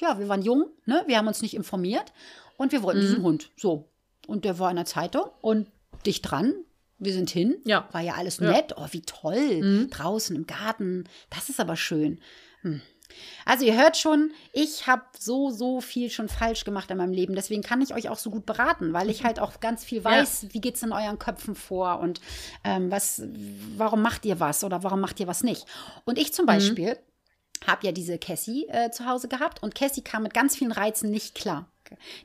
ja, 0.00 0.18
wir 0.18 0.28
waren 0.28 0.42
jung, 0.42 0.66
ne? 0.84 1.02
Wir 1.06 1.18
haben 1.18 1.28
uns 1.28 1.42
nicht 1.42 1.54
informiert 1.54 2.12
und 2.56 2.72
wir 2.72 2.82
wollten 2.82 3.00
diesen 3.00 3.20
mhm. 3.20 3.24
Hund. 3.24 3.50
So. 3.56 3.88
Und 4.26 4.44
der 4.44 4.58
war 4.58 4.70
in 4.70 4.76
der 4.76 4.84
Zeitung 4.84 5.30
und 5.40 5.68
dicht 6.04 6.30
dran. 6.30 6.54
Wir 6.98 7.12
sind 7.12 7.30
hin. 7.30 7.56
Ja. 7.64 7.88
War 7.92 8.00
ja 8.00 8.14
alles 8.14 8.40
nett. 8.40 8.72
Ja. 8.72 8.76
Oh, 8.78 8.86
wie 8.90 9.02
toll. 9.02 9.62
Mhm. 9.62 9.90
Draußen 9.90 10.34
im 10.34 10.46
Garten. 10.46 11.04
Das 11.30 11.48
ist 11.48 11.60
aber 11.60 11.76
schön. 11.76 12.20
Hm. 12.62 12.82
Also 13.44 13.64
ihr 13.64 13.76
hört 13.76 13.96
schon, 13.96 14.32
ich 14.52 14.86
habe 14.86 15.02
so, 15.18 15.50
so 15.50 15.80
viel 15.80 16.10
schon 16.10 16.28
falsch 16.28 16.64
gemacht 16.64 16.90
in 16.90 16.98
meinem 16.98 17.12
Leben. 17.12 17.34
Deswegen 17.34 17.62
kann 17.62 17.80
ich 17.80 17.94
euch 17.94 18.08
auch 18.08 18.18
so 18.18 18.30
gut 18.30 18.46
beraten, 18.46 18.92
weil 18.92 19.10
ich 19.10 19.24
halt 19.24 19.40
auch 19.40 19.60
ganz 19.60 19.84
viel 19.84 20.04
weiß, 20.04 20.42
ja. 20.42 20.48
wie 20.52 20.60
geht 20.60 20.76
es 20.76 20.82
in 20.82 20.92
euren 20.92 21.18
Köpfen 21.18 21.54
vor 21.54 22.00
und 22.00 22.20
ähm, 22.64 22.90
was, 22.90 23.22
warum 23.76 24.02
macht 24.02 24.24
ihr 24.24 24.40
was 24.40 24.64
oder 24.64 24.82
warum 24.82 25.00
macht 25.00 25.20
ihr 25.20 25.26
was 25.26 25.42
nicht. 25.42 25.66
Und 26.04 26.18
ich 26.18 26.32
zum 26.32 26.44
mhm. 26.44 26.48
Beispiel 26.48 26.90
mhm. 26.90 27.66
habe 27.66 27.86
ja 27.86 27.92
diese 27.92 28.18
Cassie 28.18 28.66
äh, 28.68 28.90
zu 28.90 29.06
Hause 29.06 29.28
gehabt 29.28 29.62
und 29.62 29.74
Cassie 29.74 30.02
kam 30.02 30.22
mit 30.22 30.34
ganz 30.34 30.56
vielen 30.56 30.72
Reizen 30.72 31.10
nicht 31.10 31.34
klar. 31.34 31.70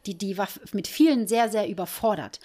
Die, 0.06 0.18
die 0.18 0.38
war 0.38 0.50
mit 0.74 0.88
vielen 0.88 1.28
sehr, 1.28 1.50
sehr 1.50 1.70
überfordert. 1.70 2.42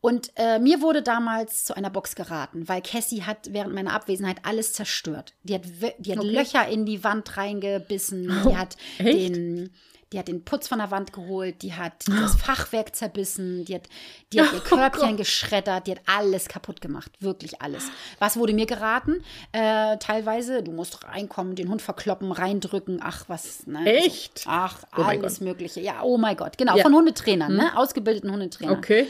Und 0.00 0.30
äh, 0.36 0.58
mir 0.58 0.80
wurde 0.80 1.02
damals 1.02 1.64
zu 1.64 1.76
einer 1.76 1.90
Box 1.90 2.14
geraten, 2.14 2.68
weil 2.68 2.82
Cassie 2.82 3.24
hat 3.24 3.52
während 3.52 3.74
meiner 3.74 3.92
Abwesenheit 3.92 4.38
alles 4.44 4.72
zerstört. 4.72 5.34
Die 5.42 5.54
hat, 5.54 5.62
die 5.98 6.12
hat 6.12 6.18
okay. 6.18 6.30
Löcher 6.30 6.68
in 6.68 6.86
die 6.86 7.02
Wand 7.02 7.36
reingebissen, 7.36 8.24
die 8.48 8.56
hat 8.56 8.76
oh, 9.00 9.02
den 9.02 9.70
die 10.12 10.18
hat 10.18 10.28
den 10.28 10.42
Putz 10.42 10.68
von 10.68 10.78
der 10.78 10.90
Wand 10.90 11.12
geholt, 11.12 11.62
die 11.62 11.74
hat 11.74 12.04
das 12.06 12.36
Fachwerk 12.36 12.94
zerbissen, 12.96 13.64
die 13.64 13.74
hat, 13.74 13.88
die 14.32 14.40
hat 14.40 14.52
ihr 14.52 14.58
oh 14.64 14.68
Körbchen 14.68 15.14
oh 15.14 15.16
geschreddert, 15.16 15.86
die 15.86 15.92
hat 15.92 16.00
alles 16.06 16.48
kaputt 16.48 16.80
gemacht, 16.80 17.12
wirklich 17.20 17.60
alles. 17.60 17.90
Was 18.18 18.36
wurde 18.36 18.54
mir 18.54 18.66
geraten? 18.66 19.22
Äh, 19.52 19.98
teilweise, 19.98 20.62
du 20.62 20.72
musst 20.72 21.04
reinkommen, 21.04 21.56
den 21.56 21.68
Hund 21.68 21.82
verkloppen, 21.82 22.32
reindrücken, 22.32 23.00
ach 23.02 23.24
was. 23.28 23.66
Ne? 23.66 23.84
Echt? 23.84 24.44
ach, 24.46 24.82
oh 24.96 25.02
alles 25.02 25.40
Mögliche. 25.40 25.80
Ja, 25.80 26.02
oh 26.02 26.16
mein 26.16 26.36
Gott, 26.36 26.56
genau, 26.56 26.76
ja. 26.76 26.82
von 26.82 26.94
Hundetrainern, 26.94 27.54
ne? 27.54 27.62
hm. 27.62 27.74
ne? 27.74 27.78
ausgebildeten 27.78 28.32
Hundetrainern. 28.32 28.78
Okay. 28.78 29.06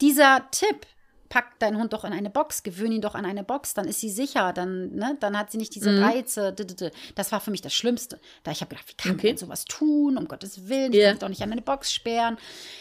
Dieser 0.00 0.50
Tipp, 0.50 0.86
pack 1.28 1.58
deinen 1.58 1.78
Hund 1.78 1.92
doch 1.92 2.04
in 2.04 2.12
eine 2.12 2.30
Box, 2.30 2.62
gewöhn 2.62 2.92
ihn 2.92 3.00
doch 3.00 3.14
an 3.14 3.24
eine 3.24 3.44
Box, 3.44 3.74
dann 3.74 3.86
ist 3.86 4.00
sie 4.00 4.10
sicher, 4.10 4.52
dann, 4.52 4.94
ne, 4.94 5.16
dann 5.20 5.38
hat 5.38 5.50
sie 5.50 5.58
nicht 5.58 5.74
diese 5.74 5.90
mhm. 5.90 6.02
Reize. 6.02 6.54
Das 7.14 7.32
war 7.32 7.40
für 7.40 7.50
mich 7.50 7.62
das 7.62 7.74
Schlimmste. 7.74 8.18
Da 8.42 8.50
ich 8.50 8.60
habe 8.60 8.70
gedacht, 8.70 8.88
wie 8.88 8.94
kann 8.94 9.12
okay. 9.12 9.28
man 9.28 9.36
denn 9.36 9.38
sowas 9.38 9.64
tun? 9.64 10.16
Um 10.16 10.28
Gottes 10.28 10.68
Willen, 10.68 10.92
ich 10.92 10.98
yeah. 10.98 11.10
kann 11.10 11.20
doch 11.20 11.28
nicht 11.28 11.42
an 11.42 11.52
eine 11.52 11.62
Box 11.62 11.92
sperren. 11.92 12.36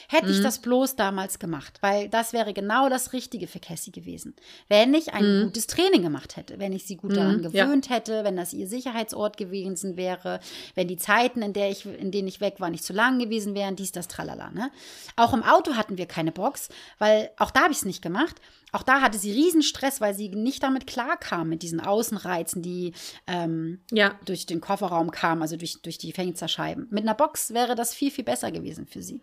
Hätte 0.08 0.28
mhm. 0.28 0.34
ich 0.34 0.42
das 0.42 0.60
bloß 0.60 0.96
damals 0.96 1.40
gemacht, 1.40 1.78
weil 1.82 2.10
das 2.10 2.34
wäre 2.34 2.54
genau 2.54 2.90
das 2.90 3.14
Richtige 3.14 3.48
für 3.48 3.60
Cassie 3.60 3.92
gewesen. 3.92 4.36
Wenn 4.68 4.94
ich 4.94 5.14
ein 5.14 5.40
mhm. 5.40 5.44
gutes 5.46 5.68
Training 5.68 6.02
gemacht 6.02 6.38
hätte, 6.38 6.60
wenn 6.60 6.74
ich 6.74 6.86
sie 6.86 6.96
gut 6.98 7.16
daran 7.16 7.38
mhm. 7.38 7.44
gewöhnt 7.44 7.88
ja. 7.88 7.96
hätte, 7.96 8.24
wenn 8.24 8.36
das 8.36 8.54
ihr 8.54 8.68
Sicherheitsort 8.68 9.38
gewesen 9.38 9.98
wäre, 9.98 10.40
wenn 10.76 10.88
die 10.88 10.98
Zeiten, 10.98 11.42
in, 11.42 11.54
der 11.54 11.70
ich, 11.70 11.86
in 11.86 12.12
denen 12.12 12.28
ich 12.28 12.42
weg 12.42 12.56
war, 12.60 12.70
nicht 12.70 12.84
zu 12.84 12.94
lang 12.94 13.20
gewesen 13.20 13.56
wären, 13.56 13.76
dies, 13.76 13.92
das, 13.92 14.08
tralala. 14.08 14.52
Ne? 14.52 14.72
Auch 15.16 15.34
im 15.34 15.44
Auto 15.44 15.76
hatten 15.76 15.98
wir 15.98 16.06
keine 16.06 16.32
Box, 16.32 16.70
weil 17.00 17.32
auch 17.38 17.52
da 17.52 17.64
habe 17.64 17.72
ich 17.72 17.80
es 17.80 17.86
nicht 17.86 18.02
gemacht. 18.02 18.36
Auch 18.72 18.84
da 18.84 19.00
hatte 19.00 19.18
sie 19.18 19.32
Riesenstress, 19.32 20.02
weil 20.02 20.14
sie 20.14 20.28
nicht 20.30 20.62
damit 20.62 20.86
klarkam, 20.86 21.48
mit 21.48 21.62
diesen 21.62 21.80
Außenreizen, 21.80 22.62
die 22.62 22.94
ähm, 23.26 23.80
ja. 23.90 24.20
durch 24.26 24.46
den 24.46 24.60
Kofferraum 24.60 25.12
kamen, 25.12 25.42
also 25.42 25.56
durch, 25.56 25.82
durch 25.82 25.98
die 25.98 26.12
Fensterscheiben. 26.12 26.88
Mit 26.90 27.04
einer 27.04 27.14
Box 27.14 27.54
wäre 27.54 27.76
das 27.76 27.94
viel, 27.94 28.12
viel 28.12 28.26
besser 28.26 28.52
gewesen 28.52 28.86
für 28.86 29.02
sie. 29.02 29.22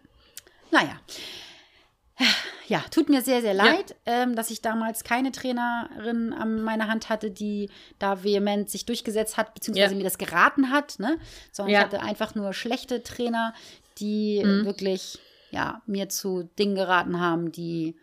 Naja. 0.71 0.99
Ja, 2.67 2.83
tut 2.91 3.11
mir 3.11 3.21
sehr, 3.21 3.43
sehr 3.43 3.53
leid, 3.53 3.97
ja. 4.07 4.23
ähm, 4.23 4.37
dass 4.37 4.51
ich 4.51 4.63
damals 4.63 5.05
keine 5.05 5.33
Trainerin 5.33 6.33
an 6.33 6.63
meiner 6.63 6.89
Hand 6.89 7.11
hatte, 7.11 7.31
die 7.31 7.69
da 7.99 8.25
vehement 8.25 8.71
sich 8.71 8.87
durchgesetzt 8.87 9.37
hat, 9.37 9.53
beziehungsweise 9.55 9.93
ja. 9.93 9.99
mir 9.99 10.05
das 10.05 10.17
geraten 10.17 10.71
hat, 10.71 10.99
ne? 10.99 11.19
Sondern 11.51 11.75
ja. 11.75 11.79
ich 11.81 11.85
hatte 11.85 12.01
einfach 12.01 12.35
nur 12.35 12.55
schlechte 12.55 13.03
Trainer, 13.03 13.53
die 13.99 14.43
mhm. 14.43 14.65
wirklich, 14.65 15.19
ja, 15.51 15.83
mir 15.87 16.09
zu 16.09 16.49
Dingen 16.59 16.75
geraten 16.75 17.21
haben, 17.21 17.53
die 17.53 17.97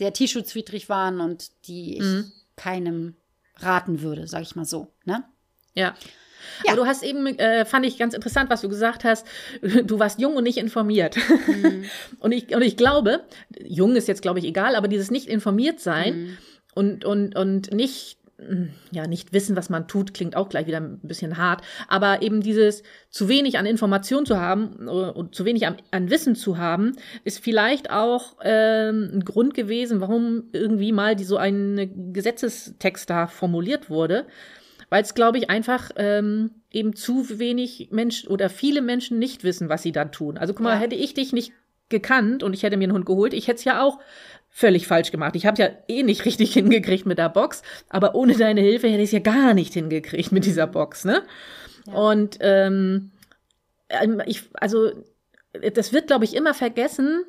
sehr 0.00 0.14
tierschutzwidrig 0.14 0.88
waren 0.88 1.20
und 1.20 1.50
die 1.66 1.98
ich 1.98 2.02
mhm. 2.02 2.32
keinem 2.56 3.16
raten 3.56 4.00
würde, 4.00 4.26
sage 4.26 4.44
ich 4.44 4.56
mal 4.56 4.64
so. 4.64 4.88
Ne? 5.04 5.24
Ja. 5.74 5.94
Ja. 6.64 6.72
Aber 6.72 6.76
du 6.76 6.86
hast 6.86 7.02
eben, 7.02 7.26
äh, 7.26 7.66
fand 7.66 7.84
ich 7.84 7.98
ganz 7.98 8.14
interessant, 8.14 8.48
was 8.48 8.62
du 8.62 8.70
gesagt 8.70 9.04
hast, 9.04 9.26
du 9.60 9.98
warst 9.98 10.18
jung 10.18 10.36
und 10.36 10.44
nicht 10.44 10.56
informiert. 10.56 11.18
Mhm. 11.46 11.84
und, 12.18 12.32
ich, 12.32 12.54
und 12.54 12.62
ich 12.62 12.78
glaube, 12.78 13.24
jung 13.62 13.94
ist 13.94 14.08
jetzt, 14.08 14.22
glaube 14.22 14.38
ich, 14.38 14.46
egal, 14.46 14.74
aber 14.74 14.88
dieses 14.88 15.10
nicht 15.10 15.26
informiert 15.26 15.80
sein 15.80 16.22
mhm. 16.22 16.38
und, 16.74 17.04
und, 17.04 17.36
und 17.36 17.70
nicht 17.74 18.16
ja, 18.90 19.06
nicht 19.06 19.32
wissen, 19.32 19.56
was 19.56 19.70
man 19.70 19.86
tut, 19.88 20.14
klingt 20.14 20.36
auch 20.36 20.48
gleich 20.48 20.66
wieder 20.66 20.78
ein 20.78 20.98
bisschen 21.02 21.36
hart, 21.36 21.62
aber 21.88 22.22
eben 22.22 22.40
dieses 22.40 22.82
zu 23.10 23.28
wenig 23.28 23.58
an 23.58 23.66
Informationen 23.66 24.26
zu 24.26 24.38
haben 24.38 24.86
äh, 24.86 24.90
und 24.90 25.34
zu 25.34 25.44
wenig 25.44 25.66
an, 25.66 25.76
an 25.90 26.10
Wissen 26.10 26.34
zu 26.34 26.58
haben, 26.58 26.92
ist 27.24 27.42
vielleicht 27.42 27.90
auch 27.90 28.36
ähm, 28.42 29.10
ein 29.14 29.24
Grund 29.24 29.54
gewesen, 29.54 30.00
warum 30.00 30.44
irgendwie 30.52 30.92
mal 30.92 31.16
die, 31.16 31.24
so 31.24 31.36
ein 31.36 32.12
Gesetzestext 32.12 33.10
da 33.10 33.26
formuliert 33.26 33.90
wurde, 33.90 34.26
weil 34.88 35.02
es, 35.02 35.14
glaube 35.14 35.38
ich, 35.38 35.50
einfach 35.50 35.90
ähm, 35.96 36.50
eben 36.72 36.94
zu 36.94 37.38
wenig 37.38 37.88
Menschen 37.90 38.28
oder 38.28 38.48
viele 38.48 38.82
Menschen 38.82 39.18
nicht 39.18 39.44
wissen, 39.44 39.68
was 39.68 39.82
sie 39.82 39.92
dann 39.92 40.12
tun. 40.12 40.38
Also 40.38 40.54
guck 40.54 40.64
mal, 40.64 40.74
ja. 40.74 40.80
hätte 40.80 40.96
ich 40.96 41.14
dich 41.14 41.32
nicht 41.32 41.52
gekannt 41.88 42.42
und 42.42 42.54
ich 42.54 42.62
hätte 42.62 42.76
mir 42.76 42.84
einen 42.84 42.94
Hund 42.94 43.06
geholt, 43.06 43.34
ich 43.34 43.48
hätte 43.48 43.58
es 43.58 43.64
ja 43.64 43.82
auch 43.82 43.98
völlig 44.50 44.86
falsch 44.86 45.10
gemacht. 45.10 45.36
Ich 45.36 45.46
habe 45.46 45.62
ja 45.62 45.70
eh 45.88 46.02
nicht 46.02 46.24
richtig 46.24 46.52
hingekriegt 46.54 47.06
mit 47.06 47.18
der 47.18 47.28
Box, 47.28 47.62
aber 47.88 48.14
ohne 48.14 48.36
deine 48.36 48.60
Hilfe 48.60 48.88
hätte 48.88 49.02
ich 49.02 49.08
es 49.08 49.12
ja 49.12 49.20
gar 49.20 49.54
nicht 49.54 49.74
hingekriegt 49.74 50.32
mit 50.32 50.44
dieser 50.44 50.66
Box, 50.66 51.04
ne? 51.04 51.22
Ja. 51.86 51.94
Und 51.94 52.38
ähm, 52.40 53.12
ähm 53.88 54.20
ich, 54.26 54.50
also 54.54 54.90
das 55.74 55.92
wird, 55.92 56.08
glaube 56.08 56.24
ich, 56.24 56.34
immer 56.34 56.54
vergessen, 56.54 57.24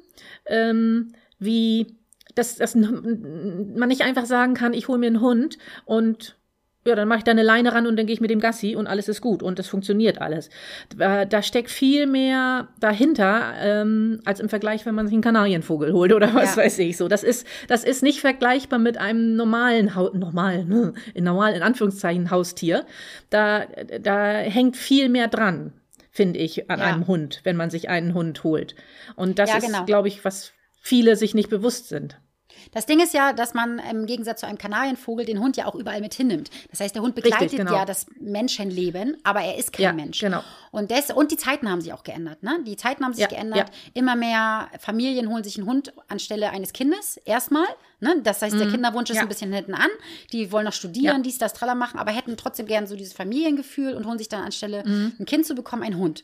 ähm, 0.46 1.14
wie 1.40 1.98
dass, 2.36 2.56
dass 2.56 2.76
man 2.76 3.90
nicht 3.90 4.02
einfach 4.02 4.26
sagen 4.26 4.54
kann, 4.54 4.74
ich 4.74 4.88
hole 4.88 4.98
mir 4.98 5.08
einen 5.08 5.22
Hund 5.22 5.58
und 5.86 6.38
ja, 6.84 6.96
dann 6.96 7.08
mache 7.08 7.20
ich 7.20 7.24
da 7.24 7.32
eine 7.32 7.44
Leine 7.44 7.74
ran 7.74 7.86
und 7.86 7.96
dann 7.96 8.08
gehe 8.08 8.14
ich 8.14 8.22
mit 8.22 8.32
dem 8.32 8.40
Gassi 8.40 8.76
und 8.76 8.88
alles 8.88 9.08
ist 9.08 9.22
gut 9.22 9.44
und 9.44 9.60
es 9.60 9.68
funktioniert 9.68 10.20
alles. 10.20 10.50
Da, 10.98 11.42
steckt 11.44 11.70
viel 11.70 12.08
mehr 12.08 12.70
dahinter 12.80 13.54
ähm, 13.60 14.20
als 14.26 14.40
im 14.40 14.50
Vergleich, 14.50 14.86
wenn 14.86 14.96
man 14.96 15.06
sich 15.06 15.14
einen 15.14 15.22
Kanarienvogel 15.22 15.94
holt 15.94 16.12
oder 16.12 16.34
was 16.34 16.56
ja. 16.56 16.64
weiß 16.64 16.80
ich 16.80 16.98
so. 16.98 17.08
Das 17.08 17.24
ist 17.24 17.46
das 17.68 17.84
ist 17.84 18.02
nicht 18.02 18.20
vergleichbar 18.20 18.80
mit 18.80 18.98
einem 18.98 19.36
normalen 19.36 19.96
ha 19.96 20.10
normalen 20.14 20.96
in 21.14 21.24
normal 21.24 21.54
in 21.54 21.62
Anführungszeichen 21.62 22.32
Haustier. 22.32 22.86
Da 23.30 23.68
da 24.00 24.38
hängt 24.38 24.76
viel 24.76 25.10
mehr 25.10 25.28
dran, 25.28 25.74
finde 26.10 26.40
ich, 26.40 26.70
an 26.72 26.80
ja. 26.80 26.86
einem 26.86 27.06
Hund, 27.06 27.42
wenn 27.44 27.58
man 27.58 27.70
sich 27.70 27.90
einen 27.90 28.16
Hund 28.16 28.44
holt. 28.44 28.76
Und 29.16 29.38
das 29.38 29.50
ja, 29.50 29.60
genau. 29.60 29.80
ist, 29.82 29.86
glaube 29.86 30.08
ich, 30.08 30.26
was 30.26 30.54
viele 30.82 31.16
sich 31.16 31.36
nicht 31.36 31.50
bewusst 31.50 31.90
sind. 31.90 32.18
Das 32.72 32.86
Ding 32.86 33.00
ist 33.00 33.14
ja, 33.14 33.34
dass 33.34 33.54
man 33.54 33.80
im 33.80 34.06
Gegensatz 34.06 34.42
zu 34.42 34.48
einem 34.48 34.58
Kanarienvogel 34.58 35.26
den 35.26 35.40
Hund 35.40 35.58
ja 35.58 35.66
auch 35.66 35.76
überall 35.76 36.02
mit 36.02 36.14
hinnimmt. 36.14 36.50
Das 36.70 36.80
heißt, 36.80 36.96
der 36.96 37.02
Hund 37.02 37.16
begleitet 37.16 37.42
Richtig, 37.42 37.60
genau. 37.60 37.76
ja 37.76 37.86
das 37.86 38.06
Menschenleben, 38.20 39.18
aber 39.24 39.42
er 39.42 39.58
ist 39.58 39.74
kein 39.74 39.84
ja, 39.84 39.94
Mensch. 39.94 40.20
Genau. 40.20 40.44
Und, 40.72 40.92
des, 40.92 41.12
und 41.12 41.32
die 41.32 41.38
Zeiten 41.38 41.70
haben 41.70 41.82
sich 41.82 41.94
auch 41.94 42.04
geändert. 42.04 42.44
Ne? 42.44 42.60
Die 42.66 42.78
Zeiten 42.78 43.04
haben 43.04 43.14
sich 43.14 43.24
ja, 43.24 43.28
geändert. 43.28 43.70
Ja. 43.70 43.92
Immer 43.94 44.16
mehr 44.16 44.70
Familien 44.80 45.30
holen 45.30 45.44
sich 45.44 45.58
einen 45.58 45.68
Hund 45.68 45.94
anstelle 46.08 46.50
eines 46.52 46.74
Kindes. 46.74 47.18
Erstmal. 47.18 47.68
Ne? 48.00 48.22
Das 48.24 48.42
heißt, 48.42 48.58
der 48.58 48.68
mhm. 48.68 48.72
Kinderwunsch 48.72 49.10
ist 49.10 49.20
ein 49.20 49.28
bisschen 49.28 49.54
hinten 49.54 49.74
an. 49.74 49.90
Die 50.32 50.52
wollen 50.52 50.66
noch 50.66 50.74
studieren, 50.74 51.24
dies, 51.24 51.38
das, 51.38 51.54
Traller 51.54 51.76
machen, 51.76 52.00
aber 52.00 52.12
hätten 52.12 52.38
trotzdem 52.38 52.66
gern 52.66 52.88
so 52.88 52.96
dieses 52.96 53.14
Familiengefühl 53.14 53.94
und 53.94 54.06
holen 54.06 54.18
sich 54.18 54.30
dann 54.30 54.44
anstelle 54.44 54.84
mhm. 54.86 55.14
ein 55.20 55.26
Kind 55.26 55.46
zu 55.46 55.54
bekommen 55.54 55.84
einen 55.84 55.98
Hund. 55.98 56.24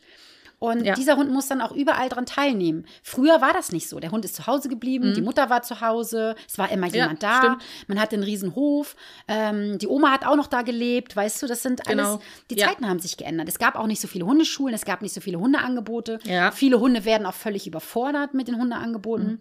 Und 0.60 0.86
ja. 0.86 0.95
dieser 0.95 1.18
Hund 1.18 1.32
muss 1.32 1.47
dann 1.47 1.62
auch 1.62 1.72
überall 1.72 2.10
dran 2.10 2.26
teilnehmen. 2.26 2.86
Früher 3.03 3.41
war 3.41 3.53
das 3.53 3.72
nicht 3.72 3.88
so. 3.88 3.99
Der 3.99 4.12
Hund 4.12 4.26
ist 4.26 4.36
zu 4.36 4.47
Hause 4.47 4.70
geblieben, 4.70 5.10
mhm. 5.10 5.14
die 5.14 5.22
Mutter 5.22 5.51
war 5.51 5.62
zu 5.62 5.82
Hause, 5.82 6.36
es 6.47 6.58
war 6.58 6.72
immer 6.72 6.88
jemand 6.88 7.22
ja, 7.22 7.30
da. 7.30 7.38
Stimmt. 7.38 7.64
Man 7.88 7.99
hatte 7.99 8.16
einen 8.16 8.24
riesen 8.24 8.55
Hof. 8.55 8.95
Ähm, 9.28 9.78
die 9.78 9.88
Oma 9.88 10.12
hat 10.12 10.26
auch 10.26 10.36
noch 10.36 10.47
da 10.47 10.64
gelebt, 10.64 11.16
weißt 11.16 11.43
du, 11.43 11.47
das 11.47 11.62
sind 11.62 11.88
alles, 11.88 12.08
genau. 12.08 12.22
die 12.49 12.55
ja. 12.55 12.68
Zeiten 12.68 12.89
haben 12.89 12.99
sich 12.99 13.18
geändert. 13.18 13.47
Es 13.47 13.60
gab 13.60 13.76
auch 13.76 13.88
nicht 13.88 14.01
so 14.01 14.08
viele 14.08 14.26
Hundeschulen, 14.26 14.74
es 14.74 14.86
gab 14.86 15.03
nicht 15.03 15.14
so 15.14 15.22
viele 15.22 15.39
Hundeangebote. 15.39 16.20
Viele 16.51 16.80
Hunde 16.80 17.05
werden 17.05 17.28
auch 17.28 17.36
völlig 17.36 17.68
überfordert 17.68 18.34
mit 18.34 18.47
den 18.47 18.58
Hundeangeboten. 18.58 19.28
Mhm. 19.28 19.39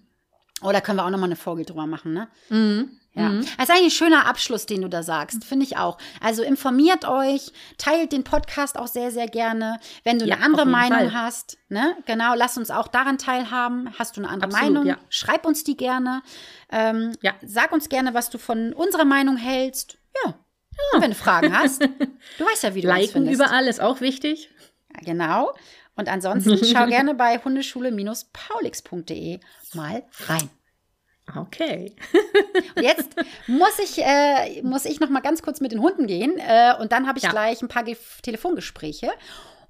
Oh, 0.63 0.73
da 0.73 0.81
können 0.81 0.99
wir 0.99 1.05
auch 1.05 1.11
nochmal 1.11 1.29
eine 1.29 1.37
Folge 1.37 1.65
drüber 1.65 1.87
machen, 1.87 2.13
ne? 2.15 2.29
Mhm. 2.49 2.91
Ja, 3.17 3.31
mhm. 3.31 3.47
das 3.57 3.69
ist 3.69 3.71
eigentlich 3.71 3.85
ein 3.85 3.91
schöner 3.91 4.27
Abschluss, 4.27 4.67
den 4.67 4.83
du 4.83 4.89
da 4.89 5.03
sagst, 5.03 5.43
finde 5.43 5.65
ich 5.65 5.79
auch. 5.79 5.97
Also 6.21 6.43
informiert 6.43 7.09
euch, 7.09 7.51
teilt 7.79 8.13
den 8.13 8.25
Podcast 8.25 8.79
auch 8.79 8.89
sehr, 8.89 9.11
sehr 9.11 9.27
gerne. 9.27 9.81
Wenn 10.05 10.19
du 10.19 10.27
ja, 10.27 10.37
eine 10.37 10.45
andere 10.45 10.67
Meinung 10.67 11.11
Fall. 11.11 11.15
hast, 11.15 11.57
ne, 11.71 11.97
genau, 12.05 12.35
lass 12.35 12.59
uns 12.59 12.71
auch 12.71 12.89
daran 12.89 13.17
teilhaben. 13.17 13.91
Hast 13.99 14.19
du 14.19 14.21
eine 14.21 14.29
andere 14.29 14.51
Absolut, 14.51 14.75
Meinung? 14.75 14.87
Ja. 14.87 14.99
Schreib 15.09 15.47
uns 15.47 15.65
die 15.65 15.79
gerne. 15.79 16.21
Ähm, 16.71 17.13
ja. 17.23 17.33
Sag 17.43 17.73
uns 17.73 17.89
gerne, 17.89 18.13
was 18.13 18.29
du 18.29 18.37
von 18.37 18.75
unserer 18.75 19.07
Meinung 19.07 19.39
hältst. 19.39 19.97
Ja. 20.25 20.35
Und 20.93 21.01
wenn 21.01 21.13
du 21.13 21.17
Fragen 21.17 21.57
hast, 21.57 21.83
du 21.83 22.45
weißt 22.45 22.65
ja, 22.65 22.75
wie 22.75 22.83
du 22.83 22.89
Liken 22.89 23.03
uns 23.03 23.13
findest. 23.13 23.41
überall 23.41 23.67
ist 23.67 23.81
auch 23.81 24.03
wichtig. 24.03 24.51
Ja, 24.95 25.01
genau. 25.05 25.55
Und 25.95 26.11
ansonsten 26.11 26.63
schau 26.63 26.85
gerne 26.87 27.15
bei 27.15 27.39
hundeschule-paulix.de 27.39 29.41
mal 29.73 30.03
rein. 30.27 30.51
Okay. 31.35 31.97
und 32.77 32.83
jetzt 32.83 33.11
muss 33.49 33.79
ich, 33.79 33.99
äh, 33.99 34.63
muss 34.63 34.85
ich 34.85 35.01
noch 35.01 35.09
mal 35.09 35.21
ganz 35.21 35.43
kurz 35.43 35.61
mit 35.61 35.73
den 35.73 35.81
Hunden 35.81 36.07
gehen 36.07 36.39
äh, 36.39 36.75
und 36.81 36.93
dann 36.93 37.09
habe 37.09 37.19
ich 37.19 37.25
ja. 37.25 37.31
gleich 37.31 37.63
ein 37.63 37.69
paar 37.69 37.83
Ge 37.83 37.97
Telefongespräche. 38.23 39.11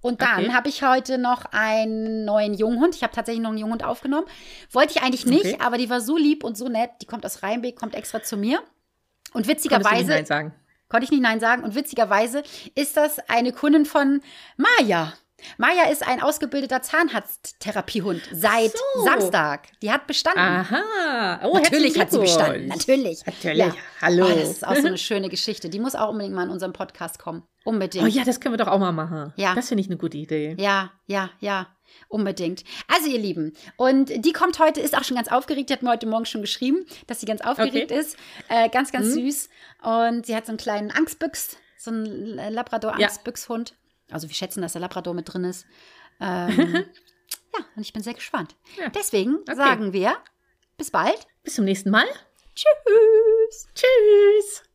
Und 0.02 0.22
dann 0.22 0.44
okay. 0.44 0.52
habe 0.52 0.68
ich 0.68 0.84
heute 0.84 1.18
noch 1.18 1.46
einen 1.50 2.24
neuen 2.24 2.54
Junghund. 2.54 2.94
Ich 2.94 3.02
habe 3.02 3.12
tatsächlich 3.12 3.42
noch 3.42 3.50
einen 3.50 3.58
Junghund 3.58 3.82
aufgenommen. 3.82 4.26
Wollte 4.70 4.92
ich 4.94 5.02
eigentlich 5.02 5.26
nicht, 5.26 5.54
okay. 5.54 5.58
aber 5.58 5.78
die 5.78 5.90
war 5.90 6.00
so 6.00 6.16
lieb 6.16 6.44
und 6.44 6.56
so 6.56 6.68
nett. 6.68 6.90
Die 7.02 7.06
kommt 7.06 7.24
aus 7.26 7.42
Rheinbeck, 7.42 7.74
kommt 7.74 7.94
extra 7.94 8.22
zu 8.22 8.36
mir. 8.36 8.62
Und 9.32 9.48
witzigerweise. 9.48 9.88
Konntest 9.88 10.08
du 10.08 10.12
nicht 10.12 10.18
Nein 10.18 10.26
sagen? 10.26 10.54
Konnte 10.88 11.04
ich 11.04 11.10
nicht 11.10 11.22
Nein 11.22 11.40
sagen. 11.40 11.64
Und 11.64 11.74
witzigerweise 11.74 12.42
ist 12.74 12.96
das 12.96 13.18
eine 13.28 13.52
Kundin 13.52 13.84
von 13.84 14.20
Maja. 14.56 15.12
Maja 15.58 15.84
ist 15.90 16.06
ein 16.06 16.22
ausgebildeter 16.22 16.82
Zahnarzttherapiehund 16.82 18.22
seit 18.32 18.72
so. 18.72 19.04
Samstag. 19.04 19.68
Die 19.82 19.90
hat 19.90 20.06
bestanden. 20.06 20.40
Aha. 20.40 21.40
Oh, 21.44 21.58
Natürlich 21.58 21.98
hat 21.98 22.10
sie 22.10 22.18
bestanden. 22.18 22.68
Natürlich. 22.68 23.24
Natürlich. 23.26 23.58
Ja. 23.58 23.74
Hallo. 24.00 24.26
Oh, 24.26 24.28
das 24.28 24.50
ist 24.50 24.66
auch 24.66 24.76
so 24.76 24.86
eine 24.86 24.98
schöne 24.98 25.28
Geschichte. 25.28 25.68
Die 25.68 25.78
muss 25.78 25.94
auch 25.94 26.10
unbedingt 26.10 26.34
mal 26.34 26.44
in 26.44 26.50
unserem 26.50 26.72
Podcast 26.72 27.18
kommen. 27.18 27.42
Unbedingt. 27.64 28.04
Oh 28.04 28.08
ja, 28.08 28.24
das 28.24 28.40
können 28.40 28.54
wir 28.54 28.64
doch 28.64 28.70
auch 28.70 28.78
mal 28.78 28.92
machen. 28.92 29.32
Ja. 29.36 29.54
Das 29.54 29.68
finde 29.68 29.82
ich 29.82 29.88
eine 29.88 29.98
gute 29.98 30.16
Idee. 30.16 30.56
Ja, 30.58 30.92
ja, 31.06 31.30
ja. 31.40 31.68
Unbedingt. 32.08 32.62
Also, 32.88 33.08
ihr 33.08 33.18
Lieben, 33.18 33.54
und 33.76 34.10
die 34.24 34.32
kommt 34.32 34.58
heute, 34.58 34.80
ist 34.80 34.96
auch 34.96 35.04
schon 35.04 35.16
ganz 35.16 35.28
aufgeregt. 35.28 35.70
Die 35.70 35.72
hat 35.72 35.82
mir 35.82 35.90
heute 35.90 36.06
Morgen 36.06 36.26
schon 36.26 36.40
geschrieben, 36.40 36.86
dass 37.06 37.20
sie 37.20 37.26
ganz 37.26 37.40
aufgeregt 37.40 37.90
okay. 37.90 38.00
ist. 38.00 38.16
Äh, 38.48 38.68
ganz, 38.68 38.92
ganz 38.92 39.08
mhm. 39.08 39.12
süß. 39.12 39.48
Und 39.82 40.26
sie 40.26 40.36
hat 40.36 40.46
so 40.46 40.50
einen 40.50 40.58
kleinen 40.58 40.90
Angstbüchs, 40.90 41.56
so 41.78 41.90
einen 41.90 42.36
Labrador-Angstbüchshund. 42.52 43.70
Ja. 43.70 43.76
Also 44.10 44.28
wir 44.28 44.34
schätzen, 44.34 44.62
dass 44.62 44.72
der 44.72 44.80
Labrador 44.80 45.14
mit 45.14 45.32
drin 45.32 45.44
ist. 45.44 45.66
Ähm, 46.20 46.56
ja, 47.54 47.64
und 47.74 47.82
ich 47.82 47.92
bin 47.92 48.02
sehr 48.02 48.14
gespannt. 48.14 48.56
Ja. 48.78 48.88
Deswegen 48.90 49.36
okay. 49.36 49.56
sagen 49.56 49.92
wir 49.92 50.16
bis 50.76 50.90
bald. 50.90 51.26
Bis 51.42 51.54
zum 51.54 51.64
nächsten 51.64 51.90
Mal. 51.90 52.06
Tschüss. 52.54 53.68
Tschüss. 53.74 54.64